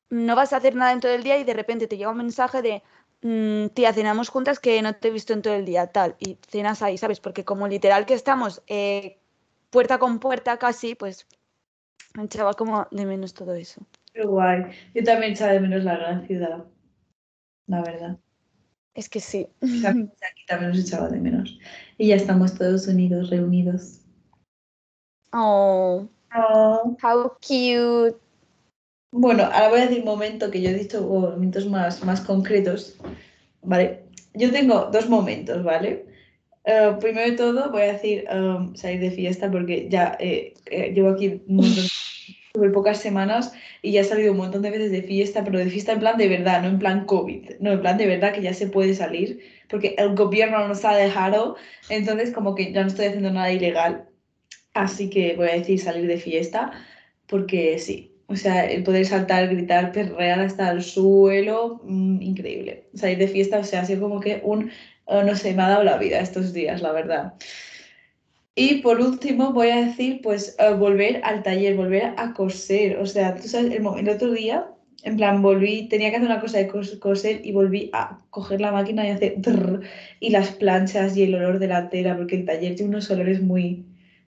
no 0.09 0.35
vas 0.35 0.53
a 0.53 0.57
hacer 0.57 0.75
nada 0.75 0.93
en 0.93 0.99
todo 0.99 1.11
el 1.11 1.23
día 1.23 1.37
y 1.37 1.43
de 1.43 1.53
repente 1.53 1.87
te 1.87 1.97
llega 1.97 2.11
un 2.11 2.17
mensaje 2.17 2.61
de, 2.61 2.83
mm, 3.21 3.69
tía, 3.69 3.93
cenamos 3.93 4.29
juntas 4.29 4.59
que 4.59 4.81
no 4.81 4.95
te 4.95 5.09
he 5.09 5.11
visto 5.11 5.33
en 5.33 5.41
todo 5.41 5.53
el 5.53 5.65
día, 5.65 5.87
tal. 5.87 6.15
Y 6.19 6.37
cenas 6.49 6.81
ahí, 6.81 6.97
¿sabes? 6.97 7.19
Porque 7.19 7.45
como 7.45 7.67
literal 7.67 8.05
que 8.05 8.13
estamos 8.13 8.61
eh, 8.67 9.19
puerta 9.69 9.99
con 9.99 10.19
puerta 10.19 10.57
casi, 10.57 10.95
pues 10.95 11.27
me 12.15 12.23
echaba 12.23 12.53
como 12.53 12.87
de 12.91 13.05
menos 13.05 13.33
todo 13.33 13.53
eso. 13.53 13.81
Qué 14.13 14.23
guay. 14.23 14.65
Yo 14.95 15.03
también 15.03 15.33
echaba 15.33 15.53
de 15.53 15.59
menos 15.59 15.83
la 15.83 15.97
gran 15.97 16.25
ciudad 16.25 16.65
la 17.67 17.81
verdad. 17.81 18.17
Es 18.95 19.09
que 19.09 19.19
sí. 19.19 19.47
Aquí 19.61 20.45
también 20.47 20.71
nos 20.71 20.79
echaba 20.79 21.09
de 21.09 21.19
menos. 21.19 21.59
Y 21.97 22.07
ya 22.07 22.15
estamos 22.15 22.55
todos 22.55 22.87
unidos, 22.87 23.29
reunidos. 23.29 24.01
Oh. 25.33 26.07
oh. 26.35 26.97
How 27.03 27.37
cute. 27.39 28.17
Bueno, 29.11 29.43
ahora 29.43 29.69
voy 29.69 29.79
a 29.79 29.87
decir 29.87 30.03
momento 30.03 30.51
que 30.51 30.61
yo 30.61 30.69
he 30.69 30.73
dicho 30.73 31.01
momentos 31.01 31.65
más, 31.67 32.03
más 32.03 32.21
concretos. 32.21 32.97
Vale. 33.61 34.03
Yo 34.33 34.51
tengo 34.51 34.89
dos 34.91 35.09
momentos, 35.09 35.63
¿vale? 35.63 36.05
Eh, 36.65 36.97
primero 36.99 37.31
de 37.31 37.37
todo 37.37 37.71
voy 37.71 37.83
a 37.83 37.93
decir 37.93 38.25
um, 38.29 38.75
salir 38.75 38.99
de 38.99 39.11
fiesta 39.11 39.49
porque 39.49 39.87
ya 39.89 40.17
eh, 40.19 40.53
eh, 40.65 40.91
llevo 40.93 41.09
aquí 41.11 41.41
un 41.47 41.55
montón 41.55 41.85
pocas 42.73 42.99
semanas 42.99 43.53
y 43.81 43.93
ya 43.93 44.01
he 44.01 44.03
salido 44.03 44.33
un 44.33 44.39
montón 44.39 44.63
de 44.63 44.71
veces 44.71 44.91
de 44.91 45.01
fiesta, 45.01 45.43
pero 45.45 45.59
de 45.59 45.69
fiesta 45.69 45.93
en 45.93 45.99
plan 45.99 46.17
de 46.17 46.27
verdad, 46.27 46.61
no 46.61 46.67
en 46.67 46.79
plan 46.79 47.05
COVID, 47.05 47.51
no 47.61 47.71
en 47.71 47.79
plan 47.81 47.97
de 47.97 48.07
verdad 48.07 48.33
que 48.33 48.41
ya 48.41 48.53
se 48.53 48.67
puede 48.67 48.93
salir, 48.95 49.39
porque 49.69 49.95
el 49.97 50.15
gobierno 50.15 50.67
nos 50.67 50.83
ha 50.83 50.95
dejado, 50.95 51.55
entonces 51.89 52.31
como 52.31 52.55
que 52.55 52.73
ya 52.73 52.81
no 52.81 52.87
estoy 52.87 53.05
haciendo 53.05 53.31
nada 53.31 53.51
ilegal, 53.51 54.09
así 54.73 55.09
que 55.09 55.35
voy 55.35 55.49
a 55.49 55.53
decir 55.53 55.79
salir 55.79 56.07
de 56.07 56.17
fiesta, 56.17 56.71
porque 57.27 57.77
sí, 57.79 58.16
o 58.27 58.35
sea, 58.35 58.65
el 58.65 58.83
poder 58.83 59.05
saltar, 59.05 59.47
gritar, 59.47 59.91
perrear 59.93 60.41
hasta 60.41 60.71
el 60.71 60.83
suelo, 60.83 61.81
mm, 61.83 62.21
increíble. 62.21 62.83
Salir 62.93 63.17
de 63.17 63.27
fiesta, 63.27 63.59
o 63.59 63.63
sea, 63.63 63.81
ha 63.81 63.85
sido 63.85 64.01
como 64.01 64.19
que 64.19 64.41
un, 64.43 64.71
oh, 65.05 65.23
no 65.23 65.35
sé, 65.35 65.53
me 65.53 65.63
ha 65.63 65.69
dado 65.69 65.83
la 65.83 65.97
vida 65.97 66.19
estos 66.19 66.53
días, 66.53 66.81
la 66.81 66.91
verdad. 66.91 67.33
Y 68.55 68.81
por 68.81 68.99
último 68.99 69.53
voy 69.53 69.69
a 69.69 69.85
decir, 69.85 70.19
pues, 70.21 70.55
eh, 70.59 70.73
volver 70.73 71.21
al 71.23 71.43
taller, 71.43 71.75
volver 71.75 72.13
a 72.17 72.33
coser. 72.33 72.97
O 72.97 73.05
sea, 73.05 73.35
tú 73.35 73.47
sabes, 73.47 73.71
el, 73.71 74.09
otro 74.09 74.31
día, 74.31 74.67
en 75.03 75.15
plan, 75.15 75.41
volví, 75.41 75.87
tenía 75.87 76.09
que 76.09 76.17
hacer 76.17 76.27
una 76.27 76.41
cosa 76.41 76.57
de 76.57 76.67
coser 76.99 77.41
y 77.45 77.51
volví 77.51 77.89
a 77.93 78.19
coger 78.29 78.59
la 78.61 78.71
máquina 78.71 79.07
y 79.07 79.11
hacer... 79.11 79.37
y 80.19 80.29
las 80.31 80.51
planchas 80.51 81.15
y 81.15 81.23
el 81.23 81.35
olor 81.35 81.59
de 81.59 81.67
la 81.67 81.89
tela, 81.89 82.17
porque 82.17 82.35
el 82.35 82.45
taller 82.45 82.75
tiene 82.75 82.89
unos 82.89 83.09
olores 83.11 83.41
muy, 83.41 83.85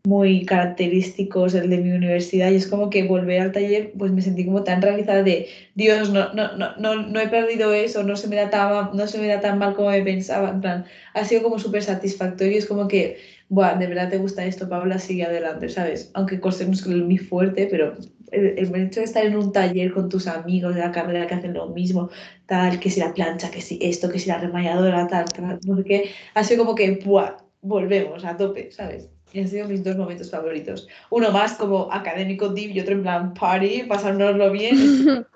muy 0.05 0.45
característicos 0.45 1.53
el 1.55 1.69
de 1.69 1.77
mi 1.77 1.91
universidad 1.91 2.51
y 2.51 2.55
es 2.55 2.67
como 2.67 2.89
que 2.89 3.03
volver 3.03 3.41
al 3.41 3.51
taller 3.51 3.91
pues 3.97 4.11
me 4.11 4.21
sentí 4.21 4.45
como 4.45 4.63
tan 4.63 4.81
realizada 4.81 5.23
de 5.23 5.47
Dios, 5.75 6.11
no, 6.11 6.33
no, 6.33 6.55
no, 6.57 6.75
no, 6.77 6.95
no 6.95 7.19
he 7.19 7.27
perdido 7.27 7.73
eso, 7.73 8.03
no 8.03 8.15
se 8.15 8.27
me 8.27 8.35
da 8.35 8.49
tan, 8.49 8.95
no 8.95 9.07
se 9.07 9.17
me 9.17 9.27
da 9.27 9.41
tan 9.41 9.59
mal 9.59 9.75
como 9.75 9.89
me 9.89 10.01
pensaba, 10.03 10.49
en 10.49 10.61
plan, 10.61 10.85
ha 11.13 11.25
sido 11.25 11.43
como 11.43 11.59
súper 11.59 11.83
satisfactorio, 11.83 12.57
es 12.57 12.65
como 12.65 12.87
que, 12.87 13.17
Buah, 13.49 13.75
de 13.77 13.87
verdad 13.87 14.09
te 14.09 14.17
gusta 14.17 14.45
esto, 14.45 14.67
Paula, 14.69 14.97
sigue 14.99 15.23
adelante, 15.23 15.69
¿sabes? 15.69 16.09
Aunque 16.15 16.39
costemos 16.39 16.85
muy 16.87 17.17
fuerte, 17.17 17.67
pero 17.69 17.95
el, 18.31 18.57
el, 18.57 18.75
hecho 18.75 19.01
de 19.01 19.05
estar 19.05 19.25
en 19.25 19.35
un 19.37 19.51
taller 19.51 19.93
con 19.93 20.09
tus 20.09 20.27
amigos 20.27 20.75
de 20.75 20.81
la 20.81 20.91
carrera 20.91 21.27
que 21.27 21.35
hacen 21.35 21.53
lo 21.53 21.67
mismo, 21.69 22.09
tal, 22.47 22.79
que 22.79 22.89
si 22.89 22.99
la 22.99 23.13
plancha, 23.13 23.51
que 23.51 23.61
si 23.61 23.77
esto, 23.81 24.09
que 24.09 24.19
si 24.19 24.29
la 24.29 24.39
remalladora, 24.39 25.07
tal, 25.07 25.25
tal, 25.25 25.59
no 25.65 25.77
sé 25.77 25.83
qué, 25.83 26.11
ha 26.33 26.43
sido 26.43 26.65
como 26.65 26.75
que, 26.75 26.99
Buah, 27.05 27.37
volvemos 27.61 28.25
a 28.25 28.37
tope, 28.37 28.71
¿sabes? 28.71 29.14
Y 29.35 29.41
han 29.41 29.49
sido 29.49 29.67
mis 29.67 29.83
dos 29.83 29.97
momentos 29.97 30.31
favoritos. 30.31 30.87
Uno 31.09 31.29
más 31.29 31.55
como 31.55 31.91
académico 31.91 32.47
deep 32.47 32.71
y 32.71 32.79
otro 32.79 32.93
en 32.93 33.01
plan 33.01 33.33
party, 33.33 33.83
pasárnoslo 33.83 34.49
bien. 34.49 34.77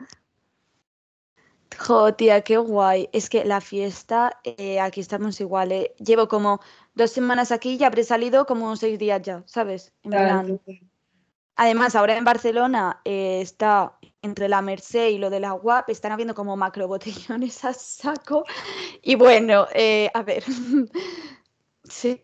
Jo, 1.77 2.13
tía, 2.13 2.41
qué 2.41 2.57
guay. 2.57 3.09
Es 3.13 3.29
que 3.29 3.45
la 3.45 3.61
fiesta, 3.61 4.37
eh, 4.43 4.81
aquí 4.81 4.99
estamos 4.99 5.39
igual. 5.39 5.71
Eh. 5.71 5.95
Llevo 5.97 6.27
como 6.27 6.59
dos 6.93 7.11
semanas 7.11 7.53
aquí 7.53 7.77
y 7.79 7.83
habré 7.85 8.03
salido 8.03 8.45
como 8.45 8.75
seis 8.75 8.99
días 8.99 9.21
ya, 9.21 9.43
¿sabes? 9.45 9.93
En 10.03 10.11
plan. 10.11 10.61
Además, 11.55 11.95
ahora 11.95 12.17
en 12.17 12.25
Barcelona 12.25 12.99
eh, 13.05 13.39
está 13.41 13.97
entre 14.21 14.49
la 14.49 14.61
Merced 14.61 15.07
y 15.07 15.19
lo 15.19 15.29
de 15.29 15.39
la 15.39 15.53
UAP, 15.53 15.89
están 15.89 16.11
habiendo 16.11 16.35
como 16.35 16.57
macro 16.57 16.87
botellones 16.89 17.63
a 17.63 17.73
saco. 17.73 18.43
Y 19.01 19.15
bueno, 19.15 19.65
a 20.13 20.23
ver. 20.23 20.43
sí, 21.83 22.21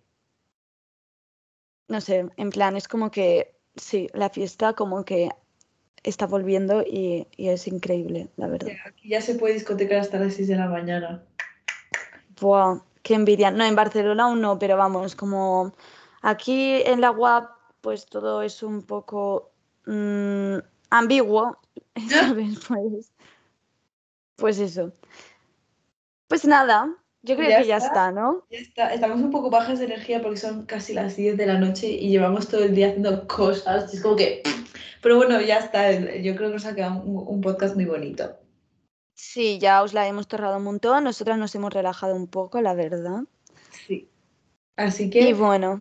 no 1.87 2.01
sé, 2.01 2.29
en 2.37 2.49
plan, 2.49 2.75
es 2.75 2.87
como 2.87 3.11
que, 3.11 3.55
sí, 3.75 4.09
la 4.13 4.29
fiesta 4.29 4.73
como 4.73 5.05
que 5.05 5.29
está 6.03 6.27
volviendo 6.27 6.81
y, 6.81 7.27
y 7.35 7.49
es 7.49 7.67
increíble, 7.67 8.29
la 8.37 8.47
verdad. 8.47 8.71
Aquí 8.85 9.09
ya 9.09 9.21
se 9.21 9.35
puede 9.35 9.55
discotecar 9.55 9.99
hasta 9.99 10.19
las 10.19 10.35
6 10.35 10.47
de 10.47 10.55
la 10.55 10.67
mañana. 10.67 11.23
Buah, 12.39 12.79
qué 13.03 13.15
envidia. 13.15 13.51
No, 13.51 13.63
en 13.65 13.75
Barcelona 13.75 14.25
aún 14.25 14.41
no, 14.41 14.59
pero 14.59 14.77
vamos, 14.77 15.15
como 15.15 15.73
aquí 16.21 16.81
en 16.85 17.01
la 17.01 17.11
UAP, 17.11 17.49
pues 17.81 18.05
todo 18.05 18.41
es 18.41 18.63
un 18.63 18.83
poco 18.83 19.51
mmm, 19.85 20.57
ambiguo, 20.89 21.57
¿sabes? 22.09 22.59
Pues, 22.67 23.11
pues 24.35 24.59
eso. 24.59 24.91
Pues 26.27 26.45
nada, 26.45 26.89
yo 27.25 27.35
creo 27.35 27.49
Ya 27.49 27.57
que 27.57 27.65
ya 27.65 27.77
está. 27.77 27.87
está, 27.87 28.11
¿no? 28.11 28.45
Ya 28.49 28.59
está. 28.59 28.93
Estamos 28.93 29.21
un 29.21 29.31
poco 29.31 29.49
bajas 29.49 29.79
de 29.79 29.85
energía 29.85 30.21
porque 30.21 30.37
son 30.37 30.65
casi 30.65 30.93
las 30.93 31.15
10 31.15 31.37
de 31.37 31.45
la 31.47 31.57
noche 31.59 31.87
y 31.87 32.09
llevamos 32.09 32.47
todo 32.47 32.63
el 32.63 32.75
día 32.75 32.87
haciendo 32.89 33.27
cosas. 33.27 33.93
y 33.93 33.97
Es 33.97 34.03
como 34.03 34.15
que... 34.15 34.43
Pero 35.01 35.17
bueno, 35.17 35.39
ya 35.41 35.59
está. 35.59 35.91
Yo 35.91 36.35
creo 36.35 36.49
que 36.49 36.55
nos 36.55 36.65
ha 36.65 36.75
quedado 36.75 37.01
un, 37.03 37.27
un 37.27 37.41
podcast 37.41 37.75
muy 37.75 37.85
bonito. 37.85 38.37
Sí, 39.13 39.59
ya 39.59 39.81
os 39.83 39.93
la 39.93 40.07
hemos 40.07 40.27
torrado 40.27 40.57
un 40.57 40.63
montón, 40.63 41.03
nosotras 41.05 41.37
nos 41.37 41.55
hemos 41.55 41.73
relajado 41.73 42.15
un 42.15 42.27
poco, 42.27 42.61
la 42.61 42.73
verdad. 42.73 43.21
Sí. 43.87 44.09
Así 44.75 45.05
Y 45.05 45.09
que 45.09 45.33
bueno, 45.33 45.79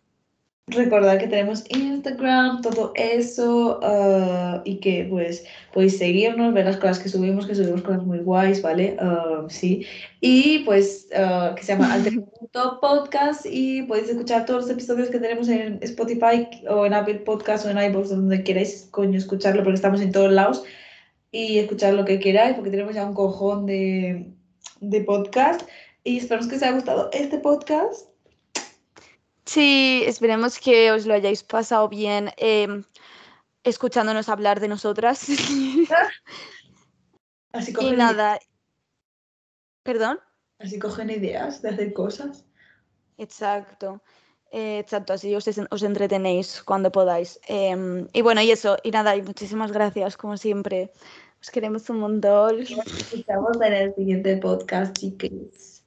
recordad 0.67 1.19
que 1.19 1.27
tenemos 1.27 1.65
Instagram, 1.69 2.63
todo 2.63 2.93
eso, 2.95 3.81
ah, 3.83 4.63
y 4.65 4.79
que 4.81 5.07
pues 5.11 5.45
podéis 5.73 5.99
seguirnos, 5.99 6.55
ver 6.55 6.65
las 6.65 6.79
cosas 6.79 6.99
que 6.99 7.09
subimos, 7.09 7.47
que 7.47 7.55
subimos 7.55 7.83
cosas 7.83 8.03
muy 8.05 8.19
guays, 8.21 8.63
¿vale? 8.63 8.97
Ah, 8.99 9.45
sí. 9.49 9.87
Y 10.21 10.61
pues 10.61 11.09
ah, 11.15 11.55
que 11.57 11.63
se 11.63 11.73
llama 11.73 11.93
Alter 11.93 12.15
Punto 12.39 12.79
Podcast 12.81 13.45
y 13.47 13.83
podéis 13.83 14.09
escuchar 14.09 14.47
todos 14.47 14.63
los 14.63 14.71
episodios 14.71 15.11
que 15.11 15.19
tenemos 15.19 15.49
en 15.49 15.79
Spotify 15.83 16.49
o 16.69 16.87
en 16.87 16.95
Apple 16.95 17.21
Podcast 17.21 17.67
o 17.67 17.71
en 17.71 17.79
iVoox, 17.79 18.09
donde 18.09 18.43
queráis 18.43 18.89
coño 18.91 19.19
escucharlo, 19.19 19.63
porque 19.63 19.77
estamos 19.77 20.01
en 20.01 20.13
todos 20.13 20.33
lados 20.33 20.65
y 21.31 21.59
escuchar 21.59 21.95
lo 21.95 22.05
que 22.05 22.21
queráis, 22.21 22.55
porque 22.55 22.71
tenemos 22.71 22.95
ya 22.95 23.05
un 23.05 23.15
cojón 23.15 23.67
de, 23.67 24.33
de 24.81 25.01
podcast. 25.03 25.63
Y 26.05 26.19
esperamos 26.19 26.49
que 26.49 26.57
os 26.57 26.63
haya 26.63 26.73
gustado 26.73 27.11
este 27.13 27.39
podcast. 27.39 28.14
Sí, 29.47 30.03
esperemos 30.07 30.59
que 30.59 30.91
os 30.93 31.07
lo 31.07 31.15
hayáis 31.15 31.43
pasado 31.43 31.89
bien 31.89 32.31
em, 32.37 32.85
escuchándonos 33.65 34.29
hablar 34.29 34.61
de 34.61 34.69
nosotras. 34.69 35.27
Así 37.53 37.71
Y 37.71 37.75
cogen, 37.75 37.97
nada, 37.97 38.39
perdón, 39.83 40.21
así 40.59 40.79
cogen 40.79 41.11
ideas 41.11 41.63
de 41.63 41.71
hacer 41.71 41.93
cosas. 41.93 42.45
exacto. 43.17 44.03
eh, 44.51 44.79
exacto, 44.79 45.13
así 45.13 45.35
os, 45.35 45.47
os 45.49 45.83
entretenéis 45.83 46.63
cuando 46.63 46.91
podáis. 46.91 47.39
Em, 47.47 48.09
y 48.13 48.23
bueno, 48.23 48.41
y 48.43 48.51
eso, 48.51 48.77
y 48.83 48.91
nada, 48.91 49.17
y 49.17 49.23
muchísimas 49.23 49.73
gracias, 49.73 50.17
como 50.17 50.37
siempre. 50.37 50.93
Os 51.41 51.51
queremos 51.51 51.89
un 51.91 51.99
montón. 52.01 52.59
Nos 52.59 52.87
escuchamos 52.87 53.61
en 53.61 53.73
el 53.73 53.95
siguiente 53.95 54.37
podcast, 54.39 54.97
chicos. 54.97 55.85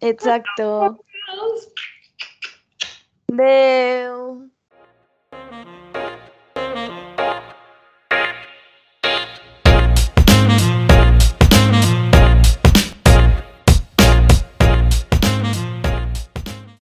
Exacto. 0.00 1.04
Meu. 3.32 4.50